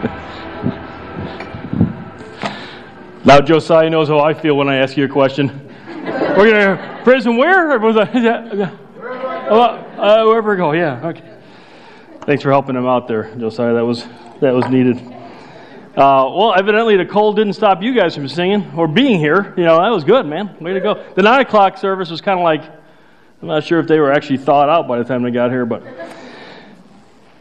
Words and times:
now 3.24 3.40
Josiah 3.40 3.90
knows 3.90 4.08
how 4.08 4.20
I 4.20 4.34
feel 4.34 4.56
when 4.56 4.68
I 4.68 4.76
ask 4.76 4.96
you 4.96 5.04
a 5.04 5.08
question. 5.08 5.68
We're 5.86 6.50
gonna 6.50 7.00
prison 7.04 7.36
where? 7.36 7.78
Uh, 9.50 10.24
wherever 10.24 10.54
I 10.54 10.56
go. 10.56 10.72
Yeah. 10.72 11.08
Okay. 11.08 11.38
Thanks 12.22 12.42
for 12.42 12.50
helping 12.50 12.76
him 12.76 12.86
out 12.86 13.08
there, 13.08 13.34
Josiah. 13.34 13.74
That 13.74 13.84
was 13.84 14.06
that 14.40 14.54
was 14.54 14.66
needed. 14.68 14.98
Uh, 15.96 16.30
well, 16.32 16.54
evidently 16.54 16.96
the 16.96 17.04
cold 17.04 17.36
didn't 17.36 17.54
stop 17.54 17.82
you 17.82 17.92
guys 17.92 18.14
from 18.14 18.28
singing 18.28 18.70
or 18.76 18.86
being 18.86 19.18
here. 19.18 19.52
You 19.56 19.64
know 19.64 19.82
that 19.82 19.90
was 19.90 20.04
good, 20.04 20.24
man. 20.24 20.56
Way 20.60 20.74
to 20.74 20.80
go. 20.80 21.04
The 21.14 21.22
nine 21.22 21.40
o'clock 21.40 21.78
service 21.78 22.10
was 22.10 22.20
kind 22.20 22.38
of 22.38 22.44
like 22.44 22.62
I'm 23.42 23.48
not 23.48 23.64
sure 23.64 23.80
if 23.80 23.86
they 23.86 23.98
were 23.98 24.12
actually 24.12 24.38
thawed 24.38 24.68
out 24.68 24.86
by 24.86 24.98
the 24.98 25.04
time 25.04 25.22
they 25.22 25.30
got 25.30 25.50
here, 25.50 25.66
but 25.66 25.82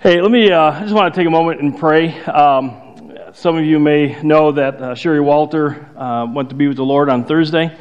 hey, 0.02 0.22
let 0.22 0.32
me. 0.32 0.50
Uh, 0.50 0.72
I 0.72 0.82
just 0.84 0.94
want 0.94 1.14
to 1.14 1.20
take 1.20 1.28
a 1.28 1.30
moment 1.30 1.60
and 1.60 1.78
pray. 1.78 2.18
Um, 2.22 3.18
some 3.34 3.58
of 3.58 3.66
you 3.66 3.80
may 3.80 4.22
know 4.24 4.54
that 4.54 4.82
uh, 4.82 4.96
Sherry 4.96 5.20
Walter 5.20 5.86
uh, 5.98 6.26
went 6.26 6.48
to 6.50 6.56
be 6.56 6.70
with 6.70 6.78
the 6.78 6.86
Lord 6.86 7.10
on 7.10 7.26
Thursday, 7.26 7.78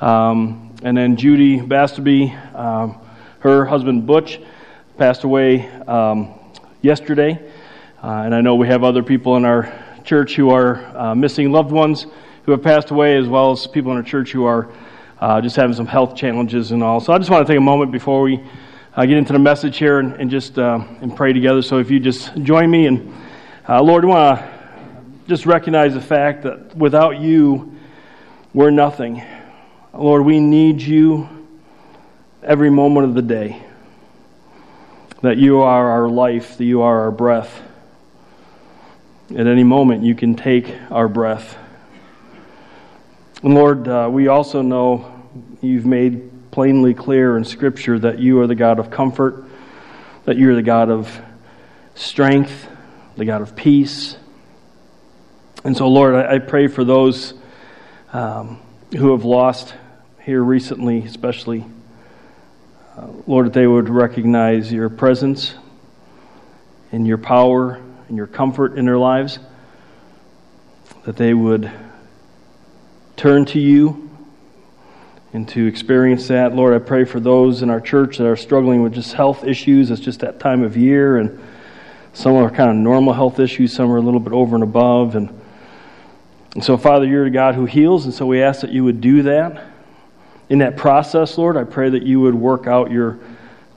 um, 0.00 0.74
and 0.82 0.96
then 0.96 1.16
Judy 1.16 1.58
Basterby, 1.58 2.34
um, 2.54 2.98
her 3.40 3.66
husband 3.66 4.06
Butch, 4.06 4.40
passed 4.96 5.24
away 5.24 5.68
um, 5.82 6.34
yesterday. 6.80 7.38
Uh, 8.02 8.22
and 8.24 8.34
I 8.34 8.40
know 8.40 8.54
we 8.54 8.68
have 8.68 8.82
other 8.82 9.02
people 9.02 9.36
in 9.36 9.44
our 9.44 9.70
church 10.02 10.36
who 10.36 10.48
are 10.48 10.76
uh, 10.96 11.14
missing 11.14 11.52
loved 11.52 11.72
ones 11.72 12.06
who 12.44 12.52
have 12.52 12.62
passed 12.62 12.90
away, 12.90 13.18
as 13.18 13.28
well 13.28 13.52
as 13.52 13.66
people 13.66 13.90
in 13.90 13.98
our 13.98 14.02
church 14.02 14.32
who 14.32 14.46
are 14.46 14.72
uh, 15.20 15.42
just 15.42 15.56
having 15.56 15.76
some 15.76 15.86
health 15.86 16.16
challenges 16.16 16.72
and 16.72 16.82
all. 16.82 17.00
So 17.00 17.12
I 17.12 17.18
just 17.18 17.28
want 17.28 17.46
to 17.46 17.52
take 17.52 17.58
a 17.58 17.62
moment 17.62 17.92
before 17.92 18.22
we 18.22 18.42
uh, 18.96 19.06
get 19.06 19.16
into 19.16 19.32
the 19.32 19.38
message 19.38 19.78
here 19.78 19.98
and, 20.00 20.14
and 20.14 20.30
just 20.30 20.58
uh, 20.58 20.84
and 21.00 21.16
pray 21.16 21.32
together. 21.32 21.62
So 21.62 21.78
if 21.78 21.90
you 21.90 22.00
just 22.00 22.34
join 22.42 22.70
me 22.70 22.86
and 22.86 23.14
uh, 23.68 23.80
Lord, 23.82 24.04
I 24.04 24.08
want 24.08 24.40
to 24.40 24.50
just 25.28 25.46
recognize 25.46 25.94
the 25.94 26.00
fact 26.00 26.42
that 26.42 26.76
without 26.76 27.20
you, 27.20 27.76
we're 28.52 28.70
nothing. 28.70 29.22
Lord, 29.94 30.24
we 30.24 30.40
need 30.40 30.82
you 30.82 31.28
every 32.42 32.70
moment 32.70 33.06
of 33.06 33.14
the 33.14 33.22
day. 33.22 33.62
That 35.22 35.36
you 35.36 35.60
are 35.60 35.90
our 35.90 36.08
life, 36.08 36.56
that 36.56 36.64
you 36.64 36.82
are 36.82 37.02
our 37.02 37.10
breath. 37.10 37.62
At 39.30 39.46
any 39.46 39.62
moment, 39.62 40.02
you 40.02 40.16
can 40.16 40.34
take 40.34 40.74
our 40.90 41.06
breath. 41.06 41.56
And 43.42 43.54
Lord, 43.54 43.86
uh, 43.86 44.08
we 44.10 44.26
also 44.28 44.62
know 44.62 45.22
you've 45.60 45.86
made 45.86 46.29
plainly 46.60 46.92
clear 46.92 47.38
in 47.38 47.44
Scripture 47.44 47.98
that 47.98 48.18
you 48.18 48.38
are 48.38 48.46
the 48.46 48.54
God 48.54 48.78
of 48.78 48.90
comfort, 48.90 49.46
that 50.26 50.36
you're 50.36 50.54
the 50.54 50.62
God 50.62 50.90
of 50.90 51.10
strength, 51.94 52.68
the 53.16 53.24
God 53.24 53.40
of 53.40 53.56
peace. 53.56 54.14
And 55.64 55.74
so, 55.74 55.88
Lord, 55.88 56.14
I, 56.14 56.34
I 56.34 56.38
pray 56.38 56.66
for 56.66 56.84
those 56.84 57.32
um, 58.12 58.60
who 58.94 59.12
have 59.12 59.24
lost 59.24 59.72
here 60.22 60.42
recently, 60.42 60.98
especially. 60.98 61.64
Uh, 62.94 63.06
Lord, 63.26 63.46
that 63.46 63.54
they 63.54 63.66
would 63.66 63.88
recognize 63.88 64.70
your 64.70 64.90
presence 64.90 65.54
and 66.92 67.06
your 67.06 67.16
power 67.16 67.80
and 68.08 68.18
your 68.18 68.26
comfort 68.26 68.76
in 68.76 68.84
their 68.84 68.98
lives, 68.98 69.38
that 71.06 71.16
they 71.16 71.32
would 71.32 71.72
turn 73.16 73.46
to 73.46 73.58
you 73.58 74.09
and 75.32 75.48
to 75.48 75.66
experience 75.66 76.28
that. 76.28 76.54
Lord, 76.54 76.74
I 76.74 76.84
pray 76.84 77.04
for 77.04 77.20
those 77.20 77.62
in 77.62 77.70
our 77.70 77.80
church 77.80 78.18
that 78.18 78.26
are 78.26 78.36
struggling 78.36 78.82
with 78.82 78.94
just 78.94 79.12
health 79.12 79.44
issues. 79.44 79.90
It's 79.90 80.00
just 80.00 80.20
that 80.20 80.40
time 80.40 80.62
of 80.62 80.76
year, 80.76 81.18
and 81.18 81.40
some 82.12 82.34
are 82.34 82.50
kind 82.50 82.70
of 82.70 82.76
normal 82.76 83.12
health 83.12 83.38
issues, 83.38 83.72
some 83.72 83.90
are 83.92 83.96
a 83.96 84.00
little 84.00 84.18
bit 84.18 84.32
over 84.32 84.56
and 84.56 84.64
above. 84.64 85.14
And, 85.14 85.40
and 86.54 86.64
so, 86.64 86.76
Father, 86.76 87.06
you're 87.06 87.24
the 87.24 87.30
God 87.30 87.54
who 87.54 87.64
heals, 87.64 88.04
and 88.04 88.12
so 88.12 88.26
we 88.26 88.42
ask 88.42 88.62
that 88.62 88.70
you 88.70 88.82
would 88.84 89.00
do 89.00 89.22
that. 89.22 89.66
In 90.48 90.58
that 90.58 90.76
process, 90.76 91.38
Lord, 91.38 91.56
I 91.56 91.62
pray 91.62 91.90
that 91.90 92.02
you 92.02 92.20
would 92.20 92.34
work 92.34 92.66
out 92.66 92.90
your 92.90 93.20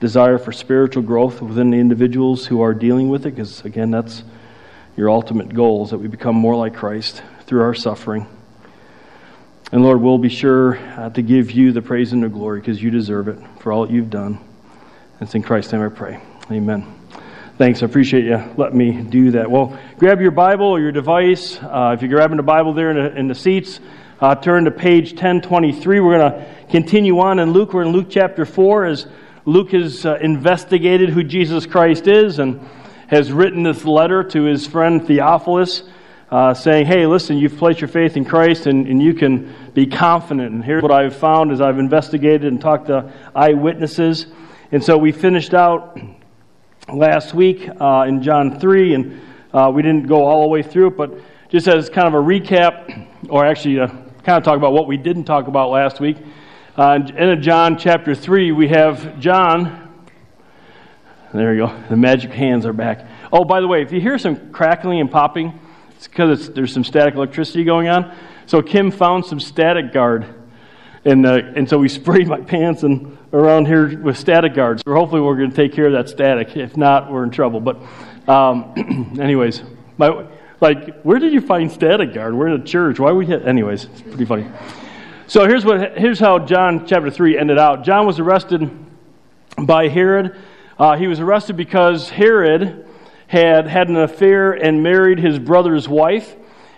desire 0.00 0.38
for 0.38 0.50
spiritual 0.50 1.04
growth 1.04 1.40
within 1.40 1.70
the 1.70 1.78
individuals 1.78 2.46
who 2.46 2.62
are 2.62 2.74
dealing 2.74 3.08
with 3.08 3.26
it, 3.26 3.30
because, 3.36 3.64
again, 3.64 3.92
that's 3.92 4.24
your 4.96 5.08
ultimate 5.08 5.54
goal, 5.54 5.84
is 5.84 5.90
that 5.90 5.98
we 5.98 6.08
become 6.08 6.34
more 6.34 6.56
like 6.56 6.74
Christ 6.74 7.22
through 7.46 7.62
our 7.62 7.74
suffering. 7.74 8.26
And 9.72 9.82
Lord, 9.82 10.00
we'll 10.00 10.18
be 10.18 10.28
sure 10.28 10.76
uh, 10.76 11.10
to 11.10 11.22
give 11.22 11.50
you 11.50 11.72
the 11.72 11.82
praise 11.82 12.12
and 12.12 12.22
the 12.22 12.28
glory 12.28 12.60
because 12.60 12.82
you 12.82 12.90
deserve 12.90 13.28
it 13.28 13.38
for 13.60 13.72
all 13.72 13.86
that 13.86 13.92
you've 13.92 14.10
done. 14.10 14.34
And 14.34 15.22
it's 15.22 15.34
in 15.34 15.42
Christ's 15.42 15.72
name 15.72 15.82
I 15.82 15.88
pray. 15.88 16.20
Amen. 16.50 16.94
Thanks. 17.56 17.82
I 17.82 17.86
appreciate 17.86 18.24
you 18.24 18.44
letting 18.56 18.76
me 18.76 19.02
do 19.02 19.30
that. 19.32 19.50
Well, 19.50 19.78
grab 19.96 20.20
your 20.20 20.32
Bible 20.32 20.66
or 20.66 20.80
your 20.80 20.92
device. 20.92 21.58
Uh, 21.60 21.94
if 21.94 22.02
you're 22.02 22.10
grabbing 22.10 22.36
the 22.36 22.42
Bible 22.42 22.74
there 22.74 22.90
in 22.90 22.96
the, 22.96 23.18
in 23.18 23.28
the 23.28 23.34
seats, 23.34 23.80
uh, 24.20 24.34
turn 24.34 24.64
to 24.66 24.70
page 24.70 25.12
1023. 25.12 26.00
We're 26.00 26.18
going 26.18 26.32
to 26.32 26.54
continue 26.70 27.18
on 27.20 27.38
in 27.38 27.52
Luke. 27.52 27.72
We're 27.72 27.82
in 27.82 27.92
Luke 27.92 28.08
chapter 28.10 28.44
4 28.44 28.84
as 28.86 29.06
Luke 29.44 29.70
has 29.72 30.04
uh, 30.04 30.18
investigated 30.20 31.08
who 31.08 31.24
Jesus 31.24 31.64
Christ 31.64 32.06
is 32.06 32.38
and 32.38 32.60
has 33.06 33.32
written 33.32 33.62
this 33.62 33.84
letter 33.84 34.24
to 34.24 34.42
his 34.42 34.66
friend 34.66 35.06
Theophilus. 35.06 35.84
Uh, 36.34 36.52
saying, 36.52 36.84
hey, 36.84 37.06
listen, 37.06 37.38
you've 37.38 37.56
placed 37.56 37.80
your 37.80 37.86
faith 37.86 38.16
in 38.16 38.24
Christ 38.24 38.66
and, 38.66 38.88
and 38.88 39.00
you 39.00 39.14
can 39.14 39.54
be 39.72 39.86
confident. 39.86 40.52
And 40.52 40.64
here's 40.64 40.82
what 40.82 40.90
I've 40.90 41.14
found 41.14 41.52
as 41.52 41.60
I've 41.60 41.78
investigated 41.78 42.42
and 42.42 42.60
talked 42.60 42.88
to 42.88 43.12
eyewitnesses. 43.36 44.26
And 44.72 44.82
so 44.82 44.98
we 44.98 45.12
finished 45.12 45.54
out 45.54 45.96
last 46.92 47.34
week 47.34 47.68
uh, 47.80 48.06
in 48.08 48.20
John 48.20 48.58
3, 48.58 48.94
and 48.94 49.20
uh, 49.52 49.70
we 49.72 49.82
didn't 49.82 50.08
go 50.08 50.24
all 50.24 50.42
the 50.42 50.48
way 50.48 50.64
through 50.64 50.88
it, 50.88 50.96
but 50.96 51.20
just 51.50 51.68
as 51.68 51.88
kind 51.88 52.08
of 52.08 52.14
a 52.14 52.16
recap, 52.16 53.06
or 53.28 53.46
actually 53.46 53.78
uh, 53.78 53.86
kind 53.86 54.36
of 54.36 54.42
talk 54.42 54.56
about 54.56 54.72
what 54.72 54.88
we 54.88 54.96
didn't 54.96 55.26
talk 55.26 55.46
about 55.46 55.70
last 55.70 56.00
week. 56.00 56.16
Uh, 56.76 56.98
in 57.16 57.42
John 57.42 57.78
chapter 57.78 58.12
3, 58.12 58.50
we 58.50 58.66
have 58.66 59.20
John. 59.20 60.04
There 61.32 61.54
you 61.54 61.68
go. 61.68 61.84
The 61.90 61.96
magic 61.96 62.32
hands 62.32 62.66
are 62.66 62.72
back. 62.72 63.06
Oh, 63.32 63.44
by 63.44 63.60
the 63.60 63.68
way, 63.68 63.82
if 63.82 63.92
you 63.92 64.00
hear 64.00 64.18
some 64.18 64.50
crackling 64.50 64.98
and 64.98 65.08
popping, 65.08 65.60
it's 66.04 66.08
because 66.12 66.50
there's 66.50 66.72
some 66.72 66.84
static 66.84 67.14
electricity 67.14 67.64
going 67.64 67.88
on. 67.88 68.14
So 68.46 68.60
Kim 68.60 68.90
found 68.90 69.24
some 69.24 69.40
static 69.40 69.92
guard, 69.92 70.26
and 71.04 71.24
uh, 71.24 71.40
and 71.56 71.68
so 71.68 71.78
we 71.78 71.88
sprayed 72.00 72.28
my 72.28 72.40
pants 72.40 72.82
and 72.82 73.16
around 73.32 73.66
here 73.66 73.98
with 73.98 74.18
static 74.18 74.54
guards. 74.54 74.82
So 74.86 74.92
hopefully 74.92 75.22
we're 75.22 75.36
going 75.36 75.50
to 75.50 75.56
take 75.56 75.72
care 75.72 75.86
of 75.86 75.92
that 75.92 76.10
static. 76.10 76.56
If 76.56 76.76
not, 76.76 77.10
we're 77.10 77.24
in 77.24 77.30
trouble. 77.30 77.60
But 77.60 77.78
um, 78.28 79.16
anyways, 79.20 79.62
my 79.96 80.26
like 80.60 81.00
where 81.02 81.18
did 81.18 81.32
you 81.32 81.40
find 81.40 81.72
static 81.72 82.12
guard? 82.12 82.34
We're 82.34 82.48
in 82.48 82.60
a 82.60 82.64
church. 82.64 83.00
Why 83.00 83.12
we 83.12 83.24
hit? 83.24 83.46
Anyways, 83.46 83.84
it's 83.84 84.02
pretty 84.02 84.26
funny. 84.26 84.46
So 85.26 85.46
here's 85.46 85.64
what 85.64 85.96
here's 85.96 86.20
how 86.20 86.38
John 86.38 86.86
chapter 86.86 87.10
three 87.10 87.38
ended 87.38 87.58
out. 87.58 87.82
John 87.82 88.04
was 88.06 88.18
arrested 88.18 88.70
by 89.56 89.88
Herod. 89.88 90.36
Uh, 90.78 90.98
he 90.98 91.06
was 91.06 91.20
arrested 91.20 91.56
because 91.56 92.10
Herod 92.10 92.83
had 93.34 93.66
had 93.66 93.88
an 93.88 93.96
affair 93.96 94.52
and 94.52 94.80
married 94.80 95.18
his 95.18 95.40
brother's 95.40 95.88
wife. 95.88 96.36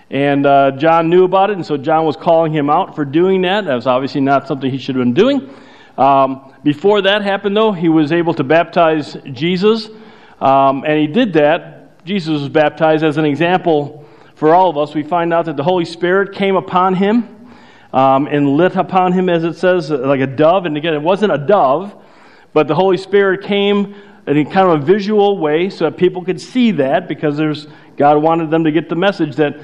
And 0.09 0.47
uh, 0.47 0.71
John 0.71 1.11
knew 1.11 1.25
about 1.25 1.50
it, 1.50 1.56
and 1.56 1.67
so 1.67 1.77
John 1.77 2.06
was 2.06 2.17
calling 2.17 2.50
him 2.50 2.71
out 2.71 2.97
for 2.97 3.05
doing 3.05 3.43
that. 3.43 3.67
That 3.67 3.75
was 3.75 3.87
obviously 3.87 4.22
not 4.22 4.49
something 4.49 4.71
he 4.71 4.78
should 4.78 4.97
have 4.97 5.05
been 5.05 5.12
doing. 5.12 5.50
Um, 5.99 6.55
before 6.65 7.03
that 7.03 7.21
happened, 7.21 7.56
though, 7.56 7.72
he 7.72 7.91
was 7.91 8.11
able 8.11 8.33
to 8.34 8.44
baptize 8.44 9.19
Jesus, 9.33 9.91
um, 10.41 10.83
and 10.87 10.99
he 10.99 11.06
did 11.06 11.34
that. 11.34 12.05
Jesus 12.06 12.41
was 12.41 12.49
baptized 12.49 13.05
as 13.05 13.19
an 13.19 13.27
example 13.27 14.06
for 14.34 14.55
all 14.55 14.71
of 14.71 14.78
us. 14.78 14.94
We 14.94 15.03
find 15.03 15.34
out 15.34 15.44
that 15.44 15.56
the 15.56 15.65
Holy 15.65 15.84
Spirit 15.84 16.34
came 16.34 16.56
upon 16.56 16.94
him 16.94 17.50
um, 17.93 18.28
and 18.28 18.56
lit 18.56 18.77
upon 18.77 19.12
him, 19.12 19.28
as 19.28 19.44
it 19.44 19.55
says, 19.55 19.91
like 19.91 20.21
a 20.21 20.27
dove. 20.27 20.65
And 20.65 20.77
again, 20.77 20.94
it 20.94 21.03
wasn't 21.03 21.33
a 21.33 21.38
dove, 21.38 21.94
but 22.55 22.67
the 22.67 22.75
Holy 22.75 22.97
Spirit 22.97 23.43
came 23.43 23.94
in 24.26 24.50
kind 24.50 24.69
of 24.69 24.82
a 24.82 24.84
visual 24.84 25.38
way 25.38 25.70
so 25.70 25.84
that 25.84 25.97
people 25.97 26.25
could 26.25 26.41
see 26.41 26.72
that 26.72 27.06
because 27.06 27.37
there's 27.37 27.69
God 27.96 28.23
wanted 28.23 28.50
them 28.50 28.64
to 28.64 28.73
get 28.73 28.88
the 28.88 28.96
message 28.96 29.37
that 29.37 29.61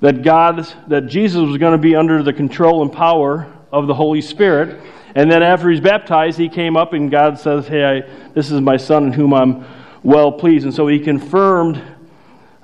that 0.00 0.22
God 0.22 0.66
that 0.88 1.06
Jesus 1.06 1.40
was 1.42 1.58
going 1.58 1.72
to 1.72 1.78
be 1.78 1.94
under 1.94 2.22
the 2.22 2.32
control 2.32 2.82
and 2.82 2.92
power 2.92 3.52
of 3.72 3.86
the 3.86 3.94
Holy 3.94 4.20
Spirit. 4.20 4.80
And 5.14 5.30
then 5.30 5.42
after 5.42 5.70
he's 5.70 5.80
baptized, 5.80 6.38
he 6.38 6.48
came 6.48 6.76
up 6.76 6.92
and 6.92 7.10
God 7.10 7.38
says, 7.38 7.66
"Hey, 7.68 7.84
I, 7.84 8.00
this 8.32 8.50
is 8.50 8.60
my 8.60 8.76
son 8.76 9.06
in 9.06 9.12
whom 9.12 9.32
I'm 9.32 9.64
well 10.02 10.32
pleased." 10.32 10.64
And 10.64 10.74
so 10.74 10.86
he 10.86 10.98
confirmed 10.98 11.82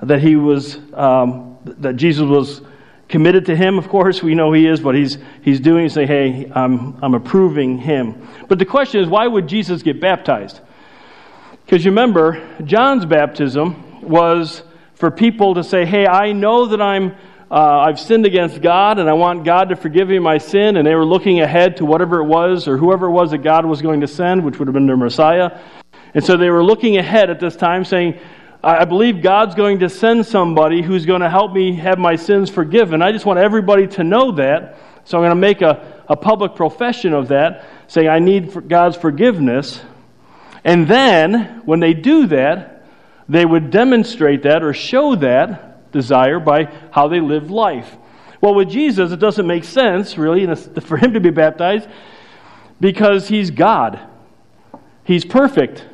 that 0.03 0.21
he 0.21 0.37
was 0.37 0.79
um, 0.95 1.59
that 1.65 1.97
Jesus 1.97 2.25
was 2.25 2.63
committed 3.09 3.47
to 3.47 3.57
him. 3.57 3.79
Of 3.79 3.89
course, 3.89 4.23
we 4.23 4.35
know 4.35 4.53
he 4.53 4.67
is, 4.67 4.81
but 4.81 4.95
he's 4.95 5.19
he's 5.43 5.61
doing 5.61 5.89
say, 5.89 6.07
"Hey, 6.07 6.51
I'm 6.55 6.97
I'm 7.03 7.15
approving 7.15 7.79
him." 7.79 8.29
But 8.49 8.59
the 8.59 8.65
question 8.65 9.01
is, 9.01 9.09
why 9.09 9.27
would 9.27 9.47
Jesus 9.47 9.83
get 9.83 10.01
baptized? 10.01 10.61
Because 11.67 11.85
you 11.85 11.91
remember, 11.91 12.49
John's 12.65 13.05
baptism 13.05 14.01
was 14.01 14.63
for 14.95 15.11
people 15.11 15.55
to 15.55 15.65
say, 15.65 15.85
hey, 15.85 16.07
I 16.07 16.31
know 16.31 16.67
that 16.67 16.81
I'm, 16.81 17.17
uh, 17.51 17.81
I've 17.81 17.99
sinned 17.99 18.25
against 18.25 18.63
God 18.63 19.01
and 19.01 19.11
I 19.11 19.15
want 19.15 19.45
God 19.45 19.71
to 19.71 19.77
forgive 19.77 20.07
me 20.07 20.21
my 20.21 20.39
sin. 20.39 20.77
And 20.77 20.87
they 20.87 20.95
were 20.95 21.05
looking 21.05 21.41
ahead 21.41 21.79
to 21.79 21.85
whatever 21.85 22.21
it 22.21 22.27
was 22.27 22.69
or 22.69 22.77
whoever 22.77 23.07
it 23.07 23.11
was 23.11 23.33
that 23.33 23.39
God 23.39 23.67
was 23.67 23.83
going 23.83 24.01
to 24.03 24.07
send, 24.07 24.45
which 24.45 24.61
would 24.61 24.69
have 24.69 24.75
been 24.75 24.87
their 24.87 24.97
Messiah. 24.97 25.61
And 26.15 26.23
so 26.25 26.37
they 26.37 26.51
were 26.51 26.63
looking 26.63 26.99
ahead 26.99 27.31
at 27.31 27.41
this 27.41 27.57
time 27.57 27.85
saying, 27.85 28.17
I 28.63 28.85
believe 28.85 29.21
God's 29.21 29.57
going 29.57 29.81
to 29.81 29.89
send 29.89 30.25
somebody 30.25 30.83
who's 30.83 31.05
going 31.05 31.23
to 31.23 31.29
help 31.29 31.53
me 31.53 31.75
have 31.75 31.99
my 31.99 32.15
sins 32.15 32.49
forgiven. 32.49 33.03
I 33.03 33.11
just 33.11 33.27
want 33.27 33.41
everybody 33.41 33.89
to 33.89 34.05
know 34.05 34.31
that. 34.37 34.79
So 35.03 35.19
I'm 35.19 35.23
going 35.23 35.31
to 35.31 35.35
make 35.35 35.63
a, 35.63 36.05
a 36.09 36.17
public 36.17 36.55
profession 36.55 37.13
of 37.13 37.27
that, 37.29 37.65
saying 37.89 38.09
I 38.09 38.21
need 38.21 38.69
God's 38.69 38.97
forgiveness. 38.97 39.81
And 40.67 40.89
then, 40.89 41.63
when 41.65 41.79
they 41.79 41.95
do 41.95 42.27
that, 42.27 42.85
they 43.29 43.47
would 43.47 43.71
demonstrate 43.71 44.43
that 44.43 44.65
or 44.65 44.73
show 44.73 45.15
that 45.15 45.93
desire 45.93 46.41
by 46.41 46.65
how 46.91 47.07
they 47.07 47.21
live 47.21 47.53
life. 47.53 47.97
Well, 48.41 48.53
with 48.53 48.69
Jesus, 48.69 49.13
it 49.13 49.21
doesn't 49.21 49.47
make 49.47 49.63
sense, 49.63 50.19
really, 50.19 50.45
for 50.81 50.97
him 50.97 51.13
to 51.13 51.21
be 51.21 51.31
baptized 51.31 51.89
because 52.81 53.29
he's 53.29 53.53
God. 53.53 54.01
He's 55.05 55.25
perfect. 55.25 55.87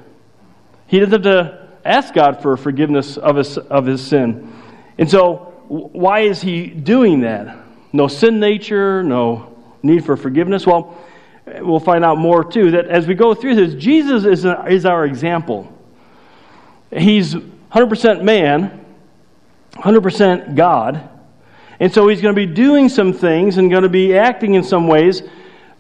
He 0.87 1.01
doesn't 1.01 1.13
have 1.13 1.23
to 1.23 1.69
ask 1.85 2.15
God 2.15 2.41
for 2.41 2.57
forgiveness 2.57 3.19
of 3.19 3.37
his, 3.37 3.59
of 3.59 3.85
his 3.85 4.01
sin. 4.01 4.55
And 4.97 5.09
so, 5.09 5.53
why 5.69 6.21
is 6.21 6.41
he 6.41 6.69
doing 6.69 7.21
that? 7.21 7.59
No 7.93 8.09
sin 8.09 8.41
nature, 8.41 9.03
no 9.03 9.55
need 9.83 10.07
for 10.07 10.17
forgiveness? 10.17 10.67
Well, 10.67 10.99
we'll 11.47 11.81
find 11.81 12.05
out 12.05 12.19
more 12.19 12.45
too. 12.45 12.71
That 12.73 12.87
as 12.87 13.07
we 13.07 13.15
go 13.15 13.35
through 13.35 13.57
this, 13.57 13.75
Jesus 13.75 14.25
is, 14.25 14.45
a, 14.45 14.67
is 14.67 14.87
our 14.87 15.05
example. 15.05 15.73
He's 16.91 17.35
100% 17.35 18.23
man, 18.23 18.85
100% 19.75 20.55
God. 20.55 21.09
And 21.81 21.93
so 21.93 22.07
he's 22.07 22.21
going 22.21 22.35
to 22.35 22.47
be 22.47 22.53
doing 22.53 22.89
some 22.89 23.13
things 23.13 23.59
and 23.59 23.71
going 23.71 23.83
to 23.83 23.89
be 23.89 24.17
acting 24.17 24.55
in 24.55 24.63
some 24.63 24.87
ways 24.87 25.23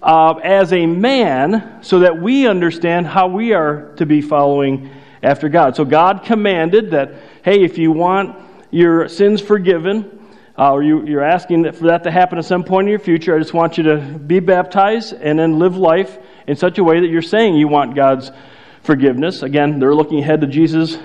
uh, 0.02 0.34
as 0.42 0.72
a 0.72 0.86
man 0.86 1.78
so 1.82 2.00
that 2.00 2.20
we 2.20 2.46
understand 2.46 3.06
how 3.06 3.28
we 3.28 3.52
are 3.52 3.94
to 3.96 4.06
be 4.06 4.20
following 4.20 4.90
after 5.22 5.48
God. 5.48 5.76
So 5.76 5.84
God 5.84 6.24
commanded 6.24 6.90
that, 6.90 7.14
hey, 7.44 7.62
if 7.62 7.78
you 7.78 7.92
want 7.92 8.36
your 8.70 9.08
sins 9.08 9.40
forgiven, 9.40 10.21
uh, 10.62 10.70
or 10.70 10.80
you, 10.80 11.18
are 11.18 11.24
asking 11.24 11.72
for 11.72 11.88
that 11.88 12.04
to 12.04 12.10
happen 12.12 12.38
at 12.38 12.44
some 12.44 12.62
point 12.62 12.86
in 12.86 12.90
your 12.90 13.00
future, 13.00 13.34
I 13.34 13.40
just 13.40 13.52
want 13.52 13.78
you 13.78 13.82
to 13.84 13.96
be 13.96 14.38
baptized 14.38 15.12
and 15.12 15.36
then 15.36 15.58
live 15.58 15.76
life 15.76 16.16
in 16.46 16.54
such 16.54 16.78
a 16.78 16.84
way 16.84 17.00
that 17.00 17.08
you're 17.08 17.20
saying 17.20 17.56
you 17.56 17.66
want 17.66 17.96
God's 17.96 18.30
forgiveness. 18.84 19.42
Again, 19.42 19.80
they're 19.80 19.94
looking 19.94 20.20
ahead 20.20 20.40
to 20.42 20.46
Jesus. 20.46 20.96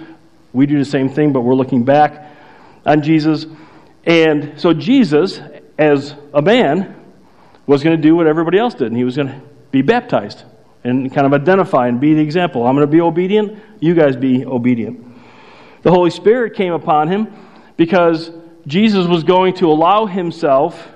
We 0.53 0.67
do 0.67 0.77
the 0.77 0.85
same 0.85 1.09
thing, 1.09 1.33
but 1.33 1.41
we're 1.41 1.55
looking 1.55 1.85
back 1.85 2.31
on 2.85 3.01
Jesus. 3.01 3.47
And 4.05 4.61
so 4.61 4.73
Jesus, 4.73 5.41
as 5.75 6.13
a 6.35 6.41
man, 6.43 6.95
was 7.65 7.83
going 7.83 7.97
to 7.97 8.01
do 8.01 8.15
what 8.15 8.27
everybody 8.27 8.59
else 8.59 8.75
did, 8.75 8.89
and 8.89 8.95
he 8.95 9.05
was 9.05 9.15
going 9.15 9.29
to 9.29 9.41
be 9.71 9.81
baptized 9.81 10.43
and 10.83 11.11
kind 11.11 11.25
of 11.25 11.33
identify 11.33 11.87
and 11.87 11.99
be 11.99 12.13
the 12.13 12.21
example. 12.21 12.67
I'm 12.67 12.75
going 12.75 12.85
to 12.85 12.91
be 12.91 13.01
obedient, 13.01 13.57
you 13.79 13.95
guys 13.95 14.15
be 14.15 14.45
obedient. 14.45 15.03
The 15.81 15.89
Holy 15.89 16.11
Spirit 16.11 16.53
came 16.53 16.73
upon 16.73 17.07
him 17.07 17.33
because 17.75 18.29
Jesus 18.67 19.07
was 19.07 19.23
going 19.23 19.55
to 19.55 19.71
allow 19.71 20.05
himself 20.05 20.87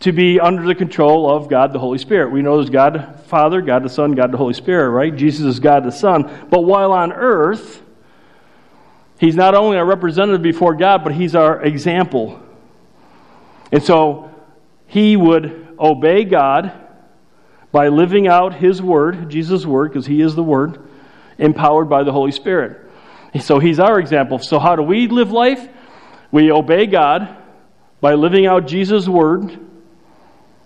to 0.00 0.12
be 0.12 0.38
under 0.38 0.64
the 0.66 0.74
control 0.74 1.30
of 1.34 1.48
God 1.48 1.72
the 1.72 1.78
Holy 1.78 1.98
Spirit. 1.98 2.30
We 2.30 2.42
know 2.42 2.56
there's 2.56 2.70
God 2.70 2.94
the 2.94 3.18
Father, 3.24 3.62
God 3.62 3.82
the 3.82 3.88
Son, 3.88 4.12
God 4.12 4.30
the 4.30 4.36
Holy 4.36 4.54
Spirit, 4.54 4.90
right? 4.90 5.14
Jesus 5.14 5.46
is 5.46 5.60
God 5.60 5.84
the 5.84 5.90
Son. 5.90 6.46
But 6.50 6.60
while 6.60 6.92
on 6.92 7.12
earth, 7.12 7.82
he's 9.18 9.34
not 9.34 9.54
only 9.54 9.78
our 9.78 9.86
representative 9.86 10.42
before 10.42 10.74
God, 10.74 11.02
but 11.02 11.14
he's 11.14 11.34
our 11.34 11.62
example. 11.62 12.40
And 13.72 13.82
so 13.82 14.30
he 14.86 15.16
would 15.16 15.76
obey 15.78 16.24
God 16.24 16.72
by 17.72 17.88
living 17.88 18.28
out 18.28 18.54
His 18.54 18.80
Word, 18.80 19.28
Jesus' 19.28 19.66
Word, 19.66 19.88
because 19.88 20.06
He 20.06 20.20
is 20.20 20.36
the 20.36 20.44
Word, 20.44 20.78
empowered 21.38 21.88
by 21.88 22.04
the 22.04 22.12
Holy 22.12 22.30
Spirit. 22.30 22.80
So 23.40 23.58
He's 23.58 23.80
our 23.80 23.98
example. 23.98 24.38
So, 24.38 24.60
how 24.60 24.76
do 24.76 24.82
we 24.82 25.08
live 25.08 25.32
life? 25.32 25.68
We 26.34 26.50
obey 26.50 26.86
God 26.86 27.28
by 28.00 28.14
living 28.14 28.44
out 28.44 28.66
Jesus' 28.66 29.06
Word, 29.06 29.56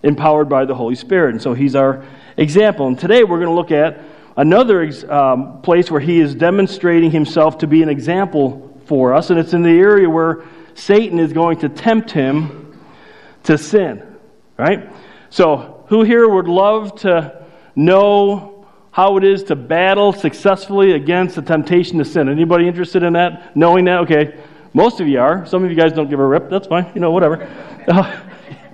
empowered 0.01 0.49
by 0.49 0.65
the 0.65 0.73
Holy 0.73 0.95
Spirit. 0.95 1.35
And 1.35 1.41
so 1.43 1.53
He's 1.53 1.75
our 1.75 2.03
example. 2.37 2.87
And 2.87 2.97
today 2.97 3.23
we're 3.23 3.37
going 3.37 3.49
to 3.49 3.53
look 3.53 3.69
at 3.69 4.03
another 4.35 4.91
um, 5.13 5.61
place 5.61 5.91
where 5.91 6.01
He 6.01 6.19
is 6.21 6.33
demonstrating 6.33 7.11
Himself 7.11 7.59
to 7.59 7.67
be 7.67 7.83
an 7.83 7.89
example 7.89 8.81
for 8.87 9.13
us, 9.13 9.29
and 9.29 9.37
it's 9.37 9.53
in 9.53 9.61
the 9.61 9.69
area 9.69 10.09
where 10.09 10.43
Satan 10.73 11.19
is 11.19 11.33
going 11.33 11.59
to 11.59 11.69
tempt 11.69 12.09
Him 12.09 12.75
to 13.43 13.55
sin. 13.55 14.17
Right? 14.57 14.91
So, 15.29 15.85
who 15.89 16.01
here 16.01 16.27
would 16.27 16.47
love 16.47 16.99
to 17.01 17.45
know 17.75 18.65
how 18.89 19.17
it 19.17 19.23
is 19.23 19.43
to 19.43 19.55
battle 19.55 20.13
successfully 20.13 20.93
against 20.93 21.35
the 21.35 21.43
temptation 21.43 21.99
to 21.99 22.05
sin? 22.05 22.27
Anybody 22.27 22.67
interested 22.67 23.03
in 23.03 23.13
that? 23.13 23.55
Knowing 23.55 23.85
that? 23.85 23.99
Okay. 23.99 24.35
Most 24.73 24.99
of 24.99 25.07
you 25.07 25.19
are. 25.19 25.45
Some 25.45 25.63
of 25.63 25.69
you 25.69 25.75
guys 25.75 25.93
don't 25.93 26.09
give 26.09 26.19
a 26.19 26.25
rip. 26.25 26.49
That's 26.49 26.67
fine. 26.67 26.91
You 26.93 27.01
know, 27.01 27.11
whatever. 27.11 27.49
Uh, 27.89 28.19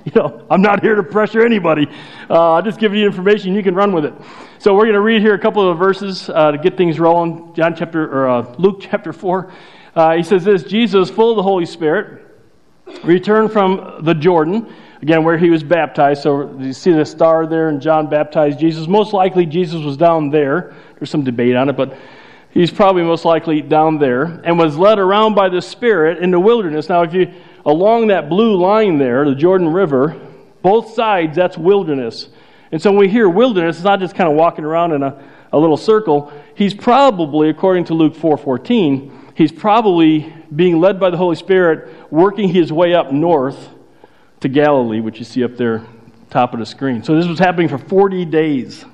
you 0.03 0.11
know, 0.13 0.45
I'm 0.51 0.61
not 0.61 0.83
here 0.83 0.95
to 0.95 1.03
pressure 1.03 1.45
anybody. 1.45 1.87
Uh, 2.29 2.55
I'll 2.55 2.61
just 2.61 2.79
give 2.79 2.93
you 2.93 3.05
information. 3.05 3.55
You 3.55 3.63
can 3.63 3.75
run 3.75 3.93
with 3.93 4.03
it. 4.03 4.13
So 4.59 4.73
we're 4.73 4.83
going 4.83 4.95
to 4.95 5.01
read 5.01 5.21
here 5.21 5.33
a 5.33 5.39
couple 5.39 5.69
of 5.69 5.77
verses 5.77 6.29
uh, 6.29 6.51
to 6.51 6.57
get 6.57 6.75
things 6.75 6.99
rolling. 6.99 7.53
John 7.53 7.75
chapter 7.75 8.03
or 8.03 8.29
uh, 8.29 8.55
Luke 8.57 8.79
chapter 8.81 9.13
four. 9.13 9.53
Uh, 9.95 10.17
he 10.17 10.23
says 10.23 10.43
this: 10.43 10.63
Jesus, 10.63 11.09
full 11.09 11.31
of 11.31 11.37
the 11.37 11.43
Holy 11.43 11.65
Spirit, 11.65 12.25
returned 13.03 13.53
from 13.53 14.03
the 14.03 14.13
Jordan 14.13 14.71
again, 15.01 15.23
where 15.23 15.37
he 15.37 15.49
was 15.49 15.63
baptized. 15.63 16.23
So 16.23 16.57
you 16.59 16.73
see 16.73 16.91
the 16.91 17.05
star 17.05 17.45
there, 17.47 17.69
and 17.69 17.81
John 17.81 18.09
baptized 18.09 18.59
Jesus. 18.59 18.87
Most 18.87 19.13
likely, 19.13 19.45
Jesus 19.45 19.83
was 19.83 19.97
down 19.97 20.29
there. 20.29 20.73
There's 20.97 21.09
some 21.09 21.23
debate 21.23 21.55
on 21.55 21.69
it, 21.69 21.77
but 21.77 21.97
he's 22.55 22.71
probably 22.71 23.03
most 23.03 23.25
likely 23.25 23.61
down 23.61 23.99
there 23.99 24.23
and 24.23 24.57
was 24.57 24.75
led 24.75 24.97
around 24.97 25.35
by 25.35 25.49
the 25.49 25.61
Spirit 25.61 26.23
in 26.23 26.31
the 26.31 26.39
wilderness. 26.39 26.89
Now, 26.89 27.03
if 27.03 27.13
you 27.13 27.31
along 27.65 28.07
that 28.07 28.29
blue 28.29 28.55
line 28.57 28.97
there, 28.97 29.25
the 29.25 29.35
Jordan 29.35 29.67
River, 29.67 30.19
both 30.63 30.93
sides, 30.93 31.35
that's 31.35 31.57
wilderness. 31.57 32.29
And 32.71 32.81
so 32.81 32.91
when 32.91 32.99
we 32.99 33.09
hear 33.09 33.29
wilderness, 33.29 33.77
it's 33.77 33.85
not 33.85 33.99
just 33.99 34.15
kind 34.15 34.29
of 34.29 34.35
walking 34.35 34.65
around 34.65 34.93
in 34.93 35.03
a, 35.03 35.23
a 35.51 35.59
little 35.59 35.77
circle. 35.77 36.33
He's 36.55 36.73
probably, 36.73 37.49
according 37.49 37.85
to 37.85 37.93
Luke 37.93 38.15
4.14, 38.15 39.33
he's 39.35 39.51
probably 39.51 40.33
being 40.55 40.79
led 40.79 40.99
by 40.99 41.09
the 41.09 41.17
Holy 41.17 41.35
Spirit, 41.35 42.11
working 42.11 42.49
his 42.49 42.71
way 42.71 42.93
up 42.93 43.11
north 43.11 43.69
to 44.39 44.49
Galilee, 44.49 45.01
which 45.01 45.19
you 45.19 45.25
see 45.25 45.43
up 45.43 45.57
there, 45.57 45.85
top 46.29 46.53
of 46.53 46.59
the 46.59 46.65
screen. 46.65 47.03
So 47.03 47.15
this 47.15 47.27
was 47.27 47.39
happening 47.39 47.67
for 47.67 47.77
40 47.77 48.25
days. 48.25 48.85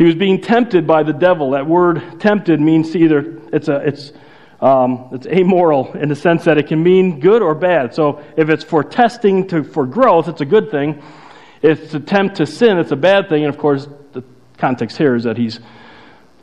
He 0.00 0.06
was 0.06 0.14
being 0.14 0.40
tempted 0.40 0.86
by 0.86 1.02
the 1.02 1.12
devil. 1.12 1.50
That 1.50 1.66
word 1.66 2.20
tempted 2.20 2.58
means 2.58 2.96
either 2.96 3.38
it's 3.52 3.68
a 3.68 3.86
it's 3.86 4.12
um, 4.58 5.10
it's 5.12 5.26
amoral 5.26 5.92
in 5.92 6.08
the 6.08 6.16
sense 6.16 6.44
that 6.44 6.56
it 6.56 6.68
can 6.68 6.82
mean 6.82 7.20
good 7.20 7.42
or 7.42 7.54
bad. 7.54 7.94
So 7.94 8.24
if 8.34 8.48
it's 8.48 8.64
for 8.64 8.82
testing 8.82 9.46
to 9.48 9.62
for 9.62 9.84
growth, 9.84 10.26
it's 10.26 10.40
a 10.40 10.46
good 10.46 10.70
thing. 10.70 11.02
If 11.60 11.82
it's 11.82 11.92
attempt 11.92 12.36
to 12.36 12.46
sin, 12.46 12.78
it's 12.78 12.92
a 12.92 12.96
bad 12.96 13.28
thing. 13.28 13.44
And 13.44 13.52
of 13.54 13.60
course, 13.60 13.88
the 14.14 14.24
context 14.56 14.96
here 14.96 15.16
is 15.16 15.24
that 15.24 15.36
he's 15.36 15.60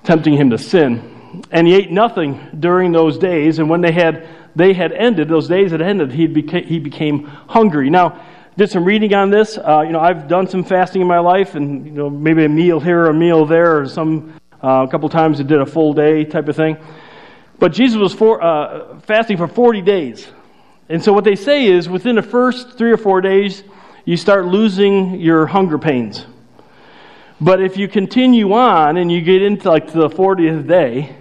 tempting 0.03 0.35
him 0.35 0.51
to 0.51 0.59
sin. 0.59 1.43
And 1.49 1.65
he 1.65 1.73
ate 1.73 1.89
nothing 1.89 2.59
during 2.59 2.91
those 2.91 3.17
days. 3.17 3.57
And 3.57 3.71
when 3.71 3.81
they 3.81 3.91
had 3.91 4.27
they 4.55 4.73
had 4.73 4.91
ended, 4.91 5.29
those 5.29 5.47
days 5.47 5.71
had 5.71 5.81
ended, 5.81 6.11
he 6.11 6.27
he 6.27 6.77
became 6.77 7.23
hungry. 7.23 7.89
Now, 7.89 8.23
did 8.57 8.71
some 8.71 8.83
reading 8.83 9.13
on 9.13 9.29
this. 9.29 9.57
Uh, 9.57 9.83
you 9.85 9.91
know, 9.91 9.99
I've 9.99 10.27
done 10.27 10.47
some 10.47 10.63
fasting 10.63 11.01
in 11.01 11.07
my 11.07 11.19
life, 11.19 11.53
and 11.53 11.85
you 11.85 11.91
know, 11.91 12.09
maybe 12.09 12.43
a 12.43 12.49
meal 12.49 12.79
here, 12.79 13.05
a 13.05 13.13
meal 13.13 13.45
there, 13.45 13.81
or 13.81 13.87
some 13.87 14.33
uh, 14.63 14.83
a 14.87 14.91
couple 14.91 15.07
times 15.09 15.39
it 15.39 15.45
did 15.45 15.61
a 15.61 15.65
full 15.65 15.93
day 15.93 16.25
type 16.25 16.47
of 16.47 16.55
thing. 16.55 16.77
But 17.59 17.71
Jesus 17.71 17.97
was 17.97 18.13
for, 18.13 18.43
uh, 18.43 18.99
fasting 19.01 19.37
for 19.37 19.47
40 19.47 19.81
days. 19.81 20.27
And 20.89 21.03
so 21.03 21.13
what 21.13 21.23
they 21.23 21.35
say 21.35 21.65
is 21.65 21.87
within 21.87 22.15
the 22.15 22.23
first 22.23 22.77
three 22.77 22.91
or 22.91 22.97
four 22.97 23.21
days, 23.21 23.63
you 24.05 24.17
start 24.17 24.45
losing 24.45 25.19
your 25.19 25.45
hunger 25.45 25.77
pains. 25.77 26.25
But 27.39 27.61
if 27.61 27.77
you 27.77 27.87
continue 27.87 28.53
on 28.53 28.97
and 28.97 29.11
you 29.11 29.21
get 29.21 29.43
into 29.43 29.69
like 29.69 29.93
the 29.93 30.09
40th 30.09 30.67
day, 30.67 31.15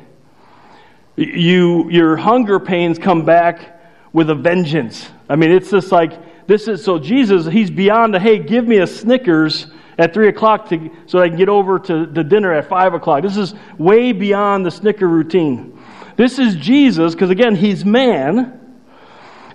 you, 1.16 1.90
your 1.90 2.16
hunger 2.16 2.58
pains 2.58 2.98
come 2.98 3.26
back 3.26 3.78
with 4.12 4.30
a 4.30 4.34
vengeance. 4.34 5.06
I 5.28 5.36
mean, 5.36 5.50
it's 5.50 5.70
just 5.70 5.92
like, 5.92 6.12
this 6.46 6.68
is, 6.68 6.84
so 6.84 6.98
Jesus, 6.98 7.46
he's 7.46 7.70
beyond 7.70 8.14
the, 8.14 8.20
hey, 8.20 8.38
give 8.38 8.66
me 8.66 8.78
a 8.78 8.86
Snickers 8.86 9.66
at 9.98 10.14
3 10.14 10.28
o'clock 10.28 10.68
to, 10.68 10.90
so 11.06 11.18
I 11.18 11.28
can 11.28 11.36
get 11.36 11.48
over 11.48 11.78
to 11.78 12.06
the 12.06 12.22
dinner 12.22 12.52
at 12.52 12.68
5 12.68 12.94
o'clock. 12.94 13.22
This 13.22 13.36
is 13.36 13.54
way 13.78 14.12
beyond 14.12 14.64
the 14.64 14.70
Snicker 14.70 15.08
routine. 15.08 15.82
This 16.16 16.38
is 16.38 16.54
Jesus, 16.56 17.14
because 17.14 17.30
again, 17.30 17.56
he's 17.56 17.84
man. 17.84 18.60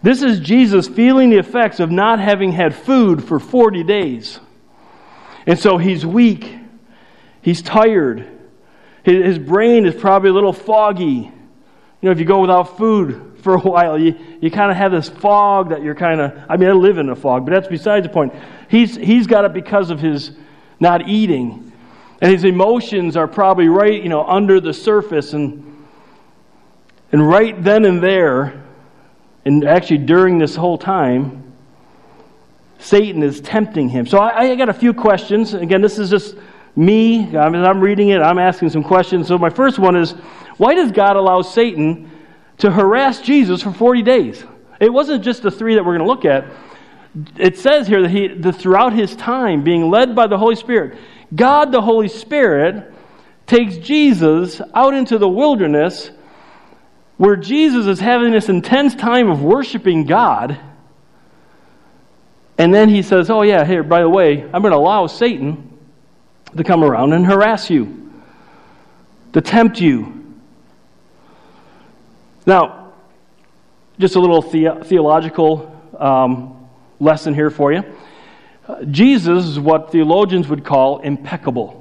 This 0.03 0.21
is 0.21 0.39
Jesus 0.39 0.87
feeling 0.87 1.29
the 1.29 1.37
effects 1.37 1.79
of 1.79 1.91
not 1.91 2.19
having 2.19 2.51
had 2.51 2.75
food 2.75 3.23
for 3.23 3.39
40 3.39 3.83
days. 3.83 4.39
And 5.45 5.57
so 5.57 5.77
he's 5.77 6.05
weak. 6.05 6.55
He's 7.41 7.61
tired. 7.61 8.27
His 9.03 9.39
brain 9.39 9.85
is 9.85 9.95
probably 9.95 10.29
a 10.29 10.33
little 10.33 10.53
foggy. 10.53 11.05
You 11.05 11.31
know, 12.01 12.11
if 12.11 12.19
you 12.19 12.25
go 12.25 12.41
without 12.41 12.77
food 12.77 13.30
for 13.41 13.55
a 13.55 13.59
while, 13.59 13.99
you, 13.99 14.15
you 14.39 14.51
kind 14.51 14.71
of 14.71 14.77
have 14.77 14.91
this 14.91 15.09
fog 15.09 15.69
that 15.69 15.81
you're 15.81 15.95
kind 15.95 16.21
of, 16.21 16.33
I 16.47 16.57
mean, 16.57 16.69
I 16.69 16.73
live 16.73 16.97
in 16.97 17.09
a 17.09 17.15
fog, 17.15 17.45
but 17.45 17.51
that's 17.51 17.67
besides 17.67 18.05
the 18.05 18.13
point. 18.13 18.33
He's, 18.69 18.95
he's 18.95 19.27
got 19.27 19.45
it 19.45 19.53
because 19.53 19.89
of 19.89 19.99
his 19.99 20.31
not 20.79 21.07
eating. 21.07 21.71
And 22.21 22.31
his 22.31 22.43
emotions 22.43 23.17
are 23.17 23.27
probably 23.27 23.67
right, 23.67 24.01
you 24.01 24.09
know, 24.09 24.23
under 24.23 24.59
the 24.59 24.73
surface. 24.73 25.33
And 25.33 25.85
And 27.11 27.27
right 27.27 27.61
then 27.61 27.85
and 27.85 28.01
there, 28.01 28.63
and 29.43 29.65
actually 29.65 29.97
during 29.99 30.37
this 30.37 30.55
whole 30.55 30.77
time, 30.77 31.53
Satan 32.79 33.23
is 33.23 33.41
tempting 33.41 33.89
him. 33.89 34.05
So 34.05 34.17
I, 34.19 34.51
I 34.51 34.55
got 34.55 34.69
a 34.69 34.73
few 34.73 34.93
questions. 34.93 35.53
Again, 35.53 35.81
this 35.81 35.99
is 35.99 36.09
just 36.09 36.35
me. 36.75 37.27
As 37.35 37.35
I'm 37.35 37.81
reading 37.81 38.09
it, 38.09 38.21
I'm 38.21 38.39
asking 38.39 38.69
some 38.69 38.83
questions. 38.83 39.27
So 39.27 39.37
my 39.37 39.49
first 39.49 39.77
one 39.77 39.95
is 39.95 40.11
why 40.57 40.73
does 40.73 40.91
God 40.91 41.15
allow 41.15 41.41
Satan 41.41 42.09
to 42.61 42.71
harass 42.71 43.21
Jesus 43.21 43.61
for 43.61 43.71
40 43.71 44.01
days? 44.01 44.43
It 44.79 44.91
wasn't 44.91 45.23
just 45.23 45.43
the 45.43 45.51
three 45.51 45.75
that 45.75 45.85
we're 45.85 45.97
going 45.97 46.07
to 46.07 46.11
look 46.11 46.25
at. 46.25 46.45
It 47.37 47.59
says 47.59 47.87
here 47.87 48.01
that 48.01 48.09
he, 48.09 48.29
that 48.29 48.53
throughout 48.53 48.93
his 48.93 49.15
time 49.15 49.63
being 49.63 49.91
led 49.91 50.15
by 50.15 50.27
the 50.27 50.37
Holy 50.37 50.55
Spirit, 50.55 50.97
God 51.35 51.71
the 51.71 51.81
Holy 51.81 52.07
Spirit 52.07 52.91
takes 53.45 53.77
Jesus 53.77 54.61
out 54.73 54.93
into 54.93 55.17
the 55.17 55.29
wilderness 55.29 56.09
where 57.17 57.35
Jesus 57.35 57.85
is 57.85 57.99
having 57.99 58.31
this 58.31 58.49
intense 58.49 58.95
time 58.95 59.29
of 59.29 59.43
worshiping 59.43 60.05
God 60.05 60.59
and 62.61 62.71
then 62.71 62.89
he 62.89 63.01
says, 63.01 63.31
Oh, 63.31 63.41
yeah, 63.41 63.65
here, 63.65 63.81
by 63.81 64.01
the 64.01 64.09
way, 64.09 64.43
I'm 64.43 64.61
going 64.61 64.71
to 64.71 64.77
allow 64.77 65.07
Satan 65.07 65.79
to 66.55 66.63
come 66.63 66.83
around 66.83 67.11
and 67.11 67.25
harass 67.25 67.71
you, 67.71 68.11
to 69.33 69.41
tempt 69.41 69.81
you. 69.81 70.20
Now, 72.45 72.93
just 73.99 74.15
a 74.15 74.19
little 74.19 74.41
the- 74.41 74.83
theological 74.83 75.75
um, 75.97 76.67
lesson 76.99 77.33
here 77.33 77.49
for 77.49 77.71
you. 77.71 77.83
Uh, 78.67 78.83
Jesus 78.85 79.45
is 79.45 79.59
what 79.59 79.91
theologians 79.91 80.47
would 80.47 80.63
call 80.63 80.99
impeccable. 80.99 81.77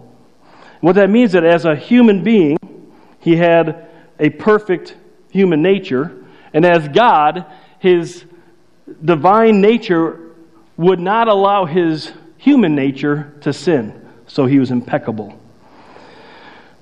What 0.81 0.95
that 0.97 1.11
means 1.11 1.31
is 1.31 1.33
that 1.33 1.45
as 1.45 1.65
a 1.65 1.77
human 1.77 2.23
being, 2.23 2.59
he 3.21 3.37
had 3.37 3.89
a 4.19 4.31
perfect 4.31 4.97
human 5.31 5.63
nature, 5.63 6.25
and 6.53 6.65
as 6.65 6.89
God, 6.89 7.47
his 7.79 8.25
divine 9.05 9.61
nature 9.61 10.33
would 10.77 11.01
not 11.01 11.29
allow 11.29 11.65
his 11.65 12.13
human 12.39 12.75
nature 12.75 13.35
to 13.43 13.53
sin. 13.53 14.09
So 14.27 14.47
he 14.47 14.59
was 14.59 14.71
impeccable. 14.71 15.40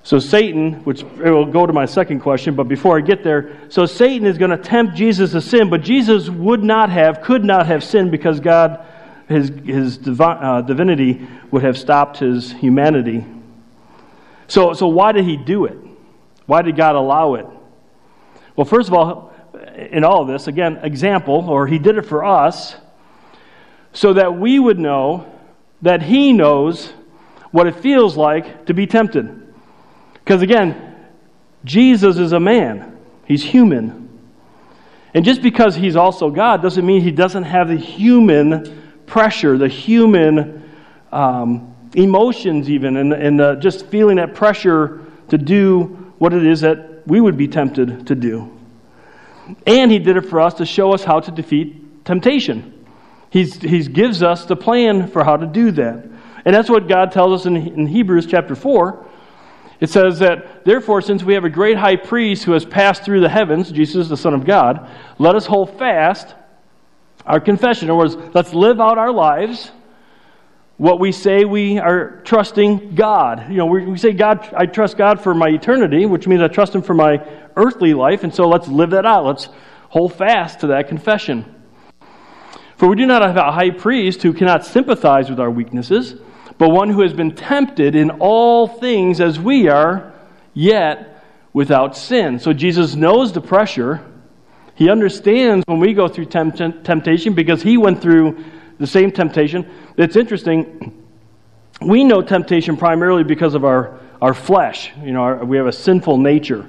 So 0.08 0.18
Satan, 0.18 0.84
which 0.84 1.02
will 1.02 1.44
go 1.44 1.66
to 1.66 1.72
my 1.74 1.84
second 1.84 2.20
question, 2.20 2.54
but 2.54 2.66
before 2.66 2.96
I 2.96 3.02
get 3.02 3.22
there, 3.22 3.58
so 3.68 3.84
Satan 3.84 4.26
is 4.26 4.38
going 4.38 4.50
to 4.50 4.56
tempt 4.56 4.96
Jesus 4.96 5.32
to 5.32 5.42
sin, 5.42 5.68
but 5.68 5.82
Jesus 5.82 6.30
would 6.30 6.64
not 6.64 6.88
have, 6.88 7.20
could 7.20 7.44
not 7.44 7.66
have 7.66 7.84
sinned 7.84 8.10
because 8.10 8.40
God, 8.40 8.86
his, 9.28 9.50
his 9.66 9.98
divi- 9.98 10.24
uh, 10.24 10.62
divinity, 10.62 11.28
would 11.50 11.62
have 11.62 11.76
stopped 11.76 12.20
his 12.20 12.50
humanity. 12.52 13.22
So, 14.46 14.72
so 14.72 14.88
why 14.88 15.12
did 15.12 15.26
he 15.26 15.36
do 15.36 15.66
it? 15.66 15.76
Why 16.46 16.62
did 16.62 16.74
God 16.74 16.96
allow 16.96 17.34
it? 17.34 17.44
Well, 18.56 18.64
first 18.64 18.88
of 18.88 18.94
all, 18.94 19.34
in 19.76 20.04
all 20.04 20.22
of 20.22 20.28
this, 20.28 20.46
again, 20.46 20.78
example, 20.78 21.50
or 21.50 21.66
he 21.66 21.78
did 21.78 21.98
it 21.98 22.06
for 22.06 22.24
us 22.24 22.76
so 23.92 24.14
that 24.14 24.38
we 24.38 24.58
would 24.58 24.78
know 24.78 25.30
that 25.82 26.00
He 26.00 26.32
knows 26.32 26.94
what 27.50 27.66
it 27.66 27.76
feels 27.76 28.16
like 28.16 28.64
to 28.64 28.72
be 28.72 28.86
tempted. 28.86 29.48
Because 30.28 30.42
again, 30.42 30.94
Jesus 31.64 32.18
is 32.18 32.32
a 32.32 32.40
man, 32.40 32.99
He's 33.25 33.42
human. 33.42 34.11
And 35.14 35.25
just 35.25 35.40
because 35.40 35.75
He's 35.75 35.97
also 35.97 36.30
God 36.30 36.61
doesn't 36.61 36.85
mean 36.85 37.00
He 37.00 37.12
doesn't 37.12 37.44
have 37.44 37.68
the 37.68 37.76
human 37.76 38.92
pressure, 39.06 39.56
the 39.56 39.68
human 39.68 40.70
um, 41.11 41.75
emotions, 41.94 42.68
even, 42.68 42.99
and, 42.99 43.14
and 43.14 43.40
uh, 43.40 43.56
just 43.56 43.87
feeling 43.87 44.16
that 44.16 44.35
pressure 44.35 45.02
to 45.28 45.38
do 45.38 46.12
what 46.18 46.35
it 46.35 46.44
is 46.44 46.61
that 46.61 47.04
we 47.06 47.23
would 47.23 47.38
be 47.38 47.49
tempted 47.49 48.08
to 48.08 48.14
do. 48.14 48.54
And 49.66 49.90
He 49.90 49.99
did 49.99 50.18
it 50.18 50.26
for 50.26 50.42
us 50.42 50.52
to 50.54 50.66
show 50.66 50.92
us 50.92 51.04
how 51.04 51.20
to 51.20 51.30
defeat 51.30 52.04
temptation. 52.04 52.85
He's, 53.30 53.54
he 53.54 53.82
gives 53.82 54.23
us 54.23 54.44
the 54.44 54.56
plan 54.56 55.08
for 55.08 55.25
how 55.25 55.38
to 55.38 55.47
do 55.47 55.70
that. 55.70 56.04
And 56.44 56.54
that's 56.54 56.68
what 56.68 56.87
God 56.87 57.12
tells 57.12 57.40
us 57.40 57.47
in, 57.47 57.56
in 57.56 57.87
Hebrews 57.87 58.26
chapter 58.26 58.54
4. 58.54 59.07
It 59.80 59.90
says 59.90 60.18
that, 60.18 60.64
therefore, 60.64 61.00
since 61.02 61.23
we 61.23 61.35
have 61.35 61.44
a 61.44 61.50
great 61.50 61.76
high 61.76 61.97
priest 61.97 62.44
who 62.44 62.52
has 62.52 62.64
passed 62.64 63.04
through 63.04 63.20
the 63.20 63.28
heavens, 63.28 63.70
Jesus, 63.70 64.08
the 64.08 64.16
Son 64.16 64.35
of 64.35 64.44
God, 64.44 64.90
let 65.18 65.37
us 65.37 65.47
hold 65.47 65.78
fast 65.78 66.35
our 67.25 67.38
confession. 67.38 67.85
In 67.85 67.90
other 67.90 67.99
words, 67.99 68.16
let's 68.35 68.52
live 68.52 68.80
out 68.80 68.99
our 68.99 69.12
lives 69.12 69.70
what 70.78 71.00
we 71.00 71.11
say 71.11 71.44
we 71.44 71.78
are 71.78 72.20
trusting 72.25 72.94
God. 72.94 73.50
You 73.50 73.58
know, 73.58 73.66
we, 73.66 73.99
say, 73.99 74.12
God, 74.12 74.52
I 74.56 74.66
trust 74.66 74.97
God 74.97 75.20
for 75.20 75.35
my 75.35 75.49
eternity, 75.49 76.06
which 76.06 76.26
means 76.26 76.40
I 76.40 76.49
trust 76.49 76.75
Him 76.75 76.82
for 76.82 76.94
my 76.94 77.20
earthly 77.56 77.94
life, 77.94 78.23
and 78.25 78.35
so 78.35 78.49
let's 78.49 78.68
live 78.68 78.90
that 78.90 79.04
out. 79.04 79.25
Let's 79.25 79.49
hold 79.90 80.14
fast 80.14 80.61
to 80.61 80.68
that 80.68 80.88
confession. 80.88 81.54
For 82.76 82.88
we 82.88 82.94
do 82.94 83.06
not 83.06 83.23
have 83.23 83.37
a 83.37 83.50
high 83.50 83.70
priest 83.70 84.23
who 84.23 84.32
cannot 84.32 84.64
sympathize 84.64 85.28
with 85.28 85.40
our 85.40 85.50
weaknesses, 85.50 86.14
but 86.58 86.70
one 86.70 86.90
who 86.90 87.02
has 87.02 87.12
been 87.12 87.34
tempted 87.34 87.94
in 87.94 88.10
all 88.10 88.66
things 88.66 89.20
as 89.20 89.38
we 89.38 89.68
are, 89.68 90.12
yet 90.54 91.24
without 91.52 91.96
sin. 91.96 92.38
So 92.38 92.52
Jesus 92.52 92.96
knows 92.96 93.32
the 93.32 93.40
pressure. 93.40 94.04
He 94.74 94.90
understands 94.90 95.64
when 95.66 95.78
we 95.78 95.94
go 95.94 96.08
through 96.08 96.26
tempt- 96.26 96.84
temptation 96.84 97.32
because 97.32 97.62
he 97.62 97.76
went 97.76 98.02
through 98.02 98.44
the 98.78 98.86
same 98.86 99.12
temptation. 99.12 99.68
It's 99.96 100.16
interesting. 100.16 101.04
We 101.80 102.04
know 102.04 102.22
temptation 102.22 102.76
primarily 102.76 103.24
because 103.24 103.54
of 103.54 103.64
our, 103.64 104.00
our 104.20 104.34
flesh. 104.34 104.90
You 105.02 105.12
know, 105.12 105.22
our, 105.22 105.44
we 105.44 105.56
have 105.56 105.66
a 105.66 105.72
sinful 105.72 106.18
nature. 106.18 106.68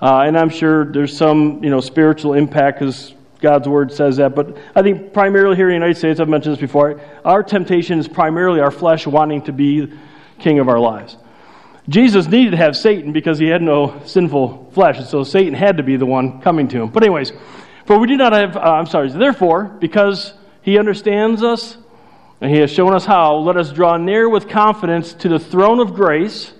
Uh, 0.00 0.22
and 0.26 0.36
I'm 0.36 0.50
sure 0.50 0.84
there's 0.84 1.16
some, 1.16 1.62
you 1.62 1.70
know, 1.70 1.80
spiritual 1.80 2.34
impact 2.34 2.80
because 2.80 3.14
God's 3.42 3.68
word 3.68 3.92
says 3.92 4.16
that. 4.16 4.34
But 4.34 4.56
I 4.74 4.82
think 4.82 5.12
primarily 5.12 5.56
here 5.56 5.68
in 5.68 5.72
the 5.72 5.84
United 5.84 5.98
States, 5.98 6.20
I've 6.20 6.28
mentioned 6.28 6.54
this 6.54 6.60
before, 6.60 7.00
our 7.24 7.42
temptation 7.42 7.98
is 7.98 8.08
primarily 8.08 8.60
our 8.60 8.70
flesh 8.70 9.06
wanting 9.06 9.42
to 9.42 9.52
be 9.52 9.92
king 10.38 10.60
of 10.60 10.68
our 10.68 10.78
lives. 10.78 11.16
Jesus 11.88 12.28
needed 12.28 12.52
to 12.52 12.56
have 12.56 12.76
Satan 12.76 13.12
because 13.12 13.38
he 13.38 13.48
had 13.48 13.60
no 13.60 14.00
sinful 14.04 14.70
flesh, 14.72 14.98
and 14.98 15.06
so 15.06 15.24
Satan 15.24 15.52
had 15.52 15.78
to 15.78 15.82
be 15.82 15.96
the 15.96 16.06
one 16.06 16.40
coming 16.40 16.68
to 16.68 16.82
him. 16.82 16.90
But, 16.90 17.02
anyways, 17.02 17.32
for 17.86 17.98
we 17.98 18.06
do 18.06 18.16
not 18.16 18.32
have, 18.32 18.56
uh, 18.56 18.60
I'm 18.60 18.86
sorry, 18.86 19.10
therefore, 19.10 19.64
because 19.64 20.32
he 20.62 20.78
understands 20.78 21.42
us 21.42 21.76
and 22.40 22.50
he 22.50 22.58
has 22.58 22.70
shown 22.70 22.94
us 22.94 23.04
how, 23.04 23.36
let 23.36 23.56
us 23.56 23.72
draw 23.72 23.96
near 23.96 24.28
with 24.28 24.48
confidence 24.48 25.12
to 25.14 25.28
the 25.28 25.38
throne 25.38 25.80
of 25.80 25.94
grace 25.94 26.52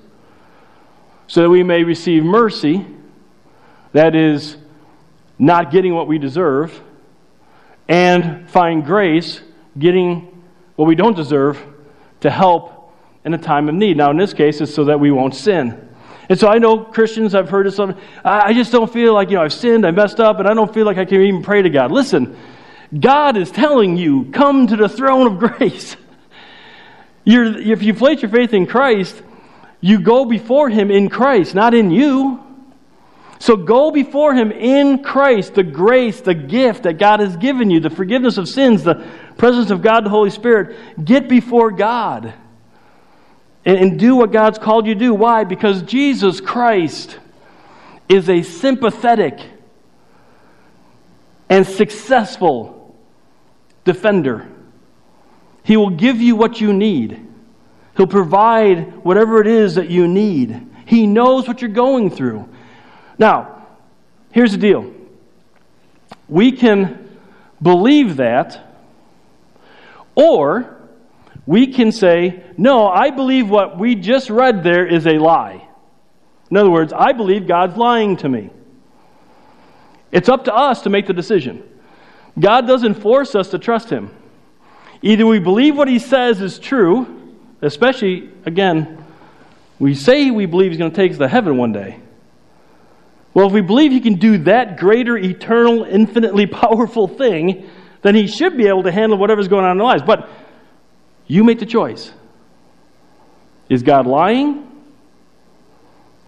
so 1.28 1.42
that 1.42 1.50
we 1.50 1.62
may 1.62 1.84
receive 1.84 2.24
mercy, 2.24 2.84
that 3.92 4.14
is, 4.14 4.56
not 5.42 5.72
getting 5.72 5.92
what 5.92 6.06
we 6.06 6.18
deserve, 6.18 6.80
and 7.88 8.48
find 8.48 8.84
grace 8.84 9.40
getting 9.76 10.44
what 10.76 10.86
we 10.86 10.94
don't 10.94 11.16
deserve 11.16 11.60
to 12.20 12.30
help 12.30 12.94
in 13.24 13.34
a 13.34 13.38
time 13.38 13.68
of 13.68 13.74
need. 13.74 13.96
Now, 13.96 14.12
in 14.12 14.16
this 14.16 14.32
case, 14.32 14.60
it's 14.60 14.72
so 14.72 14.84
that 14.84 15.00
we 15.00 15.10
won't 15.10 15.34
sin. 15.34 15.88
And 16.28 16.38
so 16.38 16.46
I 16.46 16.58
know 16.58 16.84
Christians, 16.84 17.34
I've 17.34 17.48
heard 17.48 17.66
of 17.66 17.74
some, 17.74 17.98
I 18.24 18.54
just 18.54 18.70
don't 18.70 18.90
feel 18.90 19.14
like, 19.14 19.30
you 19.30 19.36
know, 19.36 19.42
I've 19.42 19.52
sinned, 19.52 19.84
I 19.84 19.90
messed 19.90 20.20
up, 20.20 20.38
and 20.38 20.46
I 20.46 20.54
don't 20.54 20.72
feel 20.72 20.86
like 20.86 20.96
I 20.96 21.04
can 21.04 21.20
even 21.20 21.42
pray 21.42 21.60
to 21.60 21.70
God. 21.70 21.90
Listen, 21.90 22.38
God 22.98 23.36
is 23.36 23.50
telling 23.50 23.96
you, 23.96 24.30
come 24.30 24.68
to 24.68 24.76
the 24.76 24.88
throne 24.88 25.26
of 25.26 25.38
grace. 25.56 25.96
You're, 27.24 27.58
if 27.58 27.82
you 27.82 27.94
place 27.94 28.22
your 28.22 28.30
faith 28.30 28.54
in 28.54 28.66
Christ, 28.66 29.20
you 29.80 29.98
go 29.98 30.24
before 30.24 30.68
Him 30.68 30.92
in 30.92 31.10
Christ, 31.10 31.56
not 31.56 31.74
in 31.74 31.90
you. 31.90 32.51
So 33.42 33.56
go 33.56 33.90
before 33.90 34.34
Him 34.34 34.52
in 34.52 35.02
Christ, 35.02 35.54
the 35.54 35.64
grace, 35.64 36.20
the 36.20 36.32
gift 36.32 36.84
that 36.84 36.98
God 36.98 37.18
has 37.18 37.36
given 37.36 37.70
you, 37.70 37.80
the 37.80 37.90
forgiveness 37.90 38.38
of 38.38 38.48
sins, 38.48 38.84
the 38.84 39.04
presence 39.36 39.72
of 39.72 39.82
God, 39.82 40.04
the 40.04 40.10
Holy 40.10 40.30
Spirit. 40.30 41.04
Get 41.04 41.28
before 41.28 41.72
God 41.72 42.34
and, 43.64 43.78
and 43.78 43.98
do 43.98 44.14
what 44.14 44.30
God's 44.30 44.60
called 44.60 44.86
you 44.86 44.94
to 44.94 45.00
do. 45.00 45.12
Why? 45.12 45.42
Because 45.42 45.82
Jesus 45.82 46.40
Christ 46.40 47.18
is 48.08 48.30
a 48.30 48.42
sympathetic 48.42 49.40
and 51.48 51.66
successful 51.66 52.96
defender. 53.82 54.48
He 55.64 55.76
will 55.76 55.90
give 55.90 56.20
you 56.20 56.36
what 56.36 56.60
you 56.60 56.72
need. 56.72 57.26
He'll 57.96 58.06
provide 58.06 59.04
whatever 59.04 59.40
it 59.40 59.48
is 59.48 59.74
that 59.74 59.90
you 59.90 60.06
need. 60.06 60.68
He 60.86 61.08
knows 61.08 61.48
what 61.48 61.60
you're 61.60 61.70
going 61.70 62.08
through. 62.08 62.48
Now, 63.18 63.66
here's 64.30 64.52
the 64.52 64.58
deal 64.58 64.92
we 66.28 66.52
can 66.52 67.18
believe 67.60 68.16
that, 68.16 68.76
or 70.14 70.76
we 71.46 71.66
can 71.68 71.92
say, 71.92 72.42
no, 72.56 72.88
I 72.88 73.10
believe 73.10 73.48
what 73.48 73.78
we 73.78 73.94
just 73.94 74.30
read 74.30 74.62
there 74.62 74.86
is 74.86 75.06
a 75.06 75.18
lie. 75.18 75.66
In 76.50 76.56
other 76.56 76.70
words, 76.70 76.92
I 76.92 77.12
believe 77.12 77.46
God's 77.46 77.76
lying 77.76 78.16
to 78.18 78.28
me. 78.28 78.50
It's 80.10 80.28
up 80.28 80.44
to 80.44 80.54
us 80.54 80.82
to 80.82 80.90
make 80.90 81.06
the 81.06 81.14
decision. 81.14 81.62
God 82.38 82.66
doesn't 82.66 82.94
force 82.94 83.34
us 83.34 83.48
to 83.50 83.58
trust 83.58 83.90
Him. 83.90 84.10
Either 85.00 85.26
we 85.26 85.38
believe 85.38 85.76
what 85.76 85.88
He 85.88 85.98
says 85.98 86.40
is 86.40 86.58
true, 86.58 87.34
especially, 87.62 88.30
again, 88.44 89.04
we 89.78 89.94
say 89.94 90.30
we 90.30 90.46
believe 90.46 90.70
He's 90.70 90.78
going 90.78 90.90
to 90.90 90.96
take 90.96 91.12
us 91.12 91.18
to 91.18 91.28
heaven 91.28 91.56
one 91.56 91.72
day. 91.72 91.98
Well, 93.34 93.46
if 93.46 93.52
we 93.52 93.62
believe 93.62 93.92
he 93.92 94.00
can 94.00 94.16
do 94.16 94.38
that 94.38 94.76
greater, 94.76 95.16
eternal, 95.16 95.84
infinitely 95.84 96.46
powerful 96.64 97.08
thing, 97.08 97.68
then 98.02 98.14
he 98.14 98.26
should 98.26 98.56
be 98.56 98.66
able 98.68 98.82
to 98.82 98.92
handle 98.92 99.18
whatever's 99.18 99.48
going 99.48 99.64
on 99.64 99.72
in 99.72 99.80
our 99.80 99.86
lives. 99.86 100.02
But 100.02 100.28
you 101.26 101.44
make 101.44 101.58
the 101.58 101.66
choice. 101.66 102.12
Is 103.68 103.82
God 103.82 104.06
lying? 104.06 104.68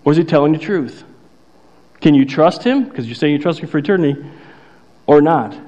Or 0.04 0.12
is 0.12 0.18
he 0.18 0.24
telling 0.24 0.52
the 0.52 0.58
truth? 0.58 1.04
Can 2.00 2.14
you 2.14 2.24
trust 2.24 2.62
him? 2.62 2.84
Because 2.84 3.06
you're 3.06 3.14
saying 3.14 3.32
you 3.32 3.38
trust 3.38 3.60
him 3.60 3.68
for 3.68 3.78
eternity, 3.78 4.24
or 5.06 5.20
not? 5.20 5.58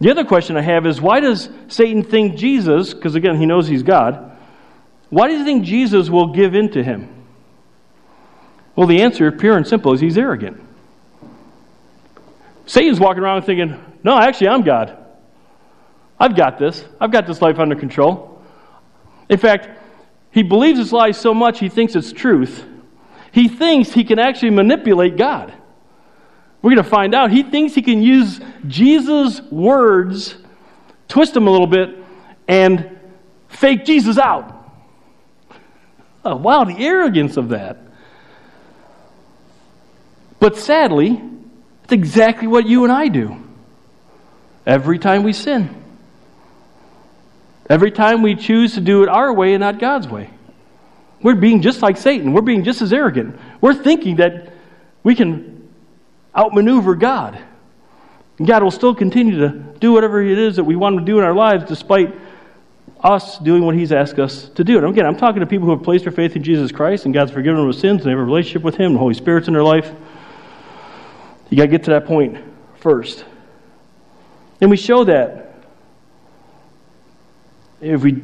The 0.00 0.10
other 0.10 0.24
question 0.24 0.56
I 0.56 0.62
have 0.62 0.86
is 0.86 1.00
why 1.00 1.20
does 1.20 1.50
Satan 1.68 2.02
think 2.02 2.36
Jesus, 2.36 2.94
because 2.94 3.14
again, 3.14 3.36
he 3.36 3.44
knows 3.44 3.68
he's 3.68 3.82
God, 3.82 4.38
why 5.10 5.28
does 5.28 5.38
he 5.38 5.44
think 5.44 5.64
Jesus 5.64 6.08
will 6.08 6.32
give 6.32 6.54
in 6.54 6.70
to 6.70 6.82
him? 6.82 7.19
Well, 8.80 8.86
the 8.86 9.02
answer, 9.02 9.30
pure 9.30 9.58
and 9.58 9.66
simple, 9.66 9.92
is 9.92 10.00
he's 10.00 10.16
arrogant. 10.16 10.58
Satan's 12.64 12.98
walking 12.98 13.22
around 13.22 13.42
thinking, 13.42 13.78
no, 14.02 14.18
actually, 14.18 14.48
I'm 14.48 14.62
God. 14.62 14.96
I've 16.18 16.34
got 16.34 16.58
this. 16.58 16.82
I've 16.98 17.12
got 17.12 17.26
this 17.26 17.42
life 17.42 17.58
under 17.58 17.76
control. 17.76 18.42
In 19.28 19.36
fact, 19.36 19.68
he 20.30 20.42
believes 20.42 20.78
his 20.78 20.94
lies 20.94 21.18
so 21.18 21.34
much 21.34 21.58
he 21.58 21.68
thinks 21.68 21.94
it's 21.94 22.10
truth. 22.10 22.64
He 23.32 23.48
thinks 23.48 23.92
he 23.92 24.02
can 24.02 24.18
actually 24.18 24.52
manipulate 24.52 25.18
God. 25.18 25.52
We're 26.62 26.70
going 26.70 26.82
to 26.82 26.88
find 26.88 27.14
out. 27.14 27.30
He 27.30 27.42
thinks 27.42 27.74
he 27.74 27.82
can 27.82 28.00
use 28.00 28.40
Jesus' 28.66 29.42
words, 29.42 30.36
twist 31.06 31.34
them 31.34 31.48
a 31.48 31.50
little 31.50 31.66
bit, 31.66 31.98
and 32.48 32.98
fake 33.48 33.84
Jesus 33.84 34.16
out. 34.16 34.72
Oh, 36.24 36.36
wow, 36.36 36.64
the 36.64 36.78
arrogance 36.78 37.36
of 37.36 37.50
that. 37.50 37.89
But 40.40 40.56
sadly, 40.56 41.22
it's 41.84 41.92
exactly 41.92 42.48
what 42.48 42.66
you 42.66 42.84
and 42.84 42.92
I 42.92 43.08
do 43.08 43.36
every 44.66 44.98
time 44.98 45.22
we 45.22 45.32
sin. 45.32 45.76
Every 47.68 47.92
time 47.92 48.22
we 48.22 48.34
choose 48.34 48.74
to 48.74 48.80
do 48.80 49.04
it 49.04 49.08
our 49.08 49.32
way 49.32 49.54
and 49.54 49.60
not 49.60 49.78
God's 49.78 50.08
way. 50.08 50.30
We're 51.22 51.36
being 51.36 51.62
just 51.62 51.82
like 51.82 51.98
Satan. 51.98 52.32
We're 52.32 52.40
being 52.40 52.64
just 52.64 52.82
as 52.82 52.92
arrogant. 52.92 53.38
We're 53.60 53.74
thinking 53.74 54.16
that 54.16 54.52
we 55.04 55.14
can 55.14 55.68
outmaneuver 56.34 56.94
God. 56.94 57.38
And 58.38 58.48
God 58.48 58.62
will 58.62 58.70
still 58.70 58.94
continue 58.94 59.38
to 59.40 59.50
do 59.50 59.92
whatever 59.92 60.22
it 60.22 60.38
is 60.38 60.56
that 60.56 60.64
we 60.64 60.74
want 60.74 60.98
to 60.98 61.04
do 61.04 61.18
in 61.18 61.24
our 61.24 61.34
lives 61.34 61.64
despite 61.66 62.14
us 63.02 63.38
doing 63.38 63.64
what 63.64 63.74
He's 63.74 63.92
asked 63.92 64.18
us 64.18 64.48
to 64.50 64.64
do. 64.64 64.78
And 64.78 64.86
again, 64.86 65.06
I'm 65.06 65.16
talking 65.16 65.40
to 65.40 65.46
people 65.46 65.66
who 65.66 65.72
have 65.72 65.82
placed 65.82 66.04
their 66.04 66.12
faith 66.12 66.36
in 66.36 66.42
Jesus 66.42 66.72
Christ 66.72 67.04
and 67.04 67.14
God's 67.14 67.30
forgiven 67.30 67.60
them 67.60 67.68
of 67.68 67.74
sins 67.74 68.00
and 68.00 68.06
they 68.06 68.10
have 68.10 68.18
a 68.18 68.24
relationship 68.24 68.62
with 68.62 68.76
Him, 68.76 68.86
and 68.86 68.94
the 68.94 68.98
Holy 68.98 69.14
Spirit's 69.14 69.46
in 69.46 69.54
their 69.54 69.62
life. 69.62 69.92
You 71.50 71.56
got 71.56 71.64
to 71.64 71.68
get 71.68 71.84
to 71.84 71.90
that 71.90 72.06
point 72.06 72.38
first. 72.76 73.24
And 74.60 74.70
we 74.70 74.76
show 74.76 75.04
that 75.04 75.54
if 77.80 78.02
we 78.02 78.22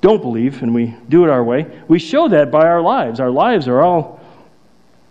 don't 0.00 0.20
believe 0.20 0.62
and 0.62 0.74
we 0.74 0.94
do 1.08 1.24
it 1.24 1.30
our 1.30 1.42
way, 1.42 1.82
we 1.88 1.98
show 1.98 2.28
that 2.28 2.50
by 2.50 2.66
our 2.66 2.80
lives. 2.80 3.20
Our 3.20 3.30
lives 3.30 3.68
are 3.68 3.80
all 3.80 4.20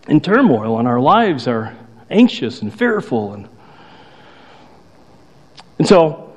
in 0.08 0.20
turmoil 0.20 0.78
and 0.78 0.86
our 0.86 1.00
lives 1.00 1.48
are 1.48 1.76
anxious 2.10 2.62
and 2.62 2.76
fearful 2.76 3.32
and 3.32 3.48
and 5.78 5.88
so 5.88 6.32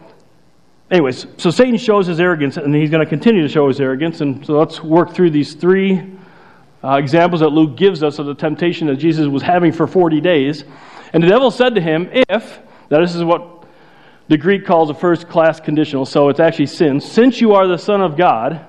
anyways 0.89 1.27
so 1.37 1.51
satan 1.51 1.77
shows 1.77 2.07
his 2.07 2.19
arrogance 2.19 2.57
and 2.57 2.73
he's 2.73 2.89
going 2.89 3.03
to 3.03 3.09
continue 3.09 3.43
to 3.43 3.47
show 3.47 3.67
his 3.67 3.79
arrogance 3.79 4.21
and 4.21 4.43
so 4.43 4.57
let's 4.57 4.83
work 4.83 5.13
through 5.13 5.29
these 5.29 5.53
three 5.53 6.17
uh, 6.83 6.95
examples 6.95 7.41
that 7.41 7.49
luke 7.49 7.75
gives 7.77 8.03
us 8.03 8.19
of 8.19 8.25
the 8.25 8.35
temptation 8.35 8.87
that 8.87 8.95
jesus 8.97 9.27
was 9.27 9.41
having 9.41 9.71
for 9.71 9.87
40 9.87 10.21
days 10.21 10.63
and 11.13 11.23
the 11.23 11.27
devil 11.27 11.51
said 11.51 11.75
to 11.75 11.81
him 11.81 12.09
if 12.11 12.59
now 12.89 13.01
this 13.01 13.15
is 13.15 13.23
what 13.23 13.59
the 14.29 14.37
Greek 14.37 14.63
calls 14.63 14.91
a 14.91 14.93
first 14.93 15.27
class 15.27 15.59
conditional, 15.59 16.05
so 16.05 16.29
it's 16.29 16.39
actually 16.39 16.67
since. 16.67 17.03
Since 17.03 17.41
you 17.41 17.55
are 17.55 17.67
the 17.67 17.79
Son 17.79 17.99
of 17.99 18.15
God, 18.15 18.63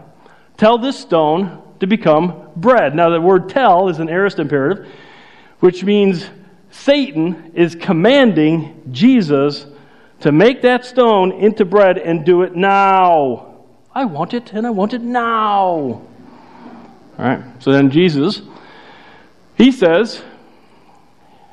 tell 0.57 0.79
this 0.79 0.99
stone 0.99 1.63
to 1.81 1.87
become 1.87 2.49
bread. 2.57 2.95
Now, 2.95 3.11
the 3.11 3.21
word 3.21 3.51
tell 3.51 3.89
is 3.91 3.99
an 3.99 4.09
aorist 4.09 4.39
imperative, 4.39 4.89
which 5.61 5.85
means 5.85 6.27
Satan 6.71 7.53
is 7.55 7.75
commanding 7.75 8.89
Jesus 8.91 9.67
to 10.21 10.33
make 10.33 10.63
that 10.63 10.87
stone 10.87 11.31
into 11.33 11.67
bread 11.67 11.99
and 11.99 12.25
do 12.25 12.43
it 12.43 12.57
now. 12.57 13.65
I 13.95 14.07
want 14.07 14.33
it, 14.33 14.55
and 14.55 14.67
I 14.67 14.71
want 14.71 14.95
it 14.95 15.03
now. 15.03 16.07
All 17.21 17.27
right, 17.27 17.63
so 17.63 17.71
then 17.71 17.91
Jesus, 17.91 18.41
he 19.55 19.73
says, 19.73 20.23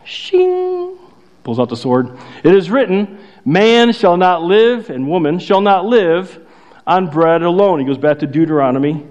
shing, 0.06 0.98
pulls 1.44 1.60
out 1.60 1.68
the 1.68 1.76
sword. 1.76 2.18
It 2.42 2.56
is 2.56 2.72
written, 2.72 3.20
Man 3.44 3.92
shall 3.92 4.16
not 4.16 4.44
live, 4.44 4.90
and 4.90 5.10
woman 5.10 5.40
shall 5.40 5.60
not 5.60 5.84
live 5.84 6.40
on 6.86 7.10
bread 7.10 7.44
alone. 7.44 7.80
He 7.80 7.86
goes 7.86 7.98
back 7.98 8.20
to 8.20 8.28
Deuteronomy 8.28 9.06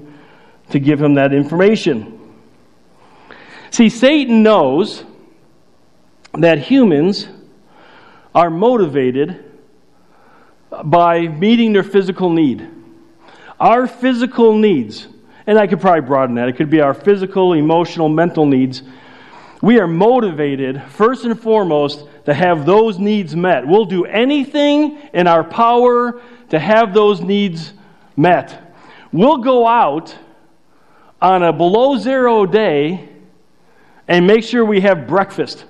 to 0.71 0.79
give 0.79 0.99
him 0.99 1.13
that 1.17 1.35
information. 1.35 2.19
See, 3.71 3.91
Satan 3.91 4.43
knows 4.43 5.05
that 6.33 6.59
humans 6.59 7.29
are 8.35 8.49
motivated 8.49 9.45
by 10.85 11.29
meeting 11.29 11.75
their 11.75 11.83
physical 11.83 12.31
need. 12.31 12.67
Our 13.61 13.87
physical 13.87 14.57
needs, 14.57 15.09
and 15.47 15.59
I 15.59 15.67
could 15.67 15.81
probably 15.81 16.01
broaden 16.01 16.35
that, 16.37 16.49
it 16.49 16.57
could 16.57 16.71
be 16.71 16.81
our 16.81 16.95
physical, 16.95 17.53
emotional, 17.53 18.09
mental 18.09 18.47
needs. 18.47 18.83
We 19.63 19.79
are 19.79 19.87
motivated, 19.87 20.83
first 20.91 21.25
and 21.25 21.41
foremost, 21.41 22.05
to 22.27 22.35
have 22.35 22.67
those 22.67 22.99
needs 22.99 23.35
met. 23.35 23.67
We'll 23.67 23.85
do 23.85 24.05
anything 24.05 24.99
in 25.15 25.27
our 25.27 25.45
power 25.45 26.21
to 26.51 26.59
have 26.59 26.93
those 26.93 27.21
needs 27.21 27.73
met. 28.17 28.75
We'll 29.13 29.39
go 29.39 29.67
out 29.67 30.17
on 31.23 31.43
a 31.43 31.53
below 31.53 31.97
zero 31.97 32.45
day 32.45 33.09
and 34.09 34.27
make 34.27 34.45
sure 34.45 34.65
we 34.65 34.81
have 34.81 35.07
breakfast. 35.07 35.65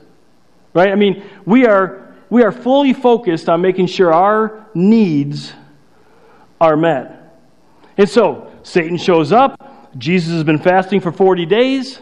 Right? 0.74 0.90
I 0.90 0.94
mean, 0.94 1.22
we 1.44 1.66
are, 1.66 2.14
we 2.28 2.42
are 2.42 2.52
fully 2.52 2.92
focused 2.92 3.48
on 3.48 3.60
making 3.60 3.86
sure 3.86 4.12
our 4.12 4.66
needs 4.74 5.52
are 6.60 6.76
met. 6.76 7.38
And 7.96 8.08
so, 8.08 8.52
Satan 8.62 8.98
shows 8.98 9.32
up. 9.32 9.55
Jesus 9.98 10.32
has 10.32 10.44
been 10.44 10.58
fasting 10.58 11.00
for 11.00 11.12
40 11.12 11.46
days. 11.46 12.00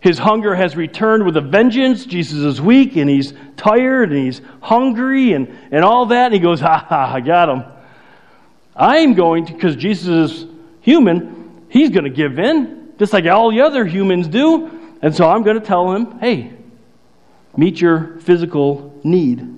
His 0.00 0.18
hunger 0.18 0.54
has 0.54 0.76
returned 0.76 1.24
with 1.24 1.36
a 1.36 1.40
vengeance. 1.40 2.04
Jesus 2.04 2.38
is 2.38 2.60
weak 2.60 2.96
and 2.96 3.08
he's 3.08 3.32
tired 3.56 4.12
and 4.12 4.24
he's 4.24 4.40
hungry 4.60 5.32
and, 5.32 5.48
and 5.70 5.84
all 5.84 6.06
that. 6.06 6.26
And 6.26 6.34
he 6.34 6.40
goes, 6.40 6.60
Ha 6.60 6.78
ha, 6.88 7.12
I 7.14 7.20
got 7.20 7.48
him. 7.48 7.64
I'm 8.76 9.14
going 9.14 9.46
to, 9.46 9.52
because 9.52 9.74
Jesus 9.74 10.32
is 10.32 10.46
human, 10.82 11.64
he's 11.70 11.90
going 11.90 12.04
to 12.04 12.10
give 12.10 12.38
in, 12.38 12.92
just 12.98 13.12
like 13.12 13.24
all 13.26 13.50
the 13.50 13.62
other 13.62 13.84
humans 13.86 14.28
do. 14.28 14.98
And 15.00 15.14
so 15.14 15.28
I'm 15.28 15.42
going 15.42 15.58
to 15.58 15.64
tell 15.64 15.92
him, 15.92 16.18
hey, 16.18 16.52
meet 17.56 17.80
your 17.80 18.18
physical 18.20 18.98
need. 19.02 19.56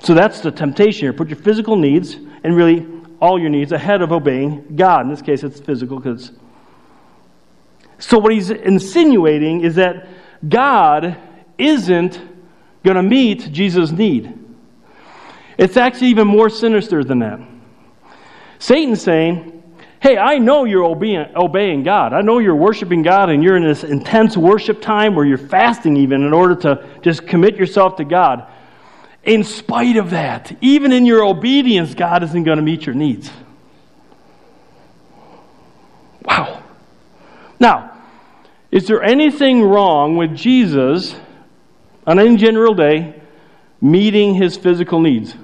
So 0.00 0.14
that's 0.14 0.40
the 0.40 0.50
temptation 0.50 1.00
here. 1.00 1.12
Put 1.12 1.28
your 1.28 1.38
physical 1.38 1.76
needs 1.76 2.14
and 2.14 2.54
really 2.54 2.80
all 3.24 3.40
your 3.40 3.48
needs 3.48 3.72
ahead 3.72 4.02
of 4.02 4.12
obeying 4.12 4.76
God. 4.76 5.06
In 5.06 5.08
this 5.08 5.22
case, 5.22 5.42
it's 5.42 5.58
physical 5.58 5.98
because 5.98 6.30
so, 7.98 8.18
what 8.18 8.32
he's 8.32 8.50
insinuating 8.50 9.62
is 9.62 9.76
that 9.76 10.06
God 10.46 11.16
isn't 11.56 12.20
going 12.82 12.96
to 12.96 13.02
meet 13.02 13.50
Jesus' 13.50 13.90
need. 13.90 14.38
It's 15.56 15.76
actually 15.76 16.08
even 16.08 16.26
more 16.26 16.50
sinister 16.50 17.02
than 17.02 17.20
that. 17.20 17.40
Satan's 18.58 19.00
saying, 19.00 19.62
Hey, 20.00 20.18
I 20.18 20.36
know 20.36 20.64
you're 20.64 20.84
obeying 20.84 21.82
God. 21.82 22.12
I 22.12 22.20
know 22.20 22.40
you're 22.40 22.54
worshiping 22.54 23.00
God 23.00 23.30
and 23.30 23.42
you're 23.42 23.56
in 23.56 23.64
this 23.64 23.84
intense 23.84 24.36
worship 24.36 24.82
time 24.82 25.14
where 25.14 25.24
you're 25.24 25.38
fasting, 25.38 25.96
even 25.96 26.24
in 26.24 26.34
order 26.34 26.54
to 26.56 26.86
just 27.00 27.26
commit 27.26 27.56
yourself 27.56 27.96
to 27.96 28.04
God. 28.04 28.46
In 29.24 29.42
spite 29.44 29.96
of 29.96 30.10
that, 30.10 30.56
even 30.60 30.92
in 30.92 31.06
your 31.06 31.24
obedience, 31.24 31.94
God 31.94 32.22
isn't 32.22 32.44
going 32.44 32.56
to 32.56 32.62
meet 32.62 32.84
your 32.84 32.94
needs. 32.94 33.30
Wow. 36.22 36.62
Now, 37.58 37.96
is 38.70 38.86
there 38.86 39.02
anything 39.02 39.62
wrong 39.62 40.16
with 40.16 40.36
Jesus 40.36 41.14
on 42.06 42.18
any 42.18 42.36
general 42.36 42.74
day 42.74 43.20
meeting 43.80 44.34
his 44.34 44.56
physical 44.56 45.00
needs? 45.00 45.34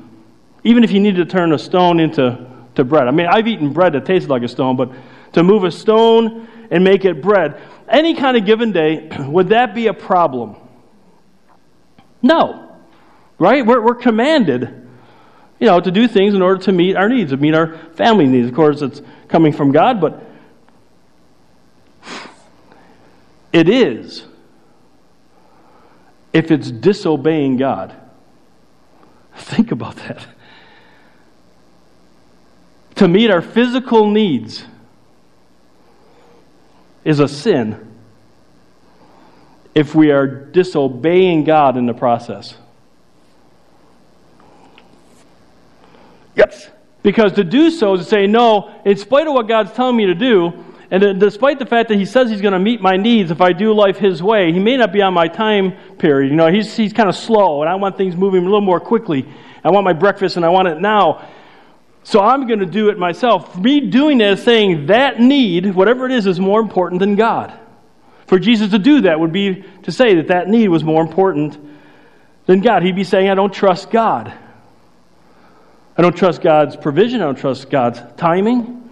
Even 0.62 0.85
if 0.85 0.90
he 0.90 0.99
needed 0.99 1.29
to 1.29 1.33
turn 1.33 1.53
a 1.53 1.59
stone 1.59 2.01
into 2.01 2.51
to 2.75 2.85
bread. 2.85 3.09
I 3.09 3.11
mean, 3.11 3.27
I've 3.27 3.47
eaten 3.47 3.73
bread 3.73 3.95
that 3.95 4.07
tasted 4.07 4.31
like 4.31 4.43
a 4.43 4.49
stone, 4.49 4.77
but 4.77 4.93
to 5.33 5.43
move 5.43 5.64
a 5.64 5.71
stone 5.71 6.49
and 6.71 6.85
make 6.85 7.05
it 7.05 7.23
bread, 7.23 7.61
any 7.88 8.14
kind 8.14 8.37
of 8.37 8.45
given 8.45 8.73
day, 8.73 9.09
would 9.21 9.49
that 9.49 9.75
be 9.75 9.87
a 9.88 9.95
problem? 9.95 10.57
No. 12.23 12.69
Right? 13.40 13.66
We're, 13.66 13.81
we're 13.81 13.96
commanded, 13.96 14.88
you 15.59 15.66
know, 15.66 15.81
to 15.81 15.90
do 15.90 16.07
things 16.07 16.35
in 16.35 16.42
order 16.42 16.62
to 16.62 16.72
meet 16.72 16.94
our 16.94 17.09
needs, 17.09 17.33
to 17.33 17.37
meet 17.37 17.55
our 17.55 17.76
family 17.94 18.29
needs. 18.29 18.48
Of 18.48 18.55
course, 18.55 18.83
it's 18.83 19.03
coming 19.29 19.53
from 19.53 19.72
God, 19.72 20.00
but 20.00 20.31
It 23.53 23.68
is 23.68 24.24
if 26.33 26.50
it's 26.50 26.70
disobeying 26.70 27.57
God. 27.57 27.94
Think 29.35 29.72
about 29.72 29.96
that. 29.96 30.26
To 32.96 33.09
meet 33.09 33.31
our 33.31 33.42
physical 33.42 34.09
needs 34.11 34.64
is 37.05 37.18
a 37.18 37.26
sin 37.26 37.88
if 39.74 39.94
we 39.94 40.11
are 40.11 40.26
disobeying 40.26 41.44
God 41.44 41.76
in 41.76 41.87
the 41.87 41.94
process. 41.94 42.55
Yes. 46.40 46.70
Because 47.03 47.33
to 47.35 47.44
do 47.44 47.70
so 47.70 47.94
is 47.94 48.00
to 48.00 48.07
say, 48.07 48.26
no, 48.26 48.81
in 48.85 48.96
spite 48.96 49.26
of 49.26 49.35
what 49.35 49.48
God's 49.48 49.72
telling 49.72 49.96
me 49.96 50.07
to 50.07 50.14
do, 50.14 50.64
and 50.90 51.20
despite 51.20 51.59
the 51.59 51.66
fact 51.66 51.88
that 51.90 51.98
He 51.98 52.05
says 52.05 52.31
He's 52.31 52.40
going 52.40 52.53
to 52.53 52.59
meet 52.59 52.81
my 52.81 52.96
needs 52.96 53.31
if 53.31 53.40
I 53.40 53.53
do 53.53 53.72
life 53.72 53.96
His 53.96 54.22
way, 54.22 54.53
He 54.53 54.59
may 54.59 54.76
not 54.76 54.92
be 54.92 55.03
on 55.03 55.14
my 55.14 55.29
time 55.29 55.72
period. 55.98 56.31
You 56.31 56.37
know, 56.37 56.50
He's, 56.50 56.76
he's 56.76 56.92
kind 56.92 57.09
of 57.09 57.14
slow, 57.14 57.62
and 57.62 57.70
I 57.70 57.76
want 57.76 57.96
things 57.96 58.16
moving 58.16 58.42
a 58.42 58.44
little 58.44 58.61
more 58.61 58.81
quickly. 58.81 59.26
I 59.62 59.70
want 59.70 59.85
my 59.85 59.92
breakfast, 59.92 60.37
and 60.37 60.44
I 60.44 60.48
want 60.48 60.68
it 60.68 60.81
now. 60.81 61.29
So 62.03 62.20
I'm 62.20 62.46
going 62.46 62.61
to 62.61 62.66
do 62.66 62.88
it 62.88 62.98
myself. 62.98 63.57
Me 63.59 63.81
doing 63.81 64.18
that 64.18 64.38
is 64.38 64.42
saying 64.42 64.87
that 64.87 65.20
need, 65.20 65.74
whatever 65.74 66.07
it 66.07 66.12
is, 66.12 66.26
is 66.26 66.40
more 66.40 66.61
important 66.61 66.98
than 66.98 67.14
God. 67.14 67.53
For 68.26 68.38
Jesus 68.38 68.70
to 68.70 68.79
do 68.79 69.03
that 69.03 69.20
would 69.20 69.33
be 69.33 69.64
to 69.83 69.92
say 69.92 70.14
that 70.16 70.29
that 70.29 70.48
need 70.48 70.68
was 70.68 70.83
more 70.83 71.03
important 71.03 71.59
than 72.46 72.61
God. 72.61 72.83
He'd 72.83 72.96
be 72.96 73.05
saying, 73.05 73.29
I 73.29 73.35
don't 73.35 73.53
trust 73.53 73.90
God. 73.90 74.33
I 76.00 76.02
don't 76.02 76.16
trust 76.16 76.40
God's 76.40 76.76
provision. 76.76 77.20
I 77.20 77.24
don't 77.24 77.36
trust 77.36 77.68
God's 77.68 78.00
timing. 78.16 78.90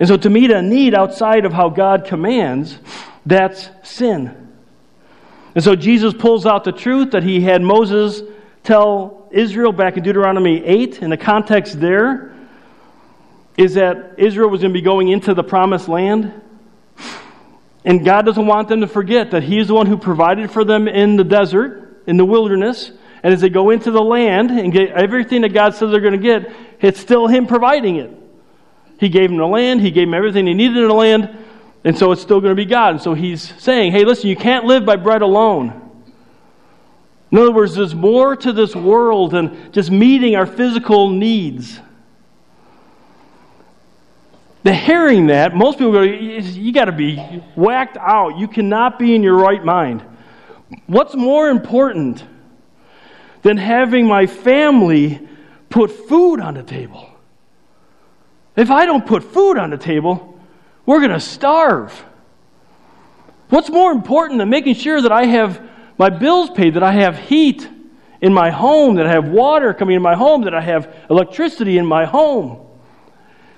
And 0.00 0.08
so 0.08 0.16
to 0.16 0.30
meet 0.30 0.50
a 0.50 0.62
need 0.62 0.94
outside 0.94 1.44
of 1.44 1.52
how 1.52 1.68
God 1.68 2.06
commands, 2.06 2.78
that's 3.26 3.68
sin. 3.82 4.34
And 5.54 5.62
so 5.62 5.76
Jesus 5.76 6.14
pulls 6.14 6.46
out 6.46 6.64
the 6.64 6.72
truth 6.72 7.10
that 7.10 7.24
he 7.24 7.42
had 7.42 7.60
Moses 7.60 8.22
tell 8.62 9.28
Israel 9.32 9.70
back 9.70 9.98
in 9.98 10.02
Deuteronomy 10.02 10.64
8. 10.64 11.02
And 11.02 11.12
the 11.12 11.18
context 11.18 11.78
there 11.78 12.34
is 13.58 13.74
that 13.74 14.14
Israel 14.16 14.48
was 14.48 14.62
going 14.62 14.72
to 14.72 14.78
be 14.78 14.82
going 14.82 15.08
into 15.08 15.34
the 15.34 15.44
promised 15.44 15.88
land. 15.88 16.32
And 17.84 18.02
God 18.02 18.24
doesn't 18.24 18.46
want 18.46 18.68
them 18.68 18.80
to 18.80 18.88
forget 18.88 19.32
that 19.32 19.42
He 19.42 19.58
is 19.58 19.68
the 19.68 19.74
one 19.74 19.88
who 19.88 19.98
provided 19.98 20.50
for 20.50 20.64
them 20.64 20.88
in 20.88 21.16
the 21.16 21.24
desert, 21.24 22.02
in 22.06 22.16
the 22.16 22.24
wilderness. 22.24 22.92
And 23.24 23.32
as 23.32 23.40
they 23.40 23.48
go 23.48 23.70
into 23.70 23.90
the 23.90 24.02
land 24.02 24.50
and 24.50 24.70
get 24.70 24.90
everything 24.90 25.40
that 25.40 25.54
God 25.54 25.74
says 25.74 25.90
they're 25.90 26.00
going 26.00 26.12
to 26.12 26.18
get, 26.18 26.54
it's 26.82 27.00
still 27.00 27.26
Him 27.26 27.46
providing 27.46 27.96
it. 27.96 28.10
He 29.00 29.08
gave 29.08 29.30
them 29.30 29.38
the 29.38 29.46
land, 29.46 29.80
He 29.80 29.90
gave 29.90 30.06
them 30.06 30.14
everything 30.14 30.44
they 30.44 30.52
needed 30.52 30.76
in 30.76 30.88
the 30.88 30.94
land, 30.94 31.34
and 31.84 31.96
so 31.96 32.12
it's 32.12 32.20
still 32.20 32.40
going 32.42 32.52
to 32.52 32.54
be 32.54 32.66
God. 32.66 32.90
And 32.90 33.00
so 33.00 33.14
He's 33.14 33.42
saying, 33.62 33.92
hey, 33.92 34.04
listen, 34.04 34.28
you 34.28 34.36
can't 34.36 34.66
live 34.66 34.84
by 34.84 34.96
bread 34.96 35.22
alone. 35.22 35.80
In 37.30 37.38
other 37.38 37.50
words, 37.50 37.74
there's 37.74 37.94
more 37.94 38.36
to 38.36 38.52
this 38.52 38.76
world 38.76 39.30
than 39.30 39.72
just 39.72 39.90
meeting 39.90 40.36
our 40.36 40.46
physical 40.46 41.08
needs. 41.08 41.80
The 44.64 44.74
hearing 44.74 45.28
that, 45.28 45.56
most 45.56 45.78
people 45.78 45.92
go, 45.92 46.02
you 46.02 46.72
got 46.72 46.84
to 46.86 46.92
be 46.92 47.16
whacked 47.56 47.96
out. 47.96 48.38
You 48.38 48.48
cannot 48.48 48.98
be 48.98 49.14
in 49.14 49.22
your 49.22 49.36
right 49.36 49.64
mind. 49.64 50.04
What's 50.86 51.14
more 51.14 51.48
important 51.48 52.22
than 53.44 53.56
having 53.56 54.08
my 54.08 54.26
family 54.26 55.20
put 55.68 55.92
food 55.92 56.40
on 56.40 56.54
the 56.54 56.64
table? 56.64 57.08
If 58.56 58.70
I 58.70 58.86
don't 58.86 59.06
put 59.06 59.22
food 59.22 59.58
on 59.58 59.70
the 59.70 59.76
table, 59.76 60.40
we're 60.86 60.98
going 60.98 61.12
to 61.12 61.20
starve. 61.20 61.92
What's 63.50 63.70
more 63.70 63.92
important 63.92 64.38
than 64.38 64.48
making 64.48 64.74
sure 64.74 65.00
that 65.00 65.12
I 65.12 65.26
have 65.26 65.60
my 65.98 66.10
bills 66.10 66.50
paid, 66.50 66.74
that 66.74 66.82
I 66.82 66.92
have 66.92 67.18
heat 67.18 67.68
in 68.20 68.32
my 68.32 68.50
home, 68.50 68.96
that 68.96 69.06
I 69.06 69.10
have 69.10 69.28
water 69.28 69.74
coming 69.74 69.96
in 69.96 70.02
my 70.02 70.16
home, 70.16 70.42
that 70.42 70.54
I 70.54 70.60
have 70.60 70.92
electricity 71.10 71.78
in 71.78 71.86
my 71.86 72.04
home? 72.06 72.66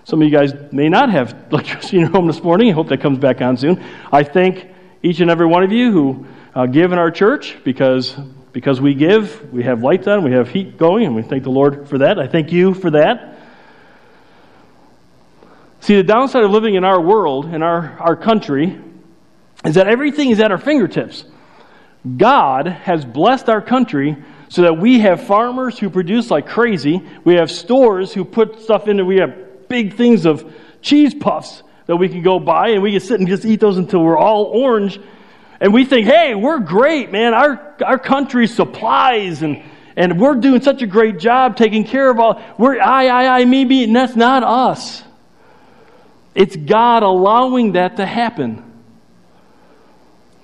Some 0.05 0.23
of 0.23 0.29
you 0.29 0.37
guys 0.37 0.53
may 0.73 0.89
not 0.89 1.11
have 1.11 1.47
electricity 1.51 1.99
in 1.99 2.03
your 2.03 2.11
home 2.11 2.27
this 2.27 2.43
morning. 2.43 2.71
I 2.71 2.73
hope 2.73 2.89
that 2.89 3.01
comes 3.01 3.19
back 3.19 3.41
on 3.41 3.57
soon. 3.57 3.83
I 4.13 4.23
thank 4.23 4.69
each 5.03 5.21
and 5.21 5.31
every 5.31 5.47
one 5.47 5.63
of 5.63 5.73
you 5.73 5.93
who 5.93 6.27
uh, 6.55 6.67
give 6.67 6.93
in 6.93 6.99
our 6.99 7.11
church 7.11 7.57
because, 7.65 8.17
because 8.57 8.81
we 8.81 8.95
give, 8.95 9.53
we 9.53 9.65
have 9.65 9.83
lights 9.83 10.07
on, 10.07 10.25
we 10.25 10.33
have 10.33 10.49
heat 10.49 10.79
going, 10.79 11.05
and 11.05 11.15
we 11.15 11.21
thank 11.21 11.43
the 11.43 11.51
Lord 11.51 11.91
for 11.91 11.99
that. 11.99 12.19
I 12.19 12.27
thank 12.27 12.53
you 12.53 12.73
for 12.73 12.91
that. 12.93 13.39
See, 15.81 15.95
the 15.95 16.03
downside 16.03 16.43
of 16.43 16.51
living 16.51 16.75
in 16.75 16.83
our 16.83 16.99
world, 16.99 17.53
in 17.53 17.63
our, 17.63 17.99
our 18.01 18.17
country, 18.17 18.81
is 19.63 19.75
that 19.75 19.89
everything 19.89 20.31
is 20.31 20.41
at 20.41 20.53
our 20.53 20.57
fingertips. 20.57 21.27
God 22.17 22.67
has 22.67 23.05
blessed 23.05 23.51
our 23.51 23.61
country 23.61 24.17
so 24.49 24.63
that 24.63 24.79
we 24.79 25.01
have 25.01 25.27
farmers 25.27 25.79
who 25.79 25.91
produce 25.91 26.31
like 26.31 26.47
crazy. 26.47 27.03
We 27.25 27.35
have 27.35 27.51
stores 27.51 28.15
who 28.15 28.25
put 28.25 28.63
stuff 28.63 28.89
in, 28.89 29.05
we 29.05 29.19
have 29.19 29.69
big 29.69 29.97
things 29.97 30.25
of 30.25 30.51
cheese 30.81 31.13
puffs 31.13 31.63
that 31.89 31.97
we 31.97 32.09
can 32.09 32.23
go 32.23 32.41
buy 32.41 32.69
and 32.69 32.83
we 32.83 32.93
can 32.93 33.01
sit 33.01 33.21
and 33.21 33.29
just 33.29 33.45
eat 33.45 33.61
those 33.61 33.77
until 33.77 34.03
we're 34.03 34.17
all 34.17 34.45
orange. 34.45 34.99
And 35.61 35.73
we 35.73 35.85
think, 35.85 36.07
hey, 36.07 36.35
we're 36.35 36.59
great, 36.59 37.11
man. 37.11 37.35
Our, 37.35 37.77
our 37.85 37.99
country 37.99 38.47
supplies 38.47 39.43
and, 39.43 39.63
and 39.97 40.21
we're 40.21 40.35
doing 40.35 40.61
such 40.61 40.83
a 40.83 40.87
great 40.87 41.19
job 41.19 41.57
taking 41.57 41.85
care 41.85 42.11
of 42.11 42.21
all. 42.21 42.43
We're 42.59 42.81
I, 42.81 43.07
I, 43.07 43.41
I, 43.41 43.45
me, 43.45 43.65
me, 43.65 43.85
and 43.85 43.97
that's 43.97 44.17
not 44.17 44.43
us. 44.43 45.03
It's 46.35 46.55
God 46.55 47.03
allowing 47.03 47.73
that 47.73 47.97
to 47.97 48.05
happen. 48.05 48.63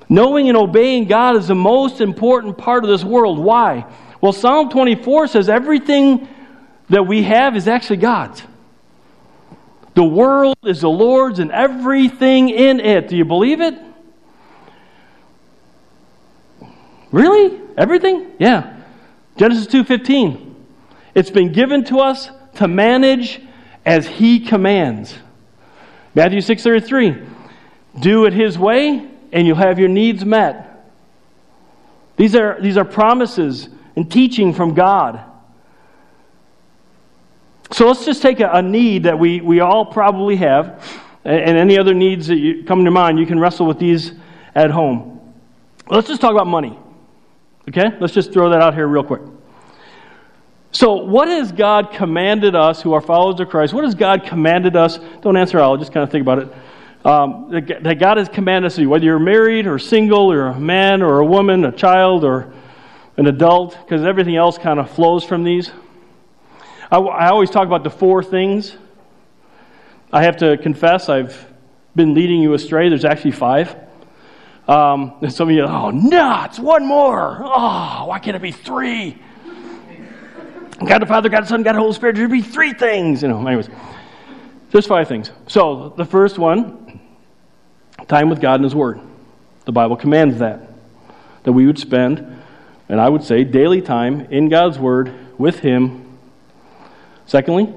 Knowing 0.08 0.48
and 0.48 0.56
obeying 0.56 1.06
God 1.06 1.36
is 1.36 1.48
the 1.48 1.54
most 1.54 2.00
important 2.00 2.56
part 2.56 2.84
of 2.84 2.90
this 2.90 3.04
world. 3.04 3.38
Why? 3.38 3.86
Well, 4.20 4.32
Psalm 4.32 4.70
24 4.70 5.26
says 5.26 5.48
everything 5.48 6.28
that 6.88 7.06
we 7.06 7.22
have 7.24 7.56
is 7.56 7.68
actually 7.68 7.98
God's. 7.98 8.42
The 9.94 10.04
world 10.04 10.56
is 10.64 10.80
the 10.80 10.90
Lord's 10.90 11.38
and 11.38 11.50
everything 11.50 12.48
in 12.48 12.80
it. 12.80 13.08
Do 13.08 13.16
you 13.16 13.26
believe 13.26 13.60
it? 13.60 13.74
Really? 17.12 17.60
Everything? 17.76 18.32
Yeah. 18.38 18.80
Genesis 19.36 19.66
2:15. 19.66 20.54
It's 21.14 21.30
been 21.30 21.52
given 21.52 21.84
to 21.84 22.00
us 22.00 22.30
to 22.56 22.66
manage 22.66 23.40
as 23.84 24.06
he 24.06 24.40
commands. 24.40 25.14
Matthew 26.14 26.40
6:33. 26.40 27.22
Do 28.00 28.24
it 28.24 28.32
his 28.32 28.58
way 28.58 29.06
and 29.32 29.46
you'll 29.46 29.56
have 29.56 29.78
your 29.78 29.88
needs 29.88 30.24
met. 30.24 30.68
These 32.16 32.36
are, 32.36 32.60
these 32.60 32.76
are 32.76 32.84
promises 32.84 33.68
and 33.96 34.10
teaching 34.10 34.52
from 34.52 34.74
God. 34.74 35.20
So 37.72 37.86
let's 37.86 38.04
just 38.04 38.20
take 38.20 38.40
a, 38.40 38.50
a 38.50 38.62
need 38.62 39.04
that 39.04 39.18
we, 39.18 39.40
we 39.40 39.60
all 39.60 39.86
probably 39.86 40.36
have, 40.36 40.86
and, 41.24 41.40
and, 41.40 41.56
any 41.56 41.78
other 41.78 41.94
needs 41.94 42.26
that 42.26 42.36
you, 42.36 42.64
come 42.64 42.84
to 42.84 42.90
mind, 42.90 43.18
you 43.18 43.24
can 43.24 43.40
wrestle 43.40 43.66
with 43.66 43.78
these 43.78 44.12
at 44.54 44.70
home. 44.70 45.34
Let's 45.88 46.08
just 46.08 46.20
talk 46.20 46.32
about 46.32 46.46
money. 46.46 46.78
Okay? 47.68 47.96
Let's 48.00 48.14
just 48.14 48.32
throw 48.32 48.50
that 48.50 48.60
out 48.60 48.74
here 48.74 48.86
real 48.86 49.04
quick. 49.04 49.22
So, 50.74 50.94
what 50.94 51.28
has 51.28 51.52
God 51.52 51.92
commanded 51.92 52.54
us 52.54 52.80
who 52.80 52.94
are 52.94 53.00
followers 53.02 53.38
of 53.40 53.50
Christ? 53.50 53.74
What 53.74 53.84
has 53.84 53.94
God 53.94 54.24
commanded 54.24 54.74
us? 54.74 54.98
Don't 55.20 55.36
answer 55.36 55.60
all, 55.60 55.76
just 55.76 55.92
kind 55.92 56.02
of 56.02 56.10
think 56.10 56.22
about 56.22 56.38
it. 56.38 56.54
Um, 57.04 57.50
that 57.50 57.98
God 57.98 58.16
has 58.16 58.28
commanded 58.28 58.68
us 58.68 58.76
to 58.76 58.82
do, 58.82 58.88
whether 58.88 59.04
you're 59.04 59.18
married 59.18 59.66
or 59.66 59.78
single 59.78 60.32
or 60.32 60.46
a 60.46 60.58
man 60.58 61.02
or 61.02 61.18
a 61.18 61.26
woman, 61.26 61.64
a 61.64 61.72
child 61.72 62.24
or 62.24 62.54
an 63.16 63.26
adult, 63.26 63.76
because 63.78 64.02
everything 64.04 64.36
else 64.36 64.56
kind 64.56 64.78
of 64.80 64.90
flows 64.90 65.24
from 65.24 65.44
these. 65.44 65.70
I, 66.90 66.98
I 66.98 67.28
always 67.28 67.50
talk 67.50 67.66
about 67.66 67.84
the 67.84 67.90
four 67.90 68.22
things. 68.22 68.76
I 70.12 70.22
have 70.22 70.38
to 70.38 70.56
confess, 70.56 71.08
I've 71.08 71.52
been 71.94 72.14
leading 72.14 72.40
you 72.40 72.54
astray. 72.54 72.88
There's 72.88 73.04
actually 73.04 73.32
five. 73.32 73.76
Um, 74.68 75.14
and 75.20 75.32
some 75.32 75.48
of 75.48 75.54
you, 75.54 75.62
oh, 75.62 75.90
nuts, 75.90 76.58
one 76.58 76.86
more. 76.86 77.40
Oh, 77.42 78.06
why 78.06 78.18
can't 78.18 78.36
it 78.36 78.42
be 78.42 78.52
three? 78.52 79.20
God 80.86 81.00
the 81.00 81.06
Father, 81.06 81.28
God 81.28 81.44
the 81.44 81.48
Son, 81.48 81.62
God 81.62 81.74
the 81.74 81.80
Holy 81.80 81.92
Spirit. 81.94 82.16
There 82.16 82.24
should 82.24 82.32
be 82.32 82.42
three 82.42 82.72
things. 82.72 83.22
You 83.22 83.28
know, 83.28 83.46
anyways, 83.46 83.68
there's 84.70 84.86
five 84.86 85.08
things. 85.08 85.30
So 85.48 85.92
the 85.96 86.04
first 86.04 86.38
one, 86.38 87.00
time 88.08 88.28
with 88.28 88.40
God 88.40 88.56
and 88.56 88.64
His 88.64 88.74
Word. 88.74 89.00
The 89.64 89.72
Bible 89.72 89.96
commands 89.96 90.38
that. 90.38 90.68
That 91.44 91.52
we 91.52 91.66
would 91.66 91.78
spend, 91.78 92.42
and 92.88 93.00
I 93.00 93.08
would 93.08 93.24
say, 93.24 93.44
daily 93.44 93.82
time 93.82 94.22
in 94.30 94.48
God's 94.48 94.78
Word 94.78 95.12
with 95.38 95.58
Him 95.58 96.02
Secondly, 97.26 97.72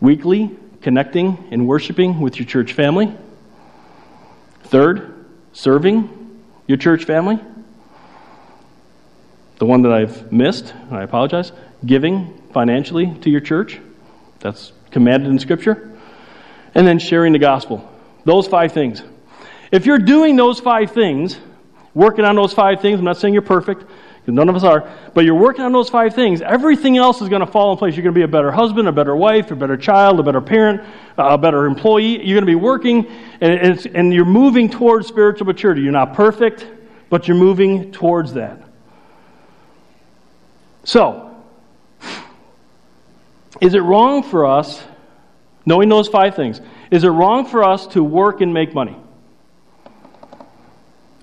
weekly 0.00 0.56
connecting 0.80 1.48
and 1.50 1.66
worshiping 1.66 2.20
with 2.20 2.38
your 2.38 2.46
church 2.46 2.74
family. 2.74 3.12
Third, 4.64 5.13
serving 5.54 6.42
your 6.66 6.76
church 6.76 7.04
family. 7.04 7.38
The 9.58 9.66
one 9.66 9.82
that 9.82 9.92
I've 9.92 10.30
missed, 10.30 10.74
I 10.90 11.02
apologize, 11.02 11.52
giving 11.86 12.36
financially 12.52 13.14
to 13.22 13.30
your 13.30 13.40
church. 13.40 13.80
That's 14.40 14.72
commanded 14.90 15.30
in 15.30 15.38
Scripture. 15.38 15.92
And 16.74 16.86
then 16.86 16.98
sharing 16.98 17.32
the 17.32 17.38
gospel. 17.38 17.88
Those 18.24 18.46
five 18.46 18.72
things. 18.72 19.02
If 19.70 19.86
you're 19.86 19.98
doing 19.98 20.36
those 20.36 20.60
five 20.60 20.90
things, 20.90 21.38
working 21.94 22.24
on 22.24 22.34
those 22.36 22.52
five 22.52 22.80
things, 22.80 22.98
I'm 22.98 23.04
not 23.04 23.16
saying 23.16 23.32
you're 23.32 23.42
perfect, 23.42 23.84
none 24.26 24.48
of 24.48 24.56
us 24.56 24.64
are, 24.64 24.90
but 25.12 25.24
you're 25.24 25.34
working 25.34 25.64
on 25.64 25.72
those 25.72 25.90
five 25.90 26.14
things, 26.14 26.40
everything 26.40 26.96
else 26.96 27.20
is 27.20 27.28
going 27.28 27.40
to 27.40 27.46
fall 27.46 27.72
in 27.72 27.78
place. 27.78 27.94
You're 27.94 28.04
going 28.04 28.14
to 28.14 28.18
be 28.18 28.24
a 28.24 28.28
better 28.28 28.50
husband, 28.50 28.88
a 28.88 28.92
better 28.92 29.14
wife, 29.14 29.50
a 29.50 29.56
better 29.56 29.76
child, 29.76 30.18
a 30.18 30.22
better 30.22 30.40
parent, 30.40 30.80
uh, 31.18 31.28
a 31.30 31.38
better 31.38 31.66
employee. 31.66 32.24
You're 32.24 32.36
going 32.36 32.46
to 32.46 32.46
be 32.46 32.54
working, 32.54 33.06
and, 33.40 33.86
and 33.94 34.14
you're 34.14 34.24
moving 34.24 34.70
towards 34.70 35.08
spiritual 35.08 35.46
maturity. 35.46 35.82
You're 35.82 35.92
not 35.92 36.14
perfect, 36.14 36.66
but 37.10 37.28
you're 37.28 37.36
moving 37.36 37.92
towards 37.92 38.32
that. 38.34 38.62
So, 40.84 41.36
is 43.60 43.74
it 43.74 43.80
wrong 43.80 44.22
for 44.22 44.46
us, 44.46 44.82
knowing 45.66 45.88
those 45.88 46.08
five 46.08 46.34
things, 46.34 46.60
is 46.90 47.04
it 47.04 47.08
wrong 47.08 47.46
for 47.46 47.64
us 47.64 47.86
to 47.88 48.02
work 48.02 48.40
and 48.40 48.54
make 48.54 48.74
money? 48.74 48.96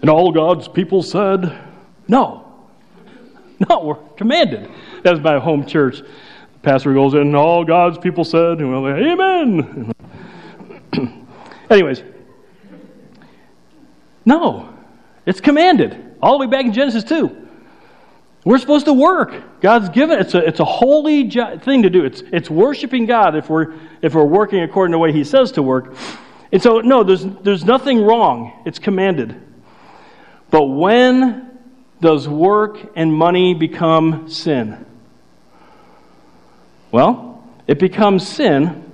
And 0.02 0.10
all 0.10 0.32
God's 0.32 0.68
people 0.68 1.04
said, 1.04 1.58
no. 2.08 2.51
No, 3.70 3.84
we're 3.84 3.96
commanded. 4.16 4.72
That's 5.04 5.20
my 5.20 5.40
home 5.40 5.66
church. 5.66 6.00
The 6.00 6.60
pastor 6.64 6.94
goes 6.94 7.14
in, 7.14 7.22
and 7.22 7.36
all 7.36 7.64
God's 7.64 7.98
people 7.98 8.24
said, 8.24 8.60
and 8.60 8.70
we're 8.70 8.92
like, 8.92 9.02
Amen. 9.02 9.94
Anyways, 11.70 12.04
no, 14.26 14.74
it's 15.26 15.42
commanded. 15.42 16.16
All 16.22 16.38
the 16.38 16.46
way 16.46 16.52
back 16.52 16.66
in 16.66 16.74
Genesis 16.74 17.04
2. 17.04 17.50
We're 18.44 18.58
supposed 18.58 18.86
to 18.86 18.94
work. 18.94 19.62
God's 19.62 19.90
given 19.90 20.20
it's 20.20 20.34
a 20.34 20.40
it's 20.40 20.60
a 20.60 20.66
holy 20.66 21.30
thing 21.30 21.84
to 21.84 21.90
do. 21.92 22.04
It's 22.04 22.24
it's 22.32 22.50
worshiping 22.50 23.06
God 23.06 23.36
if 23.36 23.50
we're 23.50 23.76
if 24.02 24.16
we're 24.16 24.26
working 24.26 24.64
according 24.64 24.94
to 24.94 24.96
the 24.96 25.00
way 25.00 25.12
He 25.12 25.24
says 25.24 25.52
to 25.54 25.64
work. 25.64 25.96
And 26.52 26.62
so 26.62 26.82
no, 26.82 27.04
there's 27.04 27.24
there's 27.24 27.64
nothing 27.64 28.02
wrong. 28.02 28.64
It's 28.66 28.80
commanded. 28.80 29.40
But 30.50 30.66
when 30.66 31.51
does 32.02 32.28
work 32.28 32.80
and 32.96 33.14
money 33.14 33.54
become 33.54 34.28
sin? 34.28 34.86
Well, 36.92 37.48
it 37.68 37.80
becomes 37.80 38.28
sin 38.28 38.92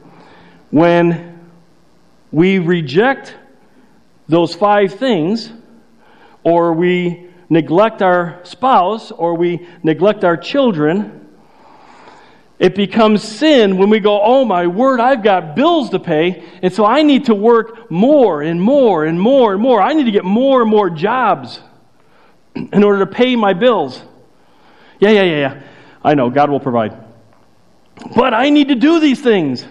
when 0.70 1.50
we 2.32 2.60
reject 2.60 3.36
those 4.28 4.54
five 4.54 4.96
things 4.96 5.52
or 6.44 6.74
we 6.74 7.30
neglect 7.50 8.02
our 8.02 8.42
spouse 8.44 9.10
or 9.12 9.36
we 9.36 9.68
neglect 9.84 10.26
our 10.26 10.36
children, 10.36 11.28
it 12.60 12.76
becomes 12.76 13.24
sin 13.24 13.78
when 13.78 13.90
we 13.90 14.00
go, 14.00 14.22
oh 14.22 14.44
my 14.44 14.68
word, 14.68 15.00
I've 15.00 15.24
got 15.24 15.56
bills 15.56 15.92
to 15.92 16.00
pay, 16.00 16.44
and 16.62 16.74
so 16.74 16.84
I 16.84 17.04
need 17.04 17.26
to 17.26 17.36
work 17.36 17.90
more 17.90 18.42
and 18.42 18.62
more 18.62 19.06
and 19.06 19.20
more 19.20 19.54
and 19.54 19.62
more. 19.62 19.82
I 19.82 19.94
need 19.94 20.06
to 20.06 20.12
get 20.12 20.26
more 20.26 20.62
and 20.62 20.70
more 20.70 20.90
jobs 20.90 21.62
in 22.74 22.84
order 22.84 23.00
to 23.00 23.08
pay 23.08 23.36
my 23.36 23.54
bills. 23.54 24.02
Yeah, 25.00 25.10
yeah, 25.10 25.24
yeah, 25.24 25.38
yeah. 25.38 25.64
I 26.04 26.16
know, 26.16 26.30
God 26.30 26.50
will 26.50 26.60
provide. 26.60 26.98
But 28.16 28.34
I 28.34 28.50
need 28.50 28.70
to 28.70 28.76
do 28.76 29.00
these 29.00 29.22
things. 29.22 29.66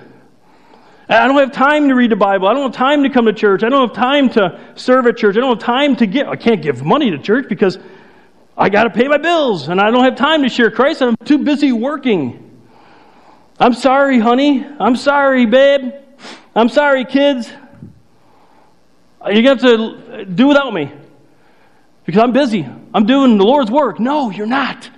I 1.08 1.28
don't 1.28 1.38
have 1.38 1.52
time 1.52 1.88
to 1.88 1.94
read 1.94 2.10
the 2.10 2.16
Bible. 2.16 2.48
I 2.48 2.54
don't 2.54 2.64
have 2.64 2.74
time 2.74 3.04
to 3.04 3.10
come 3.10 3.26
to 3.26 3.32
church. 3.32 3.62
I 3.62 3.68
don't 3.68 3.88
have 3.88 3.96
time 3.96 4.28
to 4.30 4.58
serve 4.74 5.06
at 5.06 5.16
church. 5.16 5.36
I 5.36 5.40
don't 5.40 5.56
have 5.56 5.64
time 5.64 5.94
to 5.96 6.06
give. 6.06 6.26
I 6.26 6.34
can't 6.34 6.60
give 6.60 6.82
money 6.82 7.12
to 7.12 7.18
church 7.18 7.46
because 7.48 7.78
I 8.56 8.68
got 8.68 8.84
to 8.84 8.90
pay 8.90 9.06
my 9.06 9.18
bills 9.18 9.68
and 9.68 9.80
I 9.80 9.90
don't 9.90 10.02
have 10.02 10.16
time 10.16 10.42
to 10.42 10.48
share 10.48 10.70
Christ. 10.70 11.02
I'm 11.02 11.16
too 11.24 11.38
busy 11.38 11.70
working. 11.70 12.42
I'm 13.60 13.72
sorry, 13.72 14.18
honey. 14.18 14.66
I'm 14.80 14.96
sorry, 14.96 15.46
babe. 15.46 15.92
I'm 16.56 16.68
sorry, 16.68 17.04
kids. 17.04 17.50
You 19.30 19.42
got 19.42 19.60
to 19.60 20.24
do 20.24 20.48
without 20.48 20.72
me 20.72 20.92
because 22.06 22.22
I'm 22.22 22.32
busy. 22.32 22.66
I'm 22.94 23.04
doing 23.04 23.36
the 23.36 23.44
Lord's 23.44 23.70
work. 23.70 23.98
No, 23.98 24.30
you're 24.30 24.46
not. 24.46 24.88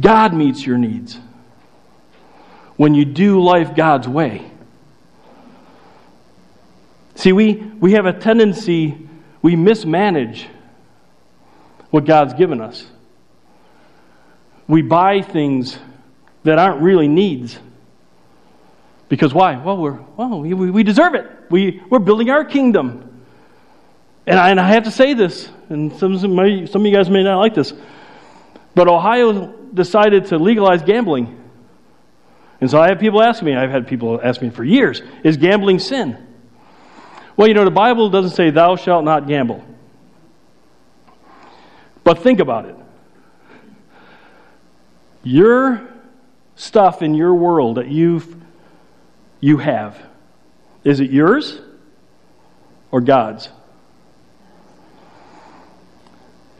God 0.00 0.34
meets 0.34 0.64
your 0.64 0.76
needs 0.78 1.18
when 2.76 2.94
you 2.94 3.04
do 3.04 3.42
life 3.42 3.74
God's 3.74 4.06
way. 4.06 4.50
See, 7.14 7.32
we, 7.32 7.54
we 7.54 7.92
have 7.92 8.06
a 8.06 8.12
tendency, 8.12 9.08
we 9.42 9.56
mismanage 9.56 10.46
what 11.90 12.04
God's 12.04 12.34
given 12.34 12.60
us. 12.60 12.86
We 14.68 14.82
buy 14.82 15.22
things 15.22 15.78
that 16.44 16.58
aren't 16.58 16.80
really 16.80 17.08
needs. 17.08 17.58
Because 19.08 19.32
why? 19.32 19.56
Well, 19.56 19.78
we're, 19.78 19.98
well 20.16 20.40
we, 20.40 20.54
we 20.54 20.82
deserve 20.82 21.14
it. 21.14 21.26
We, 21.50 21.82
we're 21.88 21.98
building 21.98 22.30
our 22.30 22.44
kingdom. 22.44 23.24
And 24.26 24.38
I, 24.38 24.50
and 24.50 24.60
I 24.60 24.68
have 24.68 24.84
to 24.84 24.90
say 24.90 25.14
this, 25.14 25.48
and 25.70 25.92
some, 25.96 26.18
some 26.18 26.38
of 26.38 26.46
you 26.86 26.92
guys 26.92 27.08
may 27.08 27.22
not 27.22 27.38
like 27.38 27.54
this, 27.54 27.72
but 28.74 28.86
Ohio 28.86 29.46
decided 29.72 30.26
to 30.26 30.38
legalize 30.38 30.82
gambling. 30.82 31.34
And 32.60 32.70
so 32.70 32.80
I 32.80 32.88
have 32.88 32.98
people 32.98 33.22
ask 33.22 33.42
me, 33.42 33.54
I've 33.54 33.70
had 33.70 33.86
people 33.86 34.20
ask 34.22 34.42
me 34.42 34.50
for 34.50 34.64
years, 34.64 35.00
is 35.24 35.36
gambling 35.36 35.78
sin? 35.78 36.26
Well, 37.36 37.48
you 37.48 37.54
know, 37.54 37.64
the 37.64 37.70
Bible 37.70 38.10
doesn't 38.10 38.32
say, 38.32 38.50
thou 38.50 38.76
shalt 38.76 39.04
not 39.04 39.28
gamble. 39.28 39.64
But 42.02 42.18
think 42.18 42.40
about 42.40 42.66
it. 42.66 42.76
Your 45.22 45.88
stuff 46.56 47.00
in 47.00 47.14
your 47.14 47.34
world 47.34 47.76
that 47.76 47.88
you've, 47.88 48.34
you 49.40 49.58
have, 49.58 50.00
is 50.84 51.00
it 51.00 51.10
yours 51.10 51.60
or 52.90 53.00
God's? 53.00 53.48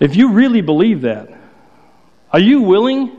If 0.01 0.15
you 0.15 0.33
really 0.33 0.61
believe 0.61 1.03
that, 1.03 1.29
are 2.33 2.41
you 2.41 2.63
willing, 2.63 3.17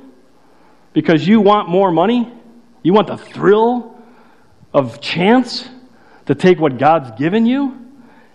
because 0.93 1.27
you 1.27 1.41
want 1.41 1.67
more 1.67 1.91
money, 1.91 2.31
you 2.83 2.93
want 2.93 3.07
the 3.07 3.17
thrill 3.17 3.99
of 4.73 5.01
chance, 5.01 5.67
to 6.27 6.35
take 6.35 6.59
what 6.59 6.77
God's 6.77 7.19
given 7.19 7.45
you 7.47 7.75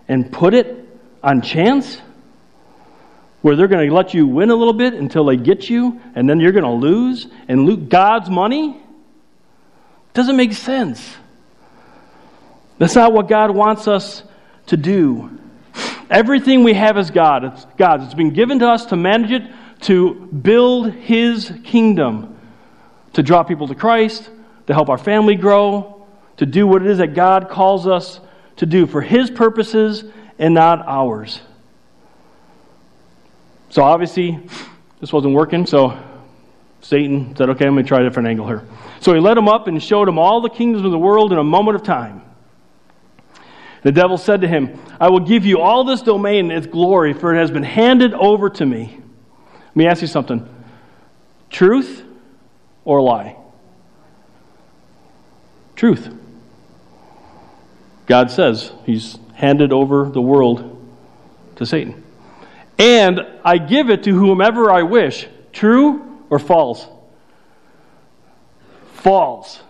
and 0.09 0.31
put 0.31 0.53
it 0.53 0.89
on 1.23 1.41
chance? 1.41 2.01
Where 3.41 3.57
they're 3.57 3.69
going 3.69 3.89
to 3.89 3.95
let 3.95 4.15
you 4.15 4.27
win 4.27 4.51
a 4.51 4.55
little 4.55 4.73
bit 4.73 4.95
until 4.95 5.25
they 5.25 5.37
get 5.37 5.71
you, 5.71 6.01
and 6.15 6.29
then 6.29 6.41
you're 6.41 6.53
going 6.53 6.65
to 6.65 6.71
lose 6.71 7.27
and 7.49 7.65
lose 7.65 7.89
God's 7.89 8.29
money? 8.29 8.84
Doesn't 10.15 10.37
make 10.37 10.53
sense. 10.53 11.17
That's 12.79 12.95
not 12.95 13.13
what 13.13 13.29
God 13.29 13.51
wants 13.51 13.87
us 13.87 14.23
to 14.67 14.77
do. 14.77 15.39
Everything 16.09 16.65
we 16.65 16.75
have 16.75 16.97
is 16.99 17.11
God. 17.11 17.45
It's 17.45 17.67
God's. 17.77 18.05
It's 18.05 18.15
been 18.15 18.33
given 18.33 18.61
to 18.61 18.69
us 18.69 18.87
to 18.87 18.97
manage 18.97 19.31
it 19.31 19.43
to 19.83 20.15
build 20.15 20.93
His 20.93 21.53
kingdom, 21.65 22.39
to 23.13 23.23
draw 23.23 23.43
people 23.43 23.69
to 23.69 23.75
Christ, 23.75 24.31
to 24.67 24.73
help 24.73 24.89
our 24.89 24.99
family 24.99 25.37
grow, 25.37 26.07
to 26.39 26.47
do 26.47 26.67
what 26.67 26.83
it 26.83 26.89
is 26.89 26.99
that 26.99 27.15
God 27.15 27.49
calls 27.49 27.87
us 27.87 28.21
to 28.57 28.67
do 28.67 28.87
for 28.87 29.01
His 29.01 29.31
purposes 29.31 30.05
and 30.39 30.55
not 30.55 30.87
ours. 30.87 31.41
So 33.71 33.83
obviously, 33.83 34.39
this 35.01 35.13
wasn't 35.13 35.35
working, 35.35 35.67
so 35.67 36.01
Satan 36.81 37.35
said, 37.37 37.51
okay, 37.51 37.67
I'm 37.67 37.75
going 37.75 37.85
to 37.85 37.89
try 37.89 38.01
a 38.01 38.05
different 38.05 38.29
angle 38.29 38.47
here. 38.47 38.63
So 39.05 39.13
he 39.13 39.21
led 39.21 39.37
him 39.37 39.49
up 39.49 39.69
and 39.69 39.83
showed 39.83 40.09
him 40.09 40.19
all 40.19 40.41
the 40.41 40.49
kingdoms 40.49 40.83
of 40.83 40.91
the 40.91 40.99
world 40.99 41.31
in 41.31 41.39
a 41.39 41.45
moment 41.45 41.77
of 41.77 41.83
time. 41.83 42.23
The 43.83 43.93
devil 43.93 44.17
said 44.17 44.41
to 44.41 44.49
him, 44.49 44.81
I 44.99 45.11
will 45.11 45.21
give 45.21 45.45
you 45.45 45.61
all 45.61 45.85
this 45.85 46.01
domain 46.01 46.51
and 46.51 46.53
its 46.53 46.67
glory, 46.67 47.13
for 47.13 47.35
it 47.35 47.39
has 47.39 47.51
been 47.51 47.65
handed 47.65 48.15
over 48.15 48.49
to 48.49 48.65
me. 48.65 48.99
Let 49.53 49.77
me 49.77 49.87
ask 49.87 50.01
you 50.01 50.09
something 50.09 50.49
truth 51.51 52.03
or 52.87 53.03
lie? 53.03 53.37
Truth. 55.77 56.09
God 58.07 58.31
says 58.31 58.73
he's 58.87 59.19
handed 59.35 59.71
over 59.71 60.09
the 60.09 60.23
world 60.23 60.83
to 61.57 61.67
Satan. 61.67 62.03
And 62.79 63.21
I 63.45 63.59
give 63.59 63.91
it 63.91 64.05
to 64.05 64.19
whomever 64.19 64.73
I 64.73 64.81
wish. 64.81 65.29
True 65.53 66.25
or 66.31 66.39
false? 66.39 66.89
False. 69.05 69.63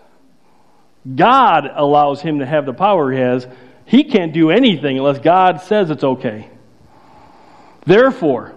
God 1.12 1.68
allows 1.74 2.22
him 2.22 2.38
to 2.38 2.46
have 2.46 2.64
the 2.64 2.72
power 2.72 3.10
he 3.10 3.18
has. 3.18 3.46
He 3.84 4.04
can't 4.04 4.32
do 4.32 4.50
anything 4.50 4.96
unless 4.96 5.18
God 5.18 5.60
says 5.60 5.90
it's 5.90 6.04
okay. 6.04 6.48
Therefore, 7.84 8.54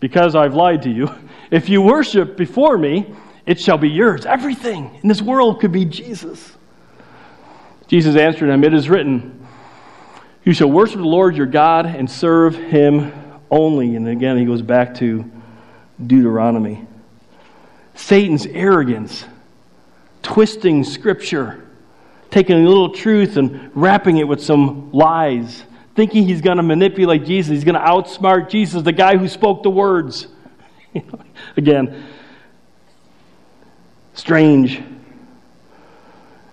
because 0.00 0.34
I've 0.34 0.54
lied 0.54 0.82
to 0.82 0.90
you. 0.90 1.08
If 1.50 1.68
you 1.68 1.82
worship 1.82 2.36
before 2.36 2.78
me, 2.78 3.12
it 3.44 3.60
shall 3.60 3.76
be 3.76 3.88
yours. 3.88 4.24
Everything 4.24 5.00
in 5.02 5.08
this 5.08 5.20
world 5.20 5.60
could 5.60 5.72
be 5.72 5.84
Jesus. 5.84 6.56
Jesus 7.88 8.14
answered 8.14 8.50
him, 8.50 8.62
It 8.62 8.72
is 8.72 8.88
written, 8.88 9.44
You 10.44 10.52
shall 10.52 10.70
worship 10.70 10.98
the 10.98 11.08
Lord 11.08 11.36
your 11.36 11.46
God 11.46 11.86
and 11.86 12.08
serve 12.08 12.54
him 12.54 13.12
only. 13.50 13.96
And 13.96 14.06
again, 14.06 14.38
he 14.38 14.44
goes 14.44 14.62
back 14.62 14.94
to 14.98 15.28
Deuteronomy. 16.06 16.86
Satan's 17.96 18.46
arrogance 18.46 19.24
twisting 20.22 20.84
Scripture, 20.84 21.66
taking 22.30 22.56
a 22.56 22.68
little 22.68 22.90
truth 22.90 23.36
and 23.36 23.70
wrapping 23.74 24.18
it 24.18 24.28
with 24.28 24.42
some 24.42 24.90
lies, 24.92 25.64
thinking 25.94 26.26
he's 26.26 26.40
going 26.40 26.56
to 26.56 26.62
manipulate 26.62 27.24
Jesus. 27.24 27.50
He's 27.50 27.64
going 27.64 27.74
to 27.74 27.80
outsmart 27.80 28.48
Jesus, 28.48 28.82
the 28.82 28.92
guy 28.92 29.16
who 29.16 29.28
spoke 29.28 29.62
the 29.62 29.70
words. 29.70 30.28
Again, 31.56 32.04
strange. 34.14 34.82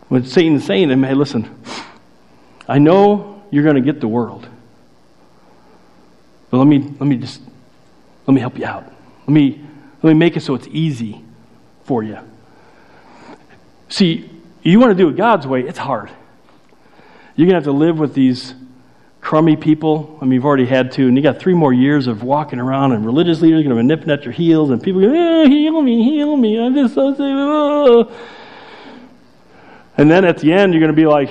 When 0.10 0.26
Satan's 0.26 0.66
saying 0.66 0.88
to 0.88 0.94
him, 0.94 1.04
hey, 1.04 1.14
listen, 1.14 1.62
I 2.68 2.80
know 2.80 3.44
you're 3.52 3.64
going 3.64 3.76
to 3.76 3.82
get 3.82 4.00
the 4.00 4.08
world. 4.08 4.48
But 6.50 6.58
let 6.58 6.68
me, 6.68 6.80
let 6.80 7.02
me 7.02 7.18
just, 7.18 7.42
let 8.26 8.34
me 8.34 8.40
help 8.40 8.58
you 8.58 8.66
out. 8.66 8.86
Let 9.22 9.30
me, 9.30 9.62
let 10.02 10.12
me 10.12 10.14
make 10.14 10.38
it 10.38 10.42
so 10.42 10.56
it's 10.56 10.68
easy 10.68 11.24
for 11.84 12.04
you. 12.04 12.20
See, 13.90 14.30
you 14.64 14.80
want 14.80 14.92
to 14.92 14.96
do 14.96 15.10
it 15.10 15.16
God's 15.16 15.48
way, 15.48 15.62
it's 15.62 15.80
hard. 15.80 16.10
You're 17.36 17.46
going 17.46 17.54
to 17.54 17.56
have 17.56 17.64
to 17.66 17.72
live 17.72 18.00
with 18.00 18.14
these 18.14 18.54
crummy 19.22 19.56
people. 19.56 20.18
I 20.22 20.26
mean, 20.26 20.34
you've 20.34 20.46
already 20.46 20.66
had 20.66 20.92
to, 20.94 21.08
and 21.08 21.16
you 21.16 21.24
got 21.24 21.40
three 21.40 21.54
more 21.54 21.74
years 21.74 22.08
of 22.08 22.24
walking 22.24 22.60
around, 22.60 22.94
and 22.94 23.06
religious 23.06 23.42
leaders 23.42 23.60
are 23.60 23.64
going 23.64 23.76
to 23.76 23.84
be 23.84 23.88
nipping 23.88 24.10
at 24.10 24.24
your 24.24 24.32
heels, 24.32 24.70
and 24.70 24.82
people 24.82 25.02
going, 25.02 25.16
eh, 25.16 25.48
heal 25.48 25.82
me, 25.82 26.04
heal 26.04 26.36
me, 26.36 26.60
I'm 26.60 26.74
just 26.74 26.96
so 26.96 27.12
sick. 27.12 27.22
Oh. 27.22 28.12
And 29.98 30.10
then 30.10 30.26
at 30.26 30.38
the 30.40 30.52
end, 30.54 30.74
you're 30.74 30.82
going 30.82 30.94
to 30.94 30.96
be 30.96 31.08
like, 31.08 31.30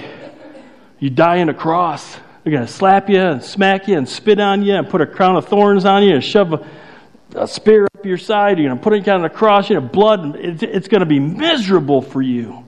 you 0.99 1.11
die 1.11 1.37
in 1.37 1.49
a 1.49 1.55
cross. 1.55 2.17
They're 2.43 2.53
going 2.53 2.67
to 2.67 2.73
slap 2.73 3.09
you 3.09 3.21
and 3.21 3.43
smack 3.43 3.89
you 3.89 3.99
and 3.99 4.09
spit 4.09 4.41
on 4.41 4.63
you 4.63 4.75
and 4.75 4.89
put 4.89 5.01
a 5.01 5.07
crown 5.07 5.37
of 5.37 5.47
thorns 5.49 5.85
on 5.85 6.03
you 6.03 6.15
and 6.15 6.23
shove 6.23 6.53
a, 6.53 6.67
a 7.35 7.47
spear 7.47 7.85
up 7.85 8.05
your 8.05 8.19
side. 8.19 8.59
You're 8.59 8.69
going 8.69 8.79
to 8.79 8.83
put 8.83 8.93
it 8.95 9.09
on 9.09 9.25
a 9.25 9.31
cross. 9.31 9.69
You 9.69 9.77
know, 9.77 9.87
blood. 9.87 10.37
It's, 10.37 10.63
it's 10.63 10.89
going 10.89 11.01
to 11.01 11.07
be 11.07 11.19
miserable 11.19 12.03
for 12.03 12.23
you. 12.23 12.65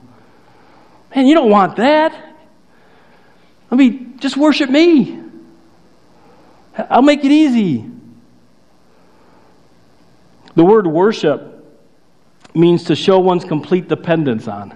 Man, 1.15 1.25
you 1.25 1.33
don't 1.33 1.49
want 1.49 1.77
that. 1.77 2.35
I 3.71 3.75
mean, 3.75 4.17
just 4.19 4.37
worship 4.37 4.69
me. 4.69 5.21
I'll 6.77 7.01
make 7.01 7.23
it 7.23 7.31
easy. 7.31 7.89
The 10.55 10.65
word 10.65 10.87
worship 10.87 11.55
means 12.53 12.85
to 12.85 12.95
show 12.95 13.19
one's 13.19 13.45
complete 13.45 13.87
dependence 13.87 14.47
on 14.47 14.75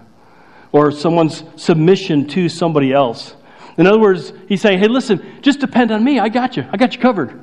or 0.72 0.92
someone's 0.92 1.44
submission 1.56 2.28
to 2.28 2.50
somebody 2.50 2.92
else. 2.92 3.36
In 3.78 3.88
other 3.88 4.00
words, 4.00 4.34
he's 4.48 4.62
saying, 4.62 4.80
hey, 4.80 4.88
listen, 4.88 5.42
just 5.42 5.60
depend 5.60 5.92
on 5.92 6.04
me. 6.04 6.20
I 6.20 6.30
got 6.30 6.58
you. 6.58 6.68
I 6.72 6.78
got 6.78 6.94
you 6.94 7.00
covered. 7.00 7.40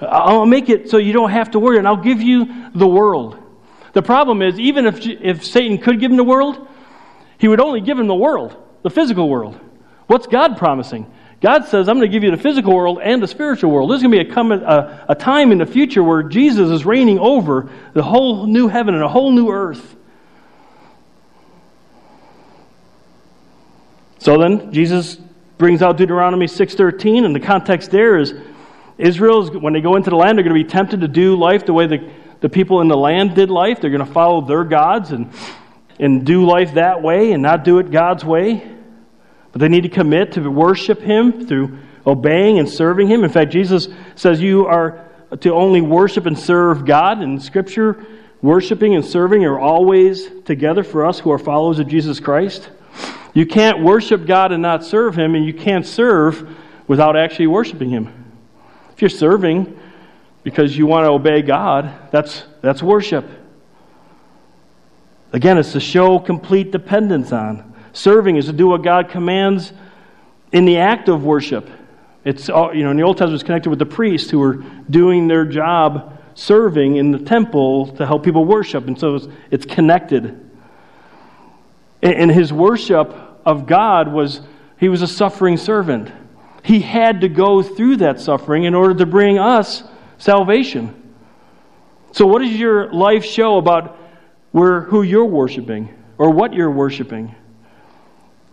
I'll 0.00 0.46
make 0.46 0.68
it 0.68 0.90
so 0.90 0.98
you 0.98 1.12
don't 1.12 1.30
have 1.30 1.52
to 1.52 1.58
worry, 1.58 1.78
and 1.78 1.86
I'll 1.86 1.96
give 1.96 2.20
you 2.20 2.70
the 2.74 2.86
world. 2.86 3.38
The 3.94 4.02
problem 4.02 4.42
is, 4.42 4.58
even 4.60 4.86
if, 4.86 5.04
if 5.04 5.44
Satan 5.44 5.78
could 5.78 5.98
give 5.98 6.10
him 6.10 6.16
the 6.16 6.24
world, 6.24 6.68
he 7.38 7.48
would 7.48 7.60
only 7.60 7.80
give 7.80 7.98
him 7.98 8.06
the 8.06 8.14
world, 8.14 8.56
the 8.82 8.90
physical 8.90 9.28
world. 9.28 9.58
What's 10.06 10.26
God 10.26 10.56
promising? 10.56 11.10
God 11.40 11.66
says, 11.66 11.88
I'm 11.88 11.96
going 11.96 12.08
to 12.08 12.12
give 12.12 12.24
you 12.24 12.32
the 12.32 12.42
physical 12.42 12.74
world 12.74 12.98
and 13.02 13.22
the 13.22 13.28
spiritual 13.28 13.70
world. 13.70 13.90
There's 13.90 14.02
going 14.02 14.10
to 14.12 14.24
be 14.24 14.28
a, 14.28 14.34
come, 14.34 14.50
a, 14.50 15.06
a 15.08 15.14
time 15.14 15.52
in 15.52 15.58
the 15.58 15.66
future 15.66 16.02
where 16.02 16.22
Jesus 16.24 16.70
is 16.70 16.84
reigning 16.84 17.18
over 17.20 17.70
the 17.92 18.02
whole 18.02 18.46
new 18.46 18.66
heaven 18.66 18.94
and 18.94 19.04
a 19.04 19.08
whole 19.08 19.30
new 19.30 19.50
earth. 19.50 19.96
So 24.18 24.36
then, 24.36 24.72
Jesus 24.72 25.16
brings 25.58 25.80
out 25.80 25.96
Deuteronomy 25.96 26.46
6.13, 26.46 27.24
and 27.24 27.34
the 27.34 27.40
context 27.40 27.92
there 27.92 28.18
is 28.18 28.34
Israel, 28.98 29.48
when 29.60 29.72
they 29.72 29.80
go 29.80 29.94
into 29.94 30.10
the 30.10 30.16
land, 30.16 30.36
they're 30.36 30.44
going 30.44 30.56
to 30.56 30.64
be 30.64 30.68
tempted 30.68 31.00
to 31.00 31.08
do 31.08 31.36
life 31.36 31.64
the 31.64 31.72
way 31.72 31.86
the, 31.86 32.10
the 32.40 32.48
people 32.48 32.80
in 32.80 32.88
the 32.88 32.96
land 32.96 33.34
did 33.34 33.48
life. 33.48 33.80
They're 33.80 33.90
going 33.90 34.04
to 34.04 34.12
follow 34.12 34.40
their 34.40 34.64
gods 34.64 35.12
and, 35.12 35.32
and 36.00 36.26
do 36.26 36.44
life 36.44 36.74
that 36.74 37.00
way 37.00 37.32
and 37.32 37.42
not 37.42 37.62
do 37.64 37.78
it 37.78 37.92
God's 37.92 38.24
way. 38.24 38.68
But 39.52 39.60
they 39.60 39.68
need 39.68 39.82
to 39.82 39.88
commit 39.88 40.32
to 40.32 40.50
worship 40.50 41.00
Him 41.00 41.46
through 41.46 41.78
obeying 42.06 42.58
and 42.58 42.68
serving 42.68 43.08
Him. 43.08 43.22
In 43.22 43.30
fact, 43.30 43.52
Jesus 43.52 43.88
says 44.16 44.40
you 44.40 44.66
are 44.66 45.04
to 45.40 45.54
only 45.54 45.80
worship 45.80 46.26
and 46.26 46.38
serve 46.38 46.84
God. 46.84 47.22
In 47.22 47.38
Scripture, 47.38 48.04
worshiping 48.42 48.96
and 48.96 49.04
serving 49.04 49.44
are 49.44 49.60
always 49.60 50.28
together 50.44 50.82
for 50.82 51.06
us 51.06 51.20
who 51.20 51.30
are 51.30 51.38
followers 51.38 51.78
of 51.78 51.86
Jesus 51.86 52.18
Christ. 52.18 52.68
You 53.32 53.46
can't 53.46 53.80
worship 53.82 54.26
God 54.26 54.50
and 54.50 54.60
not 54.60 54.84
serve 54.84 55.16
Him, 55.16 55.36
and 55.36 55.46
you 55.46 55.54
can't 55.54 55.86
serve 55.86 56.56
without 56.88 57.16
actually 57.16 57.46
worshiping 57.46 57.90
Him. 57.90 58.17
If 58.98 59.02
you're 59.02 59.10
serving 59.10 59.78
because 60.42 60.76
you 60.76 60.84
want 60.84 61.04
to 61.04 61.10
obey 61.10 61.40
God, 61.40 62.10
that's, 62.10 62.42
that's 62.62 62.82
worship. 62.82 63.24
Again, 65.32 65.56
it's 65.56 65.70
to 65.74 65.78
show 65.78 66.18
complete 66.18 66.72
dependence 66.72 67.30
on. 67.30 67.76
Serving 67.92 68.34
is 68.34 68.46
to 68.46 68.52
do 68.52 68.66
what 68.66 68.82
God 68.82 69.08
commands 69.08 69.72
in 70.50 70.64
the 70.64 70.78
act 70.78 71.08
of 71.08 71.22
worship. 71.22 71.70
It's 72.24 72.48
you 72.48 72.82
know 72.82 72.90
in 72.90 72.96
the 72.96 73.04
Old 73.04 73.18
Testament 73.18 73.40
it's 73.40 73.46
connected 73.46 73.70
with 73.70 73.78
the 73.78 73.86
priests 73.86 74.32
who 74.32 74.40
were 74.40 74.64
doing 74.90 75.28
their 75.28 75.44
job 75.44 76.18
serving 76.34 76.96
in 76.96 77.12
the 77.12 77.20
temple 77.20 77.94
to 77.98 78.04
help 78.04 78.24
people 78.24 78.44
worship, 78.44 78.88
and 78.88 78.98
so 78.98 79.14
it's, 79.14 79.28
it's 79.52 79.64
connected. 79.64 80.50
And 82.02 82.32
his 82.32 82.52
worship 82.52 83.14
of 83.46 83.68
God 83.68 84.12
was 84.12 84.40
he 84.76 84.88
was 84.88 85.02
a 85.02 85.06
suffering 85.06 85.56
servant. 85.56 86.10
He 86.62 86.80
had 86.80 87.22
to 87.22 87.28
go 87.28 87.62
through 87.62 87.98
that 87.98 88.20
suffering 88.20 88.64
in 88.64 88.74
order 88.74 88.94
to 88.94 89.06
bring 89.06 89.38
us 89.38 89.82
salvation. 90.18 90.94
So, 92.12 92.26
what 92.26 92.40
does 92.40 92.52
your 92.52 92.92
life 92.92 93.24
show 93.24 93.58
about 93.58 93.98
where, 94.52 94.80
who 94.82 95.02
you're 95.02 95.24
worshiping 95.24 95.94
or 96.16 96.30
what 96.30 96.52
you're 96.52 96.70
worshiping? 96.70 97.34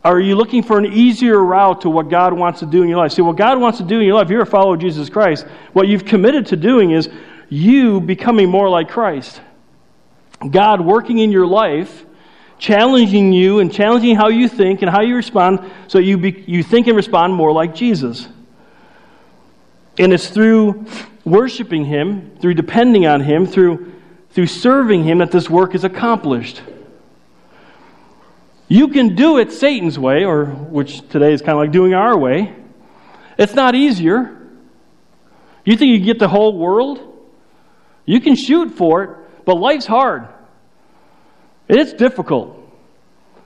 Are 0.03 0.19
you 0.19 0.35
looking 0.35 0.61
for 0.61 0.77
an 0.77 0.85
easier 0.85 1.43
route 1.43 1.81
to 1.81 1.89
what 1.89 2.09
God 2.09 2.33
wants 2.33 2.59
to 2.59 2.67
do 2.67 2.83
in 2.83 2.89
your 2.89 2.99
life? 2.99 3.13
See, 3.13 3.23
what 3.23 3.37
God 3.37 3.59
wants 3.59 3.79
to 3.79 3.83
do 3.83 3.99
in 3.99 4.05
your 4.05 4.15
life, 4.15 4.29
you're 4.29 4.43
a 4.43 4.45
follower 4.45 4.75
of 4.75 4.81
Jesus 4.81 5.09
Christ. 5.09 5.47
What 5.73 5.87
you've 5.87 6.05
committed 6.05 6.45
to 6.47 6.55
doing 6.55 6.91
is 6.91 7.09
you 7.49 7.99
becoming 7.99 8.49
more 8.49 8.69
like 8.69 8.87
Christ. 8.87 9.41
God 10.47 10.81
working 10.81 11.17
in 11.17 11.31
your 11.31 11.47
life 11.47 12.04
challenging 12.57 13.33
you 13.33 13.59
and 13.59 13.71
challenging 13.71 14.15
how 14.15 14.29
you 14.29 14.47
think 14.47 14.81
and 14.81 14.89
how 14.89 15.01
you 15.01 15.15
respond 15.15 15.59
so 15.87 15.99
you, 15.99 16.17
be, 16.17 16.43
you 16.47 16.63
think 16.63 16.87
and 16.87 16.95
respond 16.95 17.33
more 17.33 17.51
like 17.51 17.75
Jesus. 17.75 18.27
And 19.97 20.13
it's 20.13 20.29
through 20.29 20.85
worshiping 21.23 21.85
Him, 21.85 22.37
through 22.39 22.53
depending 22.53 23.07
on 23.07 23.21
Him, 23.21 23.45
through, 23.45 23.93
through 24.31 24.47
serving 24.47 25.03
Him 25.03 25.19
that 25.19 25.31
this 25.31 25.49
work 25.49 25.75
is 25.75 25.83
accomplished. 25.83 26.61
You 28.67 28.87
can 28.87 29.15
do 29.15 29.37
it 29.37 29.51
Satan's 29.51 29.99
way, 29.99 30.25
or 30.25 30.45
which 30.45 31.07
today 31.09 31.33
is 31.33 31.41
kind 31.41 31.51
of 31.51 31.57
like 31.57 31.71
doing 31.71 31.93
our 31.93 32.17
way. 32.17 32.53
It's 33.37 33.53
not 33.53 33.75
easier. 33.75 34.31
You 35.63 35.77
think 35.77 35.91
you 35.91 35.99
get 35.99 36.19
the 36.19 36.27
whole 36.27 36.57
world? 36.57 37.01
You 38.05 38.21
can 38.21 38.35
shoot 38.35 38.71
for 38.71 39.03
it, 39.03 39.09
but 39.45 39.55
life's 39.55 39.85
hard. 39.85 40.27
It's 41.67 41.93
difficult. 41.93 42.62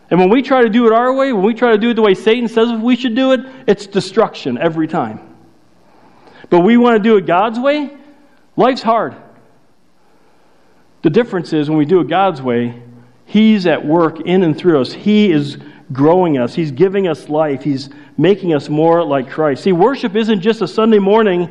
And 0.09 0.19
when 0.19 0.29
we 0.29 0.41
try 0.41 0.63
to 0.63 0.69
do 0.69 0.87
it 0.87 0.93
our 0.93 1.13
way, 1.13 1.31
when 1.33 1.45
we 1.45 1.53
try 1.53 1.71
to 1.71 1.77
do 1.77 1.91
it 1.91 1.93
the 1.93 2.01
way 2.01 2.15
Satan 2.15 2.47
says 2.47 2.71
we 2.71 2.95
should 2.95 3.15
do 3.15 3.31
it, 3.33 3.41
it's 3.67 3.85
destruction 3.85 4.57
every 4.57 4.87
time. 4.87 5.19
But 6.49 6.61
we 6.61 6.77
want 6.77 6.97
to 6.97 7.03
do 7.03 7.17
it 7.17 7.25
God's 7.25 7.59
way, 7.59 7.95
life's 8.55 8.81
hard. 8.81 9.15
The 11.01 11.09
difference 11.09 11.53
is 11.53 11.69
when 11.69 11.77
we 11.77 11.85
do 11.85 12.01
it 12.01 12.07
God's 12.07 12.41
way, 12.41 12.81
He's 13.25 13.67
at 13.67 13.85
work 13.85 14.21
in 14.21 14.43
and 14.43 14.57
through 14.57 14.81
us. 14.81 14.91
He 14.91 15.31
is 15.31 15.59
growing 15.93 16.39
us, 16.39 16.55
He's 16.55 16.71
giving 16.71 17.07
us 17.07 17.29
life, 17.29 17.63
He's 17.63 17.89
making 18.17 18.53
us 18.53 18.67
more 18.67 19.03
like 19.03 19.29
Christ. 19.29 19.63
See, 19.63 19.71
worship 19.71 20.15
isn't 20.15 20.41
just 20.41 20.61
a 20.61 20.67
Sunday 20.67 20.99
morning 20.99 21.49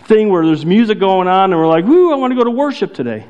thing 0.00 0.28
where 0.28 0.44
there's 0.44 0.66
music 0.66 0.98
going 0.98 1.28
on 1.28 1.52
and 1.52 1.60
we're 1.60 1.66
like, 1.66 1.86
woo, 1.86 2.12
I 2.12 2.16
want 2.16 2.32
to 2.32 2.36
go 2.36 2.44
to 2.44 2.50
worship 2.50 2.92
today. 2.92 3.26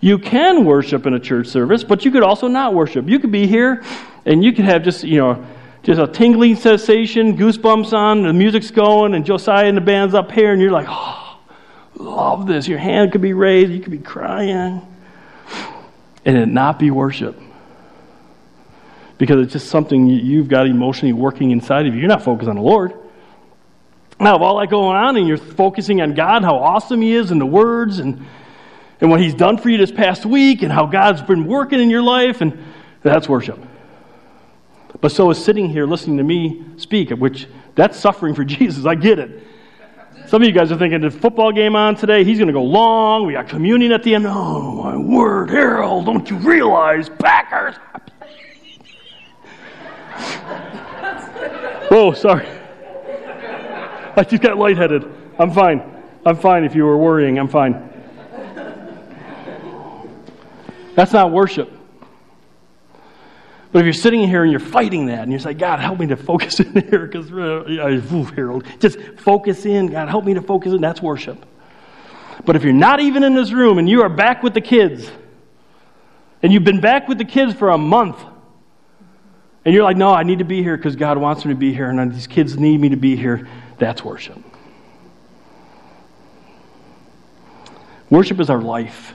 You 0.00 0.18
can 0.18 0.64
worship 0.64 1.06
in 1.06 1.14
a 1.14 1.20
church 1.20 1.46
service, 1.48 1.84
but 1.84 2.04
you 2.04 2.10
could 2.10 2.22
also 2.22 2.48
not 2.48 2.74
worship. 2.74 3.06
You 3.06 3.18
could 3.18 3.32
be 3.32 3.46
here 3.46 3.84
and 4.24 4.42
you 4.42 4.52
could 4.52 4.64
have 4.64 4.82
just, 4.82 5.04
you 5.04 5.18
know, 5.18 5.46
just 5.82 6.00
a 6.00 6.06
tingling 6.06 6.56
sensation, 6.56 7.36
goosebumps 7.36 7.92
on, 7.92 8.22
the 8.22 8.32
music's 8.32 8.70
going, 8.70 9.14
and 9.14 9.24
Josiah 9.24 9.66
and 9.66 9.76
the 9.76 9.80
band's 9.80 10.14
up 10.14 10.30
here, 10.30 10.52
and 10.52 10.60
you're 10.60 10.70
like, 10.70 10.86
oh, 10.88 11.38
love 11.94 12.46
this. 12.46 12.68
Your 12.68 12.78
hand 12.78 13.12
could 13.12 13.22
be 13.22 13.32
raised, 13.32 13.72
you 13.72 13.80
could 13.80 13.92
be 13.92 13.98
crying, 13.98 14.86
and 16.24 16.36
it 16.36 16.46
not 16.46 16.78
be 16.78 16.90
worship. 16.90 17.38
Because 19.16 19.44
it's 19.44 19.52
just 19.54 19.68
something 19.68 20.06
you've 20.06 20.48
got 20.48 20.66
emotionally 20.66 21.12
working 21.12 21.50
inside 21.50 21.86
of 21.86 21.94
you. 21.94 22.00
You're 22.00 22.08
not 22.08 22.22
focused 22.22 22.48
on 22.48 22.56
the 22.56 22.62
Lord. 22.62 22.92
Now, 24.18 24.34
with 24.34 24.42
all 24.42 24.60
that 24.60 24.68
going 24.68 24.96
on 24.96 25.16
and 25.16 25.26
you're 25.26 25.38
focusing 25.38 26.02
on 26.02 26.12
God, 26.14 26.42
how 26.42 26.56
awesome 26.56 27.00
He 27.00 27.14
is, 27.14 27.30
and 27.30 27.40
the 27.40 27.46
words, 27.46 28.00
and 28.00 28.26
and 29.00 29.10
what 29.10 29.20
He's 29.20 29.34
done 29.34 29.58
for 29.58 29.68
you 29.68 29.78
this 29.78 29.92
past 29.92 30.26
week 30.26 30.62
and 30.62 30.72
how 30.72 30.86
God's 30.86 31.22
been 31.22 31.46
working 31.46 31.80
in 31.80 31.90
your 31.90 32.02
life, 32.02 32.40
and 32.40 32.62
that's 33.02 33.28
worship. 33.28 33.58
But 35.00 35.12
so 35.12 35.30
is 35.30 35.42
sitting 35.42 35.70
here 35.70 35.86
listening 35.86 36.18
to 36.18 36.24
me 36.24 36.64
speak, 36.76 37.10
which 37.10 37.46
that's 37.74 37.98
suffering 37.98 38.34
for 38.34 38.44
Jesus. 38.56 38.86
I 38.86 38.94
get 38.94 39.18
it. 39.18 39.46
Some 40.26 40.42
of 40.42 40.46
you 40.46 40.54
guys 40.54 40.70
are 40.70 40.78
thinking 40.78 41.00
the 41.00 41.10
football 41.10 41.50
game 41.50 41.74
on 41.74 41.96
today, 41.96 42.22
he's 42.22 42.38
going 42.38 42.46
to 42.46 42.52
go 42.52 42.62
long. 42.62 43.26
We 43.26 43.32
got 43.32 43.48
communion 43.48 43.90
at 43.90 44.04
the 44.04 44.14
end. 44.14 44.26
Oh, 44.28 44.82
my 44.84 44.96
word, 44.96 45.50
Harald, 45.50 46.06
don't 46.06 46.28
you 46.30 46.36
realize 46.36 47.08
Packers? 47.08 47.74
Whoa, 51.88 52.08
oh, 52.10 52.12
sorry. 52.12 52.46
I 54.16 54.22
just 54.22 54.40
got 54.40 54.56
lightheaded. 54.56 55.04
I'm 55.38 55.50
fine. 55.50 55.82
I'm 56.24 56.36
fine 56.36 56.62
if 56.62 56.76
you 56.76 56.84
were 56.84 56.96
worrying. 56.98 57.38
I'm 57.38 57.48
fine. 57.48 57.89
That's 60.94 61.12
not 61.12 61.30
worship. 61.30 61.70
But 63.72 63.80
if 63.80 63.84
you're 63.84 63.92
sitting 63.92 64.26
here 64.26 64.42
and 64.42 64.50
you're 64.50 64.58
fighting 64.58 65.06
that, 65.06 65.20
and 65.20 65.32
you're 65.32 65.54
God, 65.54 65.78
help 65.78 66.00
me 66.00 66.08
to 66.08 66.16
focus 66.16 66.58
in 66.58 66.72
here, 66.72 67.06
because, 67.06 67.30
uh, 67.30 68.30
Harald, 68.34 68.64
just 68.80 68.98
focus 69.18 69.64
in. 69.64 69.86
God, 69.86 70.08
help 70.08 70.24
me 70.24 70.34
to 70.34 70.42
focus 70.42 70.72
in. 70.72 70.80
That's 70.80 71.00
worship. 71.00 71.46
But 72.44 72.56
if 72.56 72.64
you're 72.64 72.72
not 72.72 73.00
even 73.00 73.22
in 73.22 73.34
this 73.34 73.52
room 73.52 73.78
and 73.78 73.88
you 73.88 74.02
are 74.02 74.08
back 74.08 74.42
with 74.42 74.54
the 74.54 74.60
kids, 74.60 75.08
and 76.42 76.52
you've 76.52 76.64
been 76.64 76.80
back 76.80 77.06
with 77.06 77.18
the 77.18 77.24
kids 77.24 77.54
for 77.54 77.68
a 77.68 77.78
month, 77.78 78.18
and 79.64 79.74
you're 79.74 79.84
like, 79.84 79.96
no, 79.96 80.08
I 80.08 80.22
need 80.22 80.38
to 80.38 80.44
be 80.44 80.62
here 80.62 80.76
because 80.76 80.96
God 80.96 81.18
wants 81.18 81.44
me 81.44 81.52
to 81.52 81.58
be 81.58 81.72
here, 81.72 81.88
and 81.90 82.12
these 82.12 82.26
kids 82.26 82.58
need 82.58 82.80
me 82.80 82.88
to 82.88 82.96
be 82.96 83.14
here, 83.14 83.46
that's 83.78 84.02
worship. 84.02 84.38
Worship 88.08 88.40
is 88.40 88.50
our 88.50 88.60
life. 88.60 89.14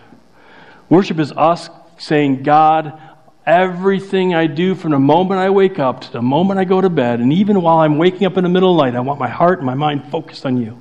Worship 0.89 1.19
is 1.19 1.31
us 1.31 1.69
saying, 1.97 2.43
God, 2.43 3.01
everything 3.45 4.33
I 4.33 4.47
do 4.47 4.75
from 4.75 4.91
the 4.91 4.99
moment 4.99 5.39
I 5.39 5.49
wake 5.49 5.79
up 5.79 6.01
to 6.01 6.11
the 6.11 6.21
moment 6.21 6.59
I 6.59 6.65
go 6.65 6.81
to 6.81 6.89
bed, 6.89 7.19
and 7.19 7.31
even 7.33 7.61
while 7.61 7.77
I'm 7.77 7.97
waking 7.97 8.25
up 8.25 8.37
in 8.37 8.43
the 8.43 8.49
middle 8.49 8.71
of 8.71 8.77
the 8.77 8.83
night, 8.83 8.95
I 8.97 9.01
want 9.01 9.19
my 9.19 9.29
heart 9.29 9.59
and 9.59 9.65
my 9.65 9.75
mind 9.75 10.09
focused 10.11 10.45
on 10.45 10.57
you. 10.57 10.79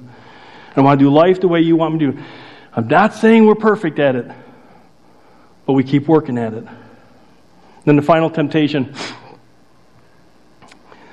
I 0.76 0.80
want 0.80 0.98
to 0.98 1.04
do 1.04 1.10
life 1.10 1.40
the 1.40 1.48
way 1.48 1.60
you 1.60 1.76
want 1.76 1.94
me 1.94 2.00
to 2.00 2.12
do. 2.12 2.22
I'm 2.74 2.88
not 2.88 3.14
saying 3.14 3.46
we're 3.46 3.54
perfect 3.54 3.98
at 3.98 4.16
it, 4.16 4.30
but 5.66 5.74
we 5.74 5.84
keep 5.84 6.08
working 6.08 6.36
at 6.36 6.52
it. 6.52 6.64
Then 7.84 7.96
the 7.96 8.02
final 8.02 8.28
temptation. 8.28 8.94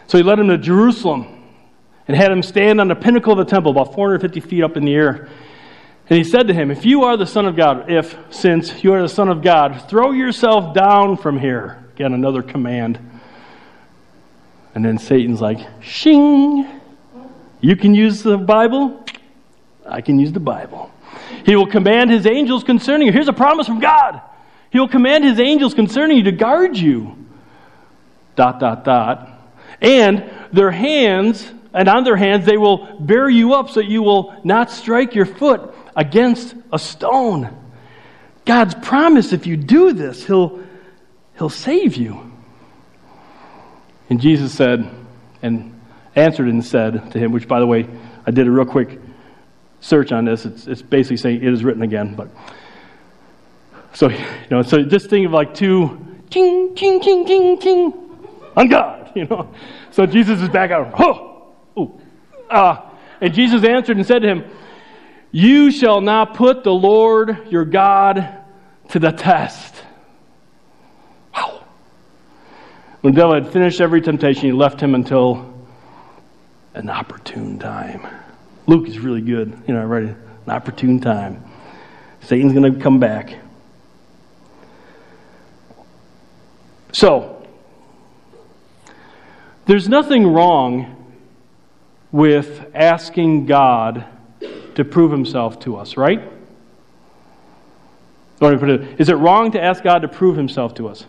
So 0.07 0.17
he 0.17 0.23
led 0.23 0.39
him 0.39 0.47
to 0.47 0.57
Jerusalem 0.57 1.43
and 2.07 2.17
had 2.17 2.31
him 2.31 2.41
stand 2.41 2.81
on 2.81 2.87
the 2.87 2.95
pinnacle 2.95 3.33
of 3.33 3.37
the 3.37 3.45
temple, 3.45 3.71
about 3.71 3.93
450 3.93 4.39
feet 4.41 4.63
up 4.63 4.75
in 4.75 4.83
the 4.83 4.93
air. 4.93 5.29
And 6.12 6.18
he 6.18 6.26
said 6.26 6.49
to 6.49 6.53
him, 6.53 6.72
If 6.72 6.86
you 6.86 7.05
are 7.05 7.16
the 7.16 7.26
Son 7.26 7.45
of 7.45 7.55
God, 7.55 7.89
if, 7.89 8.18
since 8.32 8.84
you 8.84 8.91
are 8.91 9.01
the 9.01 9.07
Son 9.07 9.30
of 9.30 9.41
God, 9.41 9.86
throw 9.88 10.12
yourself 10.12 10.76
down 10.76 11.16
from 11.16 11.39
here. 11.39 11.86
Again, 11.93 12.14
another 12.14 12.43
command. 12.43 12.99
And 14.76 14.84
then 14.84 14.97
Satan's 14.97 15.39
like, 15.39 15.66
Shing! 15.80 16.68
You 17.62 17.78
can 17.78 17.95
use 17.95 18.24
the 18.24 18.38
Bible, 18.38 19.05
I 19.86 20.01
can 20.01 20.20
use 20.20 20.34
the 20.34 20.41
Bible. 20.41 20.91
He 21.45 21.55
will 21.55 21.68
command 21.68 22.12
his 22.12 22.26
angels 22.26 22.66
concerning 22.66 23.07
you. 23.07 23.14
Here's 23.14 23.30
a 23.30 23.34
promise 23.34 23.66
from 23.66 23.80
God. 23.80 24.20
He 24.70 24.80
will 24.82 24.89
command 24.89 25.24
his 25.24 25.39
angels 25.39 25.74
concerning 25.74 26.18
you 26.18 26.24
to 26.24 26.34
guard 26.34 26.76
you. 26.76 27.16
Dot, 28.36 28.59
dot, 28.59 28.84
dot. 28.84 29.30
And 29.80 30.30
their 30.51 30.72
hands, 30.72 31.49
and 31.74 31.88
on 31.88 32.03
their 32.03 32.18
hands, 32.18 32.45
they 32.45 32.57
will 32.57 32.97
bear 32.99 33.30
you 33.30 33.53
up 33.53 33.70
so 33.70 33.80
you 33.80 34.03
will 34.03 34.36
not 34.43 34.70
strike 34.70 35.16
your 35.16 35.26
foot 35.26 35.74
against 35.95 36.55
a 36.71 36.79
stone. 36.79 37.57
God's 38.45 38.75
promise 38.75 39.33
if 39.33 39.45
you 39.45 39.57
do 39.57 39.93
this, 39.93 40.25
He'll, 40.25 40.61
he'll 41.37 41.49
save 41.49 41.95
you. 41.95 42.31
And 44.09 44.19
Jesus 44.19 44.53
said, 44.53 44.89
and 45.41 45.79
answered 46.15 46.47
and 46.47 46.63
said 46.63 47.11
to 47.11 47.19
him, 47.19 47.31
which, 47.31 47.47
by 47.47 47.59
the 47.59 47.67
way, 47.67 47.87
I 48.25 48.31
did 48.31 48.47
a 48.47 48.51
real 48.51 48.65
quick 48.65 48.99
search 49.79 50.11
on 50.11 50.25
this. 50.25 50.45
It's, 50.45 50.67
it's 50.67 50.81
basically 50.81 51.17
saying 51.17 51.37
it 51.37 51.53
is 51.53 51.63
written 51.63 51.81
again. 51.81 52.15
But 52.15 52.29
so 53.93 54.09
you 54.09 54.25
know, 54.49 54.61
so 54.61 54.83
just 54.83 55.09
think 55.09 55.25
of 55.25 55.31
like 55.31 55.53
two 55.53 56.05
ching 56.29 56.75
ching 56.75 57.01
ching 57.01 57.25
ching 57.25 57.59
ching 57.59 57.93
on 58.55 58.67
God. 58.69 58.99
You 59.13 59.25
know, 59.25 59.53
so 59.91 60.05
Jesus 60.05 60.41
is 60.41 60.47
back 60.47 60.71
out. 60.71 60.93
Oh, 60.97 61.53
oh, 61.75 61.99
uh, 62.49 62.89
and 63.19 63.33
Jesus 63.33 63.61
answered 63.65 63.97
and 63.97 64.07
said 64.07 64.21
to 64.21 64.27
him, 64.29 64.45
you 65.32 65.71
shall 65.71 66.01
not 66.01 66.34
put 66.34 66.63
the 66.63 66.73
Lord 66.73 67.47
your 67.49 67.65
God 67.65 68.38
to 68.89 68.99
the 68.99 69.11
test. 69.11 69.75
Wow. 71.34 71.63
When 73.01 73.13
the 73.13 73.21
devil 73.21 73.36
had 73.36 73.51
finished 73.51 73.79
every 73.79 74.01
temptation, 74.01 74.43
he 74.43 74.51
left 74.51 74.82
him 74.82 74.93
until 74.93 75.53
an 76.73 76.89
opportune 76.89 77.59
time. 77.59 78.05
Luke 78.67 78.88
is 78.88 78.99
really 78.99 79.21
good. 79.21 79.57
You 79.67 79.73
know, 79.73 79.86
right? 79.86 80.03
An 80.03 80.17
opportune 80.47 80.99
time. 80.99 81.43
Satan's 82.21 82.53
going 82.53 82.73
to 82.73 82.79
come 82.79 82.99
back. 82.99 83.38
So, 86.93 87.47
there's 89.65 89.88
nothing 89.88 90.27
wrong 90.27 90.97
with 92.11 92.69
asking 92.75 93.45
God 93.45 94.05
to 94.76 94.86
prove 94.86 95.11
himself 95.11 95.59
to 95.61 95.78
us, 95.78 95.97
right? 95.97 96.22
Is 98.41 99.09
it 99.09 99.13
wrong 99.13 99.51
to 99.51 99.61
ask 99.61 99.84
God 99.84 100.01
to 100.01 100.07
prove 100.07 100.36
himself 100.36 100.74
to 100.76 100.88
us? 100.88 101.05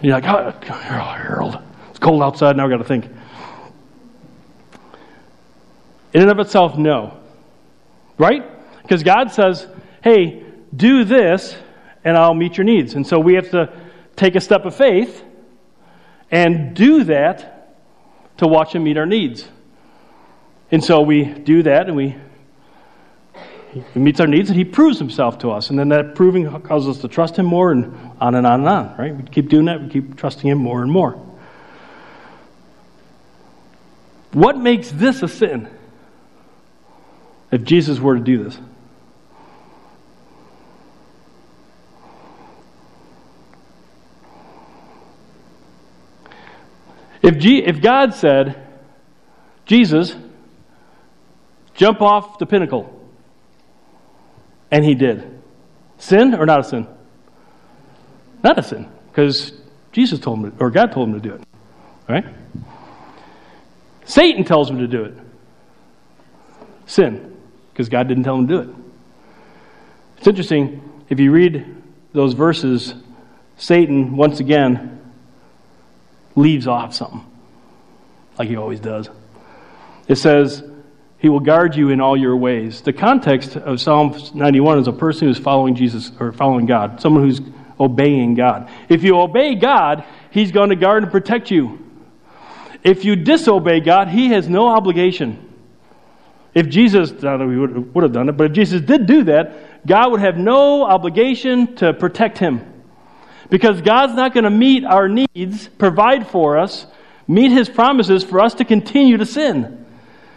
You're 0.00 0.18
like, 0.18 0.24
oh, 0.26 0.50
Harald, 0.72 1.58
it's 1.90 2.00
cold 2.00 2.22
outside, 2.22 2.56
now 2.56 2.64
I've 2.64 2.70
got 2.70 2.78
to 2.78 2.84
think. 2.84 3.04
In 6.12 6.22
and 6.22 6.30
of 6.30 6.40
itself, 6.40 6.76
no. 6.76 7.16
Right? 8.18 8.42
Because 8.82 9.04
God 9.04 9.30
says, 9.30 9.68
hey, 10.02 10.44
do 10.74 11.04
this, 11.04 11.56
and 12.04 12.16
I'll 12.16 12.34
meet 12.34 12.56
your 12.56 12.64
needs. 12.64 12.94
And 12.94 13.06
so 13.06 13.20
we 13.20 13.34
have 13.34 13.50
to 13.52 13.72
take 14.16 14.34
a 14.34 14.40
step 14.40 14.64
of 14.64 14.74
faith 14.74 15.22
and 16.32 16.74
do 16.74 17.04
that 17.04 17.51
to 18.42 18.48
watch 18.48 18.74
Him 18.74 18.84
meet 18.84 18.98
our 18.98 19.06
needs. 19.06 19.48
And 20.70 20.82
so 20.82 21.00
we 21.02 21.24
do 21.24 21.62
that 21.64 21.86
and 21.86 21.96
we 21.96 22.16
he 23.72 24.00
meets 24.00 24.20
our 24.20 24.26
needs 24.26 24.50
and 24.50 24.58
he 24.58 24.64
proves 24.64 24.98
himself 24.98 25.38
to 25.38 25.50
us. 25.50 25.70
And 25.70 25.78
then 25.78 25.88
that 25.90 26.14
proving 26.14 26.60
causes 26.62 26.96
us 26.96 27.02
to 27.02 27.08
trust 27.08 27.36
him 27.36 27.46
more 27.46 27.72
and 27.72 27.94
on 28.20 28.34
and 28.34 28.46
on 28.46 28.60
and 28.60 28.68
on, 28.68 28.96
right? 28.98 29.16
We 29.16 29.22
keep 29.22 29.48
doing 29.48 29.64
that, 29.66 29.80
we 29.80 29.88
keep 29.88 30.16
trusting 30.16 30.48
him 30.48 30.58
more 30.58 30.82
and 30.82 30.92
more. 30.92 31.12
What 34.32 34.58
makes 34.58 34.90
this 34.90 35.22
a 35.22 35.28
sin? 35.28 35.68
If 37.50 37.64
Jesus 37.64 37.98
were 37.98 38.14
to 38.14 38.20
do 38.20 38.44
this. 38.44 38.58
If, 47.22 47.38
G- 47.38 47.64
if 47.64 47.80
God 47.80 48.14
said, 48.14 48.60
Jesus, 49.64 50.14
jump 51.74 52.02
off 52.02 52.38
the 52.38 52.46
pinnacle, 52.46 52.98
and 54.70 54.84
he 54.84 54.94
did, 54.94 55.40
sin 55.98 56.34
or 56.34 56.46
not 56.46 56.60
a 56.60 56.64
sin? 56.64 56.86
Not 58.42 58.58
a 58.58 58.62
sin, 58.62 58.88
because 59.10 59.52
Jesus 59.92 60.18
told 60.18 60.40
him, 60.40 60.56
or 60.58 60.70
God 60.70 60.92
told 60.92 61.08
him 61.08 61.14
to 61.14 61.28
do 61.28 61.34
it, 61.34 61.42
right? 62.08 62.24
Satan 64.04 64.44
tells 64.44 64.68
him 64.68 64.78
to 64.78 64.88
do 64.88 65.04
it. 65.04 65.14
Sin, 66.86 67.36
because 67.72 67.88
God 67.88 68.08
didn't 68.08 68.24
tell 68.24 68.36
him 68.36 68.48
to 68.48 68.54
do 68.54 68.60
it. 68.70 68.76
It's 70.18 70.26
interesting, 70.26 71.04
if 71.08 71.20
you 71.20 71.30
read 71.30 71.82
those 72.12 72.34
verses, 72.34 72.94
Satan, 73.56 74.16
once 74.16 74.40
again, 74.40 75.00
leaves 76.34 76.66
off 76.66 76.94
something, 76.94 77.24
like 78.38 78.48
he 78.48 78.56
always 78.56 78.80
does. 78.80 79.08
It 80.08 80.16
says, 80.16 80.62
He 81.18 81.28
will 81.28 81.40
guard 81.40 81.76
you 81.76 81.90
in 81.90 82.00
all 82.00 82.16
your 82.16 82.36
ways. 82.36 82.80
The 82.80 82.92
context 82.92 83.56
of 83.56 83.80
Psalm 83.80 84.16
91 84.34 84.78
is 84.80 84.88
a 84.88 84.92
person 84.92 85.28
who's 85.28 85.38
following 85.38 85.74
Jesus 85.74 86.10
or 86.18 86.32
following 86.32 86.66
God, 86.66 87.00
someone 87.00 87.24
who's 87.24 87.40
obeying 87.78 88.34
God. 88.34 88.70
If 88.88 89.02
you 89.02 89.18
obey 89.18 89.54
God, 89.54 90.04
He's 90.30 90.52
going 90.52 90.70
to 90.70 90.76
guard 90.76 91.02
and 91.02 91.12
protect 91.12 91.50
you. 91.50 91.78
If 92.82 93.04
you 93.04 93.16
disobey 93.16 93.80
God, 93.80 94.08
He 94.08 94.28
has 94.28 94.48
no 94.48 94.68
obligation. 94.68 95.52
If 96.54 96.68
Jesus, 96.68 97.10
don't 97.10 97.38
know, 97.38 97.48
he 97.48 97.80
would 97.80 98.02
have 98.02 98.12
done 98.12 98.28
it, 98.28 98.32
but 98.32 98.48
if 98.48 98.52
Jesus 98.52 98.82
did 98.82 99.06
do 99.06 99.24
that, 99.24 99.86
God 99.86 100.10
would 100.10 100.20
have 100.20 100.36
no 100.36 100.84
obligation 100.84 101.76
to 101.76 101.94
protect 101.94 102.38
him. 102.38 102.71
Because 103.52 103.82
God's 103.82 104.14
not 104.14 104.32
going 104.32 104.44
to 104.44 104.50
meet 104.50 104.82
our 104.82 105.10
needs, 105.10 105.68
provide 105.68 106.26
for 106.26 106.56
us, 106.56 106.86
meet 107.28 107.52
his 107.52 107.68
promises 107.68 108.24
for 108.24 108.40
us 108.40 108.54
to 108.54 108.64
continue 108.64 109.18
to 109.18 109.26
sin. 109.26 109.84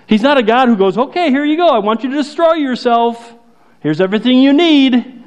He's 0.05 0.21
not 0.21 0.37
a 0.37 0.43
God 0.43 0.67
who 0.67 0.75
goes, 0.75 0.97
okay, 0.97 1.29
here 1.29 1.45
you 1.45 1.55
go. 1.55 1.69
I 1.69 1.79
want 1.79 2.03
you 2.03 2.09
to 2.09 2.15
destroy 2.17 2.55
yourself. 2.55 3.33
Here's 3.79 4.01
everything 4.01 4.39
you 4.39 4.51
need. 4.51 5.23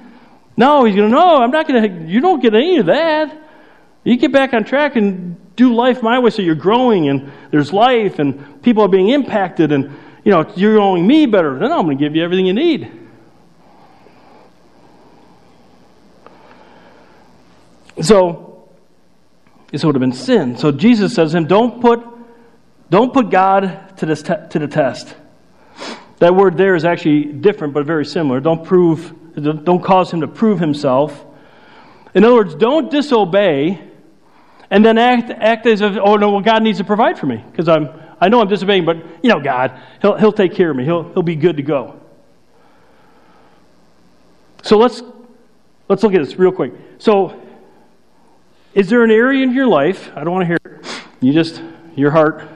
No, 0.54 0.84
he's 0.84 0.96
going 0.96 1.08
to, 1.08 1.16
no, 1.16 1.36
I'm 1.36 1.50
not 1.50 1.66
going 1.66 1.82
to, 1.82 2.06
you 2.06 2.20
don't 2.20 2.42
get 2.42 2.52
any 2.54 2.76
of 2.76 2.86
that. 2.86 3.34
You 4.04 4.18
get 4.18 4.32
back 4.32 4.52
on 4.52 4.64
track 4.64 4.96
and 4.96 5.56
do 5.56 5.74
life 5.74 6.02
my 6.02 6.18
way 6.18 6.28
so 6.28 6.42
you're 6.42 6.56
growing 6.56 7.08
and 7.08 7.32
there's 7.50 7.72
life 7.72 8.18
and 8.18 8.62
people 8.62 8.82
are 8.82 8.88
being 8.88 9.08
impacted 9.08 9.72
and 9.72 9.84
you 10.24 10.32
know 10.32 10.44
you're 10.56 10.74
knowing 10.74 11.06
me 11.06 11.24
better, 11.24 11.58
then 11.58 11.72
I'm 11.72 11.86
going 11.86 11.96
to 11.96 12.04
give 12.04 12.14
you 12.14 12.22
everything 12.22 12.44
you 12.44 12.52
need. 12.52 12.97
So 18.02 18.68
this 19.70 19.84
would 19.84 19.94
have 19.94 20.00
been 20.00 20.12
sin. 20.12 20.56
So 20.56 20.72
Jesus 20.72 21.14
says 21.14 21.32
to 21.32 21.38
him, 21.38 21.46
Don't 21.46 21.80
put, 21.80 22.04
don't 22.90 23.12
put 23.12 23.30
God 23.30 23.96
to, 23.98 24.06
this 24.06 24.22
te- 24.22 24.46
to 24.50 24.58
the 24.58 24.68
test. 24.68 25.14
That 26.18 26.34
word 26.34 26.56
there 26.56 26.74
is 26.74 26.84
actually 26.84 27.24
different 27.24 27.74
but 27.74 27.86
very 27.86 28.04
similar. 28.04 28.40
Don't 28.40 28.64
prove, 28.64 29.14
don't 29.36 29.82
cause 29.82 30.10
him 30.12 30.20
to 30.22 30.28
prove 30.28 30.58
himself. 30.58 31.24
In 32.14 32.24
other 32.24 32.34
words, 32.34 32.54
don't 32.54 32.90
disobey 32.90 33.84
and 34.70 34.84
then 34.84 34.98
act, 34.98 35.30
act 35.30 35.66
as 35.66 35.80
if, 35.80 35.96
oh 35.96 36.16
no, 36.16 36.30
well, 36.30 36.40
God 36.40 36.62
needs 36.62 36.78
to 36.78 36.84
provide 36.84 37.18
for 37.18 37.26
me 37.26 37.42
because 37.50 37.68
I'm, 37.68 37.88
I 38.20 38.28
know 38.28 38.40
I'm 38.40 38.48
disobeying, 38.48 38.84
but 38.84 38.96
you 39.22 39.30
know, 39.30 39.40
God, 39.40 39.80
he'll, 40.02 40.16
he'll 40.16 40.32
take 40.32 40.54
care 40.54 40.70
of 40.70 40.76
me. 40.76 40.84
He'll, 40.84 41.12
he'll 41.12 41.22
be 41.22 41.36
good 41.36 41.56
to 41.58 41.62
go. 41.62 42.00
So 44.62 44.76
let's, 44.76 45.02
let's 45.88 46.02
look 46.02 46.14
at 46.14 46.24
this 46.24 46.36
real 46.36 46.52
quick. 46.52 46.72
So, 46.98 47.40
is 48.78 48.88
there 48.88 49.02
an 49.02 49.10
area 49.10 49.42
in 49.42 49.52
your 49.52 49.66
life, 49.66 50.08
I 50.14 50.22
don't 50.22 50.32
want 50.32 50.42
to 50.42 50.46
hear 50.46 50.58
it, 50.64 50.86
you 51.20 51.32
just, 51.32 51.60
your 51.96 52.12
heart, 52.12 52.48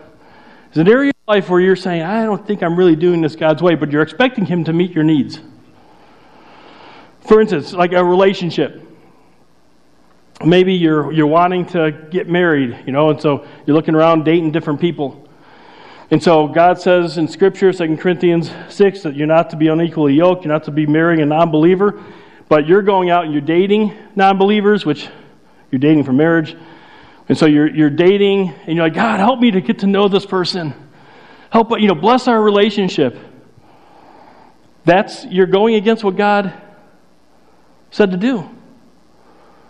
is 0.71 0.79
an 0.79 0.87
area 0.87 1.11
of 1.11 1.17
life 1.27 1.51
where 1.51 1.59
you're 1.59 1.75
saying, 1.75 2.03
I 2.03 2.25
don't 2.25 2.47
think 2.47 2.63
I'm 2.63 2.77
really 2.77 2.95
doing 2.95 3.21
this 3.21 3.35
God's 3.35 3.61
way, 3.61 3.75
but 3.75 3.91
you're 3.91 4.03
expecting 4.03 4.47
Him 4.47 4.63
to 4.65 4.73
meet 4.73 4.93
your 4.93 5.03
needs? 5.03 5.41
For 7.23 7.41
instance, 7.41 7.73
like 7.73 7.93
a 7.93 8.05
relationship 8.05 8.89
maybe 10.45 10.75
you're, 10.75 11.13
you're 11.13 11.27
wanting 11.27 11.67
to 11.67 11.93
get 12.11 12.29
married, 12.29 12.77
you 12.87 12.93
know, 12.93 13.11
and 13.11 13.21
so 13.21 13.47
you're 13.67 13.75
looking 13.77 13.95
around 13.95 14.25
dating 14.25 14.53
different 14.53 14.81
people. 14.81 15.29
And 16.11 16.23
so 16.23 16.47
God 16.47 16.81
says 16.81 17.19
in 17.19 17.27
Scripture, 17.27 17.73
2 17.73 17.97
Corinthians 17.97 18.51
6, 18.69 19.03
that 19.03 19.17
you're 19.17 19.27
not 19.27 19.51
to 19.51 19.57
be 19.57 19.69
unequally 19.69 20.15
yoked, 20.15 20.45
you're 20.45 20.53
not 20.53 20.65
to 20.65 20.71
be 20.71 20.87
marrying 20.87 21.21
a 21.21 21.27
non 21.27 21.51
believer, 21.51 22.03
but 22.49 22.67
you're 22.67 22.83
going 22.83 23.11
out 23.11 23.25
and 23.25 23.33
you're 23.33 23.41
dating 23.41 23.97
non 24.15 24.37
believers, 24.37 24.85
which 24.85 25.09
you're 25.73 25.81
dating 25.81 26.05
for 26.05 26.13
marriage. 26.13 26.57
And 27.29 27.37
so 27.37 27.47
you're, 27.47 27.69
you're 27.69 27.91
dating, 27.91 28.51
and 28.67 28.77
you're 28.77 28.85
like, 28.85 28.95
God, 28.95 29.19
help 29.19 29.41
me 29.41 29.51
to 29.53 29.61
get 29.61 29.81
to 29.81 29.87
know 29.87 30.07
this 30.07 30.27
person. 30.27 30.75
Help, 31.51 31.71
you 31.81 31.89
know, 31.89 31.95
bless 31.95 32.29
our 32.29 32.41
relationship. 32.41 33.19
That's, 34.85 35.25
you're 35.25 35.47
going 35.47 35.75
against 35.75 36.05
what 36.05 36.17
God 36.17 36.53
said 37.91 38.11
to 38.11 38.17
do. 38.17 38.49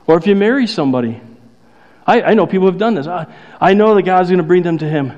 Or 0.07 0.17
if 0.17 0.27
you 0.27 0.35
marry 0.35 0.67
somebody, 0.67 1.21
I, 2.07 2.23
I 2.23 2.35
know 2.35 2.47
people 2.47 2.67
have 2.67 2.79
done 2.79 2.95
this. 2.95 3.07
I, 3.07 3.33
I 3.61 3.75
know 3.75 3.95
that 3.95 4.03
God's 4.03 4.29
going 4.29 4.39
to 4.39 4.45
bring 4.45 4.63
them 4.63 4.79
to 4.79 4.89
Him. 4.89 5.13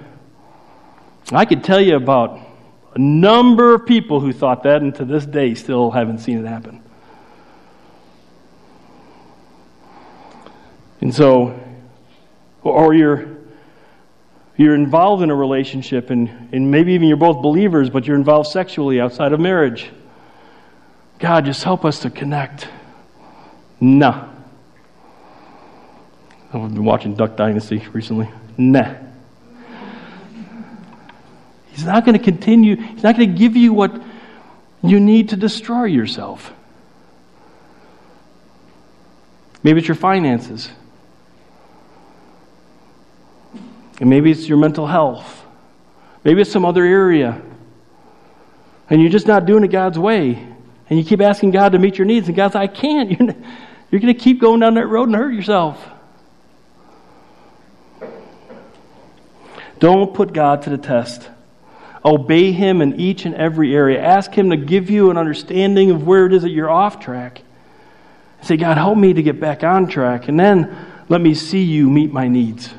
I 1.32 1.46
could 1.46 1.64
tell 1.64 1.80
you 1.80 1.96
about 1.96 2.38
a 2.94 2.98
number 2.98 3.74
of 3.74 3.86
people 3.86 4.20
who 4.20 4.32
thought 4.32 4.64
that, 4.64 4.82
and 4.82 4.94
to 4.96 5.06
this 5.06 5.24
day 5.24 5.54
still 5.54 5.90
haven't 5.90 6.18
seen 6.18 6.44
it 6.44 6.48
happen. 6.48 6.82
And 11.04 11.14
so, 11.14 11.60
or 12.62 12.94
you're 12.94 13.28
you're 14.56 14.74
involved 14.74 15.22
in 15.22 15.30
a 15.30 15.34
relationship, 15.34 16.08
and, 16.08 16.48
and 16.52 16.70
maybe 16.70 16.94
even 16.94 17.08
you're 17.08 17.16
both 17.16 17.42
believers, 17.42 17.90
but 17.90 18.06
you're 18.06 18.16
involved 18.16 18.48
sexually 18.48 19.00
outside 19.00 19.32
of 19.32 19.40
marriage. 19.40 19.90
God, 21.18 21.44
just 21.44 21.62
help 21.62 21.84
us 21.84 22.00
to 22.00 22.10
connect. 22.10 22.68
Nah. 23.80 24.28
I've 26.52 26.72
been 26.72 26.84
watching 26.84 27.14
Duck 27.14 27.36
Dynasty 27.36 27.84
recently. 27.92 28.30
Nah. 28.56 28.94
He's 31.72 31.84
not 31.84 32.06
going 32.06 32.16
to 32.16 32.24
continue, 32.24 32.76
he's 32.76 33.02
not 33.02 33.16
going 33.16 33.30
to 33.30 33.38
give 33.38 33.56
you 33.56 33.74
what 33.74 34.00
you 34.82 35.00
need 35.00 35.30
to 35.30 35.36
destroy 35.36 35.84
yourself. 35.84 36.52
Maybe 39.62 39.80
it's 39.80 39.88
your 39.88 39.96
finances. 39.96 40.70
And 44.00 44.10
maybe 44.10 44.30
it's 44.30 44.48
your 44.48 44.58
mental 44.58 44.86
health. 44.86 45.44
Maybe 46.24 46.40
it's 46.40 46.50
some 46.50 46.64
other 46.64 46.84
area. 46.84 47.40
And 48.90 49.00
you're 49.00 49.10
just 49.10 49.26
not 49.26 49.46
doing 49.46 49.64
it 49.64 49.68
God's 49.68 49.98
way. 49.98 50.46
And 50.90 50.98
you 50.98 51.04
keep 51.04 51.20
asking 51.20 51.52
God 51.52 51.72
to 51.72 51.78
meet 51.78 51.96
your 51.96 52.06
needs, 52.06 52.28
and 52.28 52.36
God's 52.36 52.54
like, 52.54 52.70
I 52.70 52.72
can't. 52.72 53.10
You're, 53.18 53.34
you're 53.90 54.00
going 54.00 54.14
to 54.14 54.20
keep 54.20 54.40
going 54.40 54.60
down 54.60 54.74
that 54.74 54.86
road 54.86 55.08
and 55.08 55.14
hurt 55.14 55.32
yourself. 55.32 55.82
Don't 59.78 60.14
put 60.14 60.32
God 60.32 60.62
to 60.62 60.70
the 60.70 60.78
test. 60.78 61.28
Obey 62.04 62.52
Him 62.52 62.82
in 62.82 63.00
each 63.00 63.24
and 63.24 63.34
every 63.34 63.74
area. 63.74 64.02
Ask 64.02 64.32
Him 64.32 64.50
to 64.50 64.56
give 64.56 64.90
you 64.90 65.10
an 65.10 65.16
understanding 65.16 65.90
of 65.90 66.06
where 66.06 66.26
it 66.26 66.32
is 66.32 66.42
that 66.42 66.50
you're 66.50 66.70
off 66.70 67.00
track. 67.00 67.42
Say, 68.42 68.56
God, 68.56 68.76
help 68.76 68.98
me 68.98 69.12
to 69.12 69.22
get 69.22 69.40
back 69.40 69.64
on 69.64 69.86
track. 69.88 70.28
And 70.28 70.38
then 70.38 70.76
let 71.08 71.20
me 71.20 71.34
see 71.34 71.62
you 71.62 71.88
meet 71.88 72.12
my 72.12 72.28
needs. 72.28 72.74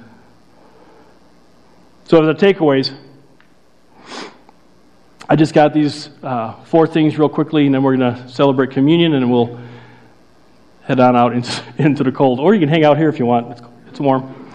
So, 2.08 2.24
the 2.24 2.36
takeaways, 2.36 2.96
I 5.28 5.36
just 5.36 5.56
got 5.56 5.74
these 5.74 6.10
uh, 6.22 6.54
four 6.66 6.86
things 6.86 7.18
real 7.18 7.30
quickly, 7.30 7.66
and 7.66 7.74
then 7.74 7.82
we're 7.82 7.98
going 7.98 8.16
to 8.16 8.30
celebrate 8.30 8.70
communion, 8.70 9.16
and 9.16 9.32
we'll 9.32 9.60
head 10.84 11.00
on 11.00 11.16
out 11.16 11.34
into, 11.80 12.04
the 12.04 12.12
cold. 12.12 12.40
Or 12.40 12.54
you 12.54 12.60
can 12.60 12.70
hang 12.70 12.86
out 12.86 12.98
here 12.98 13.10
if 13.10 13.18
you 13.18 13.26
want, 13.26 13.54
it's, 13.54 13.62
it's 13.88 14.00
warm. 14.00 14.52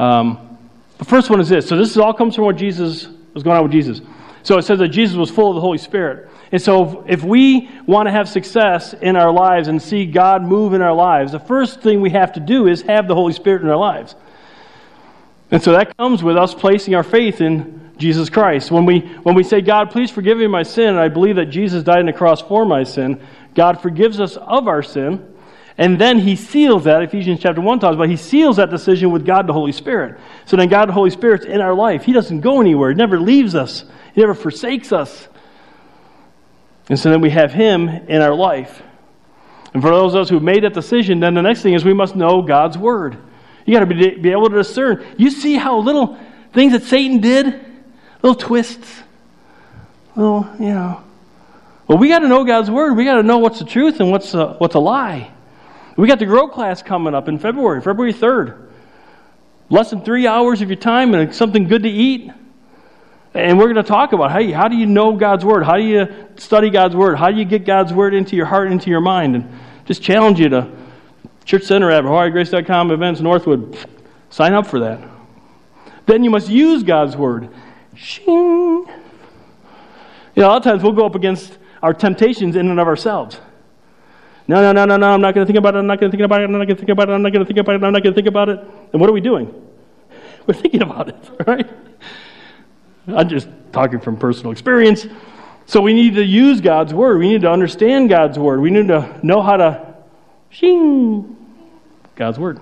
Um, 0.00 0.58
the 0.98 1.04
first 1.04 1.30
one 1.30 1.40
is 1.40 1.48
this. 1.48 1.68
So 1.68 1.76
this 1.76 1.96
all 1.96 2.12
comes 2.12 2.34
from 2.34 2.44
what 2.44 2.56
Jesus 2.56 3.06
was 3.34 3.44
going 3.44 3.56
on 3.56 3.62
with 3.62 3.72
Jesus. 3.72 4.00
So 4.42 4.58
it 4.58 4.62
says 4.62 4.80
that 4.80 4.88
Jesus 4.88 5.16
was 5.16 5.30
full 5.30 5.50
of 5.50 5.54
the 5.54 5.60
Holy 5.60 5.78
Spirit. 5.78 6.28
And 6.50 6.60
so 6.60 7.04
if 7.06 7.22
we 7.22 7.70
want 7.86 8.08
to 8.08 8.10
have 8.10 8.28
success 8.28 8.94
in 8.94 9.14
our 9.14 9.30
lives 9.30 9.68
and 9.68 9.80
see 9.80 10.06
God 10.06 10.42
move 10.42 10.74
in 10.74 10.82
our 10.82 10.92
lives, 10.92 11.30
the 11.30 11.38
first 11.38 11.82
thing 11.82 12.00
we 12.00 12.10
have 12.10 12.32
to 12.32 12.40
do 12.40 12.66
is 12.66 12.82
have 12.82 13.06
the 13.06 13.14
Holy 13.14 13.32
Spirit 13.32 13.62
in 13.62 13.68
our 13.68 13.76
lives. 13.76 14.16
And 15.50 15.62
so 15.62 15.72
that 15.72 15.96
comes 15.96 16.22
with 16.22 16.36
us 16.36 16.54
placing 16.54 16.94
our 16.94 17.02
faith 17.02 17.40
in 17.40 17.92
Jesus 17.98 18.30
Christ. 18.30 18.70
When 18.70 18.86
we, 18.86 19.00
when 19.00 19.34
we 19.34 19.42
say, 19.42 19.60
God, 19.60 19.90
please 19.90 20.10
forgive 20.10 20.38
me 20.38 20.46
my 20.46 20.62
sin, 20.62 20.88
and 20.88 20.98
I 20.98 21.08
believe 21.08 21.36
that 21.36 21.46
Jesus 21.46 21.82
died 21.82 21.98
on 21.98 22.06
the 22.06 22.12
cross 22.12 22.40
for 22.40 22.64
my 22.64 22.84
sin, 22.84 23.20
God 23.54 23.80
forgives 23.82 24.20
us 24.20 24.36
of 24.36 24.68
our 24.68 24.82
sin. 24.82 25.26
And 25.76 25.98
then 25.98 26.18
he 26.18 26.36
seals 26.36 26.84
that, 26.84 27.02
Ephesians 27.02 27.40
chapter 27.40 27.60
1 27.60 27.80
talks 27.80 27.94
about, 27.94 28.08
he 28.08 28.16
seals 28.16 28.56
that 28.56 28.70
decision 28.70 29.10
with 29.10 29.24
God 29.24 29.46
the 29.46 29.52
Holy 29.52 29.72
Spirit. 29.72 30.20
So 30.44 30.56
then 30.56 30.68
God 30.68 30.88
the 30.88 30.92
Holy 30.92 31.10
Spirit's 31.10 31.46
in 31.46 31.60
our 31.60 31.74
life. 31.74 32.04
He 32.04 32.12
doesn't 32.12 32.40
go 32.40 32.60
anywhere. 32.60 32.90
He 32.90 32.96
never 32.96 33.18
leaves 33.18 33.54
us. 33.54 33.84
He 34.14 34.20
never 34.20 34.34
forsakes 34.34 34.92
us. 34.92 35.28
And 36.88 36.98
so 36.98 37.10
then 37.10 37.20
we 37.20 37.30
have 37.30 37.52
him 37.52 37.88
in 37.88 38.20
our 38.20 38.34
life. 38.34 38.82
And 39.72 39.82
for 39.82 39.90
those 39.90 40.14
of 40.14 40.22
us 40.22 40.28
who've 40.28 40.42
made 40.42 40.64
that 40.64 40.74
decision, 40.74 41.20
then 41.20 41.34
the 41.34 41.42
next 41.42 41.62
thing 41.62 41.74
is 41.74 41.84
we 41.84 41.94
must 41.94 42.16
know 42.16 42.42
God's 42.42 42.76
word. 42.76 43.16
You 43.66 43.74
got 43.74 43.80
to 43.80 43.86
be, 43.86 44.16
be 44.16 44.30
able 44.30 44.48
to 44.50 44.56
discern. 44.56 45.04
You 45.16 45.30
see 45.30 45.56
how 45.56 45.78
little 45.78 46.18
things 46.52 46.72
that 46.72 46.82
Satan 46.82 47.20
did, 47.20 47.46
little 48.22 48.34
twists, 48.34 49.02
little, 50.16 50.48
you 50.58 50.72
know. 50.72 51.02
Well, 51.86 51.98
we 51.98 52.08
got 52.08 52.20
to 52.20 52.28
know 52.28 52.44
God's 52.44 52.70
word. 52.70 52.96
We 52.96 53.04
got 53.04 53.16
to 53.16 53.22
know 53.22 53.38
what's 53.38 53.58
the 53.58 53.64
truth 53.64 54.00
and 54.00 54.10
what's 54.10 54.32
a, 54.34 54.54
what's 54.54 54.76
a 54.76 54.78
lie. 54.78 55.30
We 55.96 56.06
got 56.08 56.18
the 56.18 56.26
Grow 56.26 56.48
class 56.48 56.82
coming 56.82 57.14
up 57.14 57.28
in 57.28 57.38
February, 57.38 57.80
February 57.80 58.14
3rd. 58.14 58.68
Less 59.68 59.90
than 59.90 60.02
three 60.02 60.26
hours 60.26 60.62
of 60.62 60.68
your 60.68 60.78
time 60.78 61.14
and 61.14 61.34
something 61.34 61.68
good 61.68 61.82
to 61.82 61.88
eat. 61.88 62.30
And 63.34 63.58
we're 63.58 63.72
going 63.72 63.76
to 63.76 63.82
talk 63.82 64.12
about 64.12 64.32
hey, 64.32 64.50
how 64.50 64.68
do 64.68 64.76
you 64.76 64.86
know 64.86 65.14
God's 65.16 65.44
Word? 65.44 65.64
How 65.64 65.76
do 65.76 65.82
you 65.82 66.08
study 66.36 66.70
God's 66.70 66.96
Word? 66.96 67.16
How 67.16 67.30
do 67.30 67.36
you 67.36 67.44
get 67.44 67.64
God's 67.64 67.92
Word 67.92 68.14
into 68.14 68.34
your 68.34 68.46
heart, 68.46 68.72
into 68.72 68.90
your 68.90 69.00
mind? 69.00 69.36
And 69.36 69.52
just 69.84 70.02
challenge 70.02 70.40
you 70.40 70.48
to 70.48 70.70
Church 71.50 71.64
Center 71.64 71.90
at 71.90 72.04
HawaiiGrace.com 72.04 72.92
events 72.92 73.20
Northwood. 73.20 73.76
Sign 74.28 74.52
up 74.52 74.68
for 74.68 74.78
that. 74.78 75.00
Then 76.06 76.22
you 76.22 76.30
must 76.30 76.48
use 76.48 76.84
God's 76.84 77.16
Word. 77.16 77.50
Shing. 77.96 78.28
You 78.28 78.86
know, 80.36 80.46
a 80.46 80.46
lot 80.46 80.58
of 80.58 80.62
times 80.62 80.84
we'll 80.84 80.92
go 80.92 81.04
up 81.04 81.16
against 81.16 81.58
our 81.82 81.92
temptations 81.92 82.54
in 82.54 82.70
and 82.70 82.78
of 82.78 82.86
ourselves. 82.86 83.40
No, 84.46 84.62
no, 84.62 84.70
no, 84.70 84.84
no, 84.84 84.96
no, 84.96 85.10
I'm 85.10 85.20
not 85.20 85.34
going 85.34 85.44
to 85.44 85.52
think 85.52 85.58
about 85.58 85.74
it. 85.74 85.78
I'm 85.78 85.88
not 85.88 85.98
going 85.98 86.12
to 86.12 86.16
think 86.16 86.24
about 86.24 86.40
it. 86.40 86.44
I'm 86.44 86.52
not 86.52 86.58
going 86.58 86.68
to 86.68 86.76
think 86.76 86.88
about 86.90 87.08
it. 87.08 87.12
I'm 87.14 87.22
not 87.22 87.32
going 87.32 87.44
to 87.44 87.46
think 87.48 87.58
about 87.58 87.74
it. 87.74 87.82
I'm 87.82 87.92
not 87.92 88.02
going 88.04 88.14
to 88.14 88.14
think 88.14 88.28
about 88.28 88.48
it. 88.48 88.60
And 88.92 89.00
what 89.00 89.10
are 89.10 89.12
we 89.12 89.20
doing? 89.20 89.52
We're 90.46 90.54
thinking 90.54 90.82
about 90.82 91.08
it, 91.08 91.30
right? 91.48 91.68
I'm 93.08 93.28
just 93.28 93.48
talking 93.72 93.98
from 93.98 94.16
personal 94.18 94.52
experience. 94.52 95.04
So 95.66 95.80
we 95.80 95.94
need 95.94 96.14
to 96.14 96.24
use 96.24 96.60
God's 96.60 96.94
word. 96.94 97.18
We 97.18 97.28
need 97.28 97.40
to 97.40 97.50
understand 97.50 98.08
God's 98.08 98.38
word. 98.38 98.60
We 98.60 98.70
need 98.70 98.86
to 98.86 99.18
know 99.24 99.42
how 99.42 99.56
to 99.56 99.96
shing 100.50 101.38
God's 102.20 102.38
word. 102.38 102.60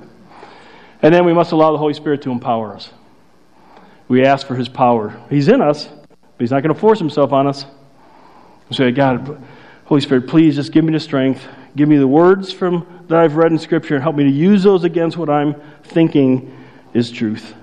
And 1.02 1.12
then 1.12 1.26
we 1.26 1.34
must 1.34 1.52
allow 1.52 1.72
the 1.72 1.78
Holy 1.78 1.92
Spirit 1.92 2.22
to 2.22 2.30
empower 2.30 2.74
us. 2.74 2.90
We 4.08 4.24
ask 4.24 4.46
for 4.46 4.54
his 4.54 4.70
power. 4.70 5.20
He's 5.28 5.48
in 5.48 5.60
us, 5.60 5.86
but 5.86 6.38
he's 6.38 6.50
not 6.50 6.62
going 6.62 6.74
to 6.74 6.80
force 6.80 6.98
himself 6.98 7.32
on 7.32 7.46
us. 7.46 7.66
We 8.70 8.76
say, 8.76 8.90
God, 8.90 9.44
Holy 9.84 10.00
Spirit, 10.00 10.26
please 10.26 10.54
just 10.56 10.72
give 10.72 10.84
me 10.84 10.94
the 10.94 11.00
strength 11.00 11.46
Give 11.78 11.88
me 11.88 11.96
the 11.96 12.08
words 12.08 12.52
from 12.52 13.04
that 13.06 13.20
I've 13.20 13.36
read 13.36 13.52
in 13.52 13.58
Scripture 13.58 13.94
and 13.94 14.02
help 14.02 14.16
me 14.16 14.24
to 14.24 14.30
use 14.30 14.64
those 14.64 14.82
against 14.82 15.16
what 15.16 15.30
I'm 15.30 15.54
thinking 15.84 16.52
is 16.92 17.08
truth. 17.08 17.54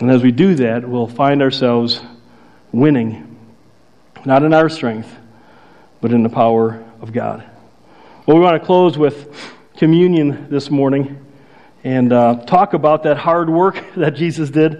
And 0.00 0.10
as 0.10 0.22
we 0.22 0.30
do 0.30 0.54
that, 0.56 0.86
we'll 0.86 1.06
find 1.06 1.40
ourselves 1.40 2.02
winning, 2.72 3.38
not 4.26 4.42
in 4.42 4.52
our 4.52 4.68
strength, 4.68 5.10
but 6.02 6.12
in 6.12 6.22
the 6.22 6.28
power 6.28 6.84
of 7.00 7.12
God. 7.12 7.42
Well, 8.26 8.36
we 8.36 8.42
want 8.42 8.60
to 8.60 8.66
close 8.66 8.98
with 8.98 9.34
communion 9.80 10.46
this 10.50 10.70
morning 10.70 11.26
and 11.84 12.12
uh, 12.12 12.34
talk 12.44 12.74
about 12.74 13.02
that 13.04 13.16
hard 13.16 13.48
work 13.48 13.82
that 13.96 14.10
Jesus 14.10 14.50
did. 14.50 14.74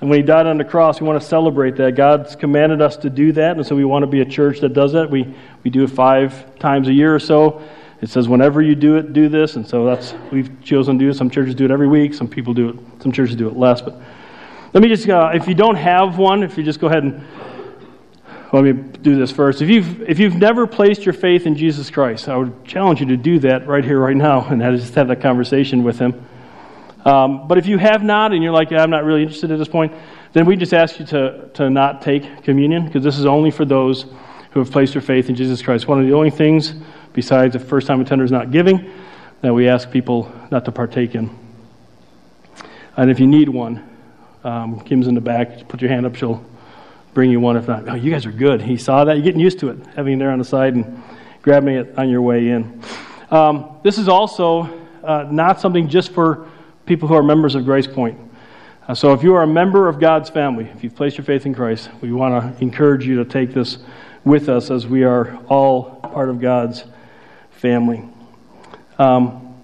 And 0.00 0.08
when 0.08 0.20
he 0.20 0.22
died 0.22 0.46
on 0.46 0.56
the 0.56 0.64
cross, 0.64 1.02
we 1.02 1.06
want 1.06 1.20
to 1.20 1.28
celebrate 1.28 1.76
that. 1.76 1.96
God's 1.96 2.34
commanded 2.34 2.80
us 2.80 2.96
to 2.98 3.10
do 3.10 3.30
that, 3.32 3.58
and 3.58 3.66
so 3.66 3.76
we 3.76 3.84
want 3.84 4.04
to 4.04 4.06
be 4.06 4.22
a 4.22 4.24
church 4.24 4.60
that 4.60 4.70
does 4.70 4.94
that. 4.94 5.10
We, 5.10 5.34
we 5.64 5.70
do 5.70 5.84
it 5.84 5.90
five 5.90 6.58
times 6.58 6.88
a 6.88 6.94
year 6.94 7.14
or 7.14 7.18
so. 7.18 7.60
It 8.00 8.08
says, 8.08 8.26
whenever 8.26 8.62
you 8.62 8.74
do 8.74 8.96
it, 8.96 9.12
do 9.12 9.28
this. 9.28 9.56
And 9.56 9.68
so 9.68 9.84
that's, 9.84 10.14
we've 10.32 10.50
chosen 10.64 10.98
to 10.98 11.04
do. 11.04 11.12
Some 11.12 11.28
churches 11.28 11.54
do 11.54 11.66
it 11.66 11.70
every 11.70 11.88
week, 11.88 12.14
some 12.14 12.26
people 12.26 12.54
do 12.54 12.70
it, 12.70 13.02
some 13.02 13.12
churches 13.12 13.36
do 13.36 13.48
it 13.48 13.54
less. 13.54 13.82
But 13.82 14.00
let 14.72 14.82
me 14.82 14.88
just, 14.88 15.06
uh, 15.10 15.30
if 15.34 15.46
you 15.46 15.54
don't 15.54 15.76
have 15.76 16.16
one, 16.16 16.42
if 16.42 16.56
you 16.56 16.64
just 16.64 16.80
go 16.80 16.86
ahead 16.86 17.02
and 17.02 17.22
let 18.52 18.64
me 18.64 18.72
do 18.72 19.14
this 19.14 19.30
first. 19.30 19.60
If 19.60 19.68
you've, 19.68 20.02
if 20.02 20.18
you've 20.18 20.36
never 20.36 20.66
placed 20.66 21.04
your 21.04 21.12
faith 21.12 21.46
in 21.46 21.54
Jesus 21.54 21.90
Christ, 21.90 22.28
I 22.28 22.36
would 22.36 22.64
challenge 22.64 23.00
you 23.00 23.06
to 23.08 23.16
do 23.16 23.38
that 23.40 23.66
right 23.66 23.84
here, 23.84 24.00
right 24.00 24.16
now, 24.16 24.46
and 24.48 24.60
that 24.62 24.72
is 24.72 24.82
just 24.82 24.94
have 24.94 25.08
that 25.08 25.20
conversation 25.20 25.84
with 25.84 25.98
Him. 25.98 26.26
Um, 27.04 27.46
but 27.46 27.58
if 27.58 27.66
you 27.66 27.78
have 27.78 28.02
not, 28.02 28.32
and 28.32 28.42
you're 28.42 28.52
like, 28.52 28.70
yeah, 28.70 28.82
I'm 28.82 28.90
not 28.90 29.04
really 29.04 29.22
interested 29.22 29.50
at 29.50 29.58
this 29.58 29.68
point, 29.68 29.92
then 30.32 30.46
we 30.46 30.56
just 30.56 30.72
ask 30.72 30.98
you 30.98 31.06
to, 31.06 31.50
to 31.54 31.68
not 31.68 32.00
take 32.00 32.42
communion, 32.42 32.86
because 32.86 33.04
this 33.04 33.18
is 33.18 33.26
only 33.26 33.50
for 33.50 33.64
those 33.64 34.06
who 34.50 34.60
have 34.60 34.70
placed 34.70 34.94
their 34.94 35.02
faith 35.02 35.28
in 35.28 35.34
Jesus 35.34 35.60
Christ. 35.60 35.86
One 35.86 36.00
of 36.00 36.06
the 36.06 36.14
only 36.14 36.30
things, 36.30 36.74
besides 37.12 37.52
the 37.52 37.58
first 37.58 37.86
time 37.86 38.02
attenders 38.02 38.30
not 38.30 38.50
giving, 38.50 38.90
that 39.42 39.52
we 39.52 39.68
ask 39.68 39.90
people 39.90 40.32
not 40.50 40.64
to 40.64 40.72
partake 40.72 41.14
in. 41.14 41.30
And 42.96 43.10
if 43.10 43.20
you 43.20 43.26
need 43.26 43.48
one, 43.48 43.88
um, 44.42 44.80
Kim's 44.80 45.06
in 45.06 45.14
the 45.14 45.20
back. 45.20 45.68
Put 45.68 45.80
your 45.80 45.90
hand 45.90 46.06
up. 46.06 46.16
She'll 46.16 46.44
bring 47.14 47.30
you 47.30 47.40
one. 47.40 47.56
If 47.56 47.68
not, 47.68 47.88
oh, 47.88 47.94
you 47.94 48.10
guys 48.10 48.26
are 48.26 48.32
good. 48.32 48.62
He 48.62 48.76
saw 48.76 49.04
that. 49.04 49.14
You're 49.14 49.24
getting 49.24 49.40
used 49.40 49.58
to 49.60 49.70
it, 49.70 49.78
having 49.96 50.14
it 50.14 50.18
there 50.18 50.30
on 50.30 50.38
the 50.38 50.44
side 50.44 50.74
and 50.74 51.02
grabbing 51.42 51.76
it 51.76 51.98
on 51.98 52.08
your 52.08 52.22
way 52.22 52.48
in. 52.48 52.82
Um, 53.30 53.78
this 53.82 53.98
is 53.98 54.08
also 54.08 54.62
uh, 55.02 55.26
not 55.30 55.60
something 55.60 55.88
just 55.88 56.12
for 56.12 56.48
people 56.86 57.08
who 57.08 57.14
are 57.14 57.22
members 57.22 57.54
of 57.54 57.64
Grace 57.64 57.86
Point. 57.86 58.18
Uh, 58.86 58.94
so 58.94 59.12
if 59.12 59.22
you 59.22 59.34
are 59.34 59.42
a 59.42 59.46
member 59.46 59.88
of 59.88 60.00
God's 60.00 60.30
family, 60.30 60.64
if 60.64 60.82
you've 60.82 60.94
placed 60.94 61.18
your 61.18 61.24
faith 61.24 61.44
in 61.44 61.54
Christ, 61.54 61.90
we 62.00 62.12
want 62.12 62.56
to 62.56 62.62
encourage 62.62 63.06
you 63.06 63.16
to 63.16 63.24
take 63.24 63.52
this 63.52 63.78
with 64.24 64.48
us 64.48 64.70
as 64.70 64.86
we 64.86 65.04
are 65.04 65.36
all 65.48 65.96
part 65.96 66.30
of 66.30 66.40
God's 66.40 66.84
family. 67.50 68.02
Um, 68.98 69.54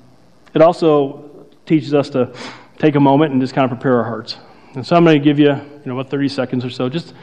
it 0.55 0.63
also 0.63 1.47
teaches 1.67 1.95
us 1.95 2.11
to 2.11 2.35
take 2.79 2.95
a 2.95 3.01
moment 3.01 3.33
and 3.33 3.41
just 3.41 3.55
kind 3.55 3.65
of 3.65 3.71
prepare 3.79 3.97
our 3.97 4.05
hearts. 4.05 4.37
And 4.75 4.87
so 4.87 4.97
I'm 4.97 5.05
going 5.05 5.19
to 5.19 5.25
give 5.25 5.39
you, 5.39 5.53
you 5.53 5.83
know, 5.87 5.99
about 5.99 6.11
30 6.11 6.29
seconds 6.29 6.65
or 6.65 6.71
so, 6.71 6.89
just 6.89 7.15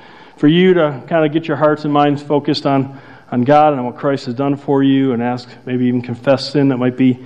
for 0.42 0.48
you 0.48 0.74
to 0.74 1.04
kind 1.06 1.24
of 1.24 1.32
get 1.32 1.48
your 1.48 1.56
hearts 1.56 1.84
and 1.84 1.94
minds 1.94 2.20
focused 2.20 2.66
on, 2.66 3.00
on 3.32 3.44
God 3.44 3.74
and 3.74 3.86
what 3.86 3.96
Christ 3.96 4.26
has 4.26 4.34
done 4.34 4.58
for 4.58 4.82
you 4.82 5.14
and 5.14 5.22
ask, 5.22 5.48
maybe 5.68 5.86
even 5.86 6.02
confess 6.02 6.52
sin 6.52 6.70
that 6.70 6.78
might 6.78 6.98
be 6.98 7.24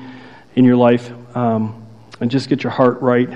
in 0.54 0.66
your 0.66 0.76
life. 0.76 1.14
Um, 1.34 1.88
and 2.20 2.30
just 2.30 2.50
get 2.50 2.62
your 2.62 2.74
heart 2.74 3.02
right. 3.02 3.30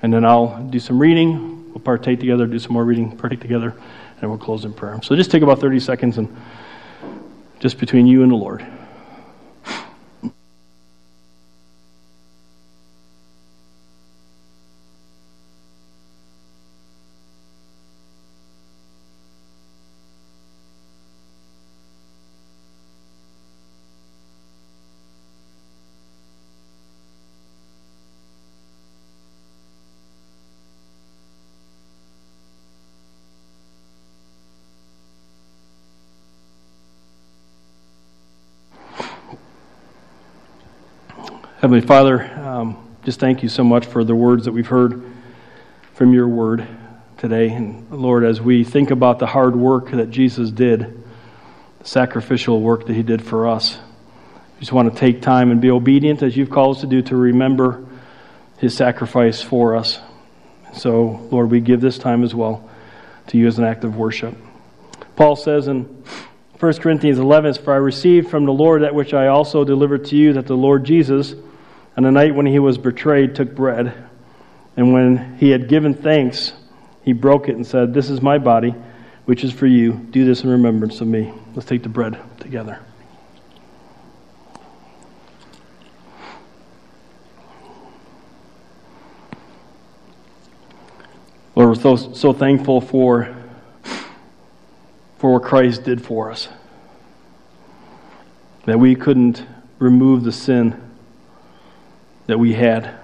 And 0.00 0.14
then 0.14 0.24
I'll 0.24 0.62
do 0.62 0.78
some 0.78 1.00
reading. 1.00 1.72
We'll 1.72 1.80
partake 1.80 2.20
together, 2.20 2.46
do 2.46 2.60
some 2.60 2.72
more 2.72 2.84
reading, 2.84 3.16
partake 3.16 3.40
together, 3.40 3.74
and 4.20 4.30
we'll 4.30 4.38
close 4.38 4.64
in 4.64 4.72
prayer. 4.72 5.00
So 5.02 5.16
just 5.16 5.32
take 5.32 5.42
about 5.42 5.58
30 5.58 5.80
seconds 5.80 6.16
and 6.16 6.28
just 7.58 7.78
between 7.78 8.06
you 8.06 8.22
and 8.22 8.30
the 8.30 8.36
Lord. 8.36 8.64
Heavenly 41.70 41.86
Father, 41.86 42.24
um, 42.40 42.96
just 43.04 43.20
thank 43.20 43.44
you 43.44 43.48
so 43.48 43.62
much 43.62 43.86
for 43.86 44.02
the 44.02 44.12
words 44.12 44.46
that 44.46 44.50
we've 44.50 44.66
heard 44.66 45.04
from 45.94 46.12
your 46.12 46.26
word 46.26 46.66
today. 47.16 47.50
And 47.50 47.88
Lord, 47.92 48.24
as 48.24 48.40
we 48.40 48.64
think 48.64 48.90
about 48.90 49.20
the 49.20 49.28
hard 49.28 49.54
work 49.54 49.92
that 49.92 50.10
Jesus 50.10 50.50
did, 50.50 51.00
the 51.78 51.84
sacrificial 51.84 52.60
work 52.60 52.86
that 52.86 52.94
he 52.94 53.04
did 53.04 53.22
for 53.22 53.46
us, 53.46 53.78
we 54.54 54.58
just 54.58 54.72
want 54.72 54.92
to 54.92 54.98
take 54.98 55.22
time 55.22 55.52
and 55.52 55.60
be 55.60 55.70
obedient 55.70 56.24
as 56.24 56.36
you've 56.36 56.50
called 56.50 56.74
us 56.74 56.80
to 56.80 56.88
do 56.88 57.02
to 57.02 57.14
remember 57.14 57.86
his 58.58 58.76
sacrifice 58.76 59.40
for 59.40 59.76
us. 59.76 60.00
So, 60.72 61.28
Lord, 61.30 61.52
we 61.52 61.60
give 61.60 61.80
this 61.80 61.98
time 61.98 62.24
as 62.24 62.34
well 62.34 62.68
to 63.28 63.38
you 63.38 63.46
as 63.46 63.60
an 63.60 63.64
act 63.64 63.84
of 63.84 63.94
worship. 63.94 64.36
Paul 65.14 65.36
says 65.36 65.68
in 65.68 65.84
1 66.58 66.72
Corinthians 66.78 67.20
11, 67.20 67.54
For 67.54 67.72
I 67.72 67.76
received 67.76 68.28
from 68.28 68.44
the 68.44 68.52
Lord 68.52 68.82
that 68.82 68.92
which 68.92 69.14
I 69.14 69.28
also 69.28 69.62
delivered 69.62 70.06
to 70.06 70.16
you, 70.16 70.32
that 70.32 70.48
the 70.48 70.56
Lord 70.56 70.82
Jesus, 70.82 71.36
on 72.00 72.04
the 72.04 72.10
night 72.10 72.34
when 72.34 72.46
he 72.46 72.58
was 72.58 72.78
betrayed, 72.78 73.34
took 73.34 73.54
bread. 73.54 73.92
And 74.74 74.94
when 74.94 75.36
he 75.36 75.50
had 75.50 75.68
given 75.68 75.92
thanks, 75.92 76.54
he 77.02 77.12
broke 77.12 77.46
it 77.50 77.56
and 77.56 77.66
said, 77.66 77.92
This 77.92 78.08
is 78.08 78.22
my 78.22 78.38
body, 78.38 78.74
which 79.26 79.44
is 79.44 79.52
for 79.52 79.66
you. 79.66 79.92
Do 79.92 80.24
this 80.24 80.42
in 80.42 80.48
remembrance 80.48 81.02
of 81.02 81.08
me. 81.08 81.30
Let's 81.54 81.68
take 81.68 81.82
the 81.82 81.90
bread 81.90 82.18
together. 82.40 82.80
Lord, 91.54 91.68
we're 91.68 91.74
so, 91.74 91.96
so 92.14 92.32
thankful 92.32 92.80
for, 92.80 93.36
for 95.18 95.34
what 95.34 95.42
Christ 95.42 95.84
did 95.84 96.02
for 96.02 96.30
us. 96.30 96.48
That 98.64 98.80
we 98.80 98.94
couldn't 98.94 99.44
remove 99.78 100.24
the 100.24 100.32
sin 100.32 100.89
that 102.30 102.38
we 102.38 102.52
had. 102.52 102.94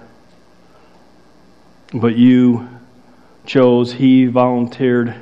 But 1.93 2.15
you 2.15 2.69
chose, 3.45 3.91
He 3.91 4.25
volunteered 4.25 5.13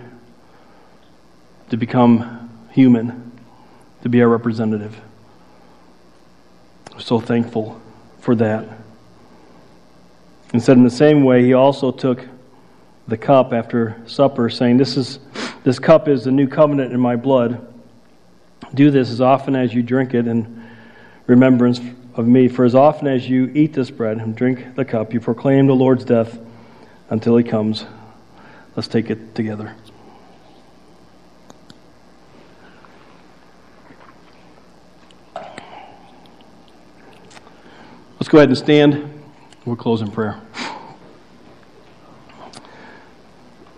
to 1.71 1.77
become 1.77 2.67
human, 2.69 3.31
to 4.03 4.09
be 4.09 4.21
our 4.21 4.29
representative. 4.29 5.01
We're 6.93 6.99
so 6.99 7.19
thankful 7.19 7.81
for 8.19 8.35
that. 8.35 8.69
And 10.53 10.61
said 10.61 10.77
in 10.77 10.83
the 10.83 10.91
same 10.91 11.23
way, 11.23 11.43
He 11.43 11.53
also 11.53 11.91
took 11.91 12.27
the 13.07 13.17
cup 13.17 13.53
after 13.53 13.99
supper, 14.05 14.51
saying, 14.51 14.77
This 14.77 14.97
is 14.97 15.17
this 15.63 15.79
cup 15.79 16.07
is 16.07 16.25
the 16.25 16.31
new 16.31 16.47
covenant 16.47 16.93
in 16.93 16.99
my 16.99 17.15
blood. 17.15 17.73
Do 18.75 18.91
this 18.91 19.09
as 19.09 19.19
often 19.19 19.55
as 19.55 19.73
you 19.73 19.81
drink 19.81 20.13
it 20.13 20.27
in 20.27 20.63
remembrance 21.25 21.79
of 22.15 22.27
me. 22.27 22.47
For 22.47 22.65
as 22.65 22.75
often 22.75 23.07
as 23.07 23.27
you 23.27 23.51
eat 23.53 23.73
this 23.73 23.91
bread 23.91 24.17
and 24.17 24.35
drink 24.35 24.75
the 24.75 24.85
cup, 24.85 25.13
you 25.13 25.19
proclaim 25.19 25.67
the 25.67 25.75
Lord's 25.75 26.05
death 26.05 26.39
until 27.09 27.37
he 27.37 27.43
comes. 27.43 27.85
Let's 28.75 28.87
take 28.87 29.09
it 29.09 29.35
together. 29.35 29.75
Let's 38.17 38.29
go 38.29 38.37
ahead 38.39 38.49
and 38.49 38.57
stand. 38.57 39.23
We'll 39.65 39.75
close 39.75 40.01
in 40.01 40.11
prayer. 40.11 40.41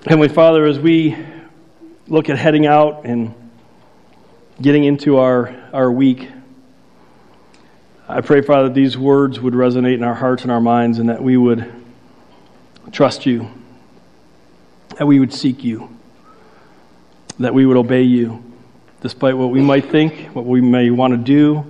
Heavenly 0.06 0.30
Father, 0.30 0.66
as 0.66 0.80
we 0.80 1.18
look 2.08 2.30
at 2.30 2.38
heading 2.38 2.66
out 2.66 3.06
and 3.06 3.34
getting 4.62 4.86
into 4.86 5.18
our, 5.18 5.54
our 5.74 5.92
week, 5.92 6.30
I 8.10 8.22
pray, 8.22 8.42
Father, 8.42 8.70
that 8.70 8.74
these 8.74 8.98
words 8.98 9.38
would 9.38 9.54
resonate 9.54 9.96
in 9.96 10.04
our 10.04 10.14
hearts 10.14 10.44
and 10.44 10.52
our 10.52 10.62
minds 10.62 11.00
and 11.00 11.10
that 11.10 11.22
we 11.22 11.36
would 11.36 11.70
trust 12.94 13.26
you, 13.26 13.52
that 14.98 15.06
we 15.06 15.20
would 15.20 15.34
seek 15.34 15.62
you, 15.66 15.90
that 17.40 17.54
we 17.54 17.66
would 17.66 17.76
obey 17.76 18.04
you, 18.04 18.42
despite 19.02 19.36
what 19.36 19.48
we 19.48 19.62
might 19.62 19.92
think, 19.92 20.34
what 20.34 20.46
we 20.46 20.62
may 20.62 20.90
want 20.90 21.12
to 21.12 21.18
do, 21.18 21.66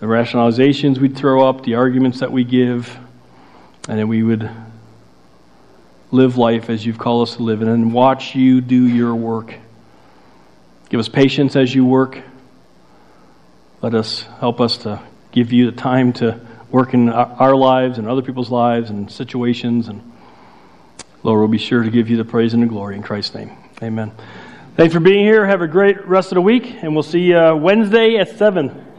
the 0.00 0.06
rationalizations 0.06 0.98
we'd 0.98 1.16
throw 1.16 1.48
up, 1.48 1.62
the 1.62 1.76
arguments 1.76 2.18
that 2.18 2.32
we 2.32 2.42
give, 2.42 2.98
and 3.88 4.00
that 4.00 4.06
we 4.08 4.24
would 4.24 4.50
live 6.10 6.36
life 6.36 6.70
as 6.70 6.84
you've 6.84 6.98
called 6.98 7.28
us 7.28 7.36
to 7.36 7.42
live 7.44 7.62
and 7.62 7.94
watch 7.94 8.34
you 8.34 8.60
do 8.60 8.88
your 8.88 9.14
work. 9.14 9.54
Give 10.88 10.98
us 10.98 11.08
patience 11.08 11.54
as 11.54 11.72
you 11.72 11.84
work. 11.84 12.20
Let 13.80 13.94
us 13.94 14.22
help 14.40 14.60
us 14.60 14.76
to 14.78 15.00
give 15.32 15.52
you 15.52 15.70
the 15.70 15.76
time 15.76 16.12
to 16.14 16.40
work 16.70 16.94
in 16.94 17.08
our 17.08 17.56
lives 17.56 17.98
and 17.98 18.06
other 18.06 18.22
people's 18.22 18.50
lives 18.50 18.90
and 18.90 19.10
situations. 19.10 19.88
And 19.88 20.12
Lord, 21.22 21.40
we'll 21.40 21.48
be 21.48 21.58
sure 21.58 21.82
to 21.82 21.90
give 21.90 22.08
you 22.08 22.16
the 22.16 22.24
praise 22.24 22.54
and 22.54 22.62
the 22.62 22.66
glory 22.66 22.96
in 22.96 23.02
Christ's 23.02 23.34
name. 23.34 23.56
Amen. 23.82 24.12
Thanks 24.76 24.94
for 24.94 25.00
being 25.00 25.24
here. 25.24 25.44
Have 25.46 25.60
a 25.60 25.68
great 25.68 26.06
rest 26.06 26.32
of 26.32 26.36
the 26.36 26.42
week, 26.42 26.82
and 26.82 26.94
we'll 26.94 27.02
see 27.02 27.20
you 27.20 27.38
uh, 27.38 27.54
Wednesday 27.54 28.16
at 28.16 28.36
7. 28.38 28.91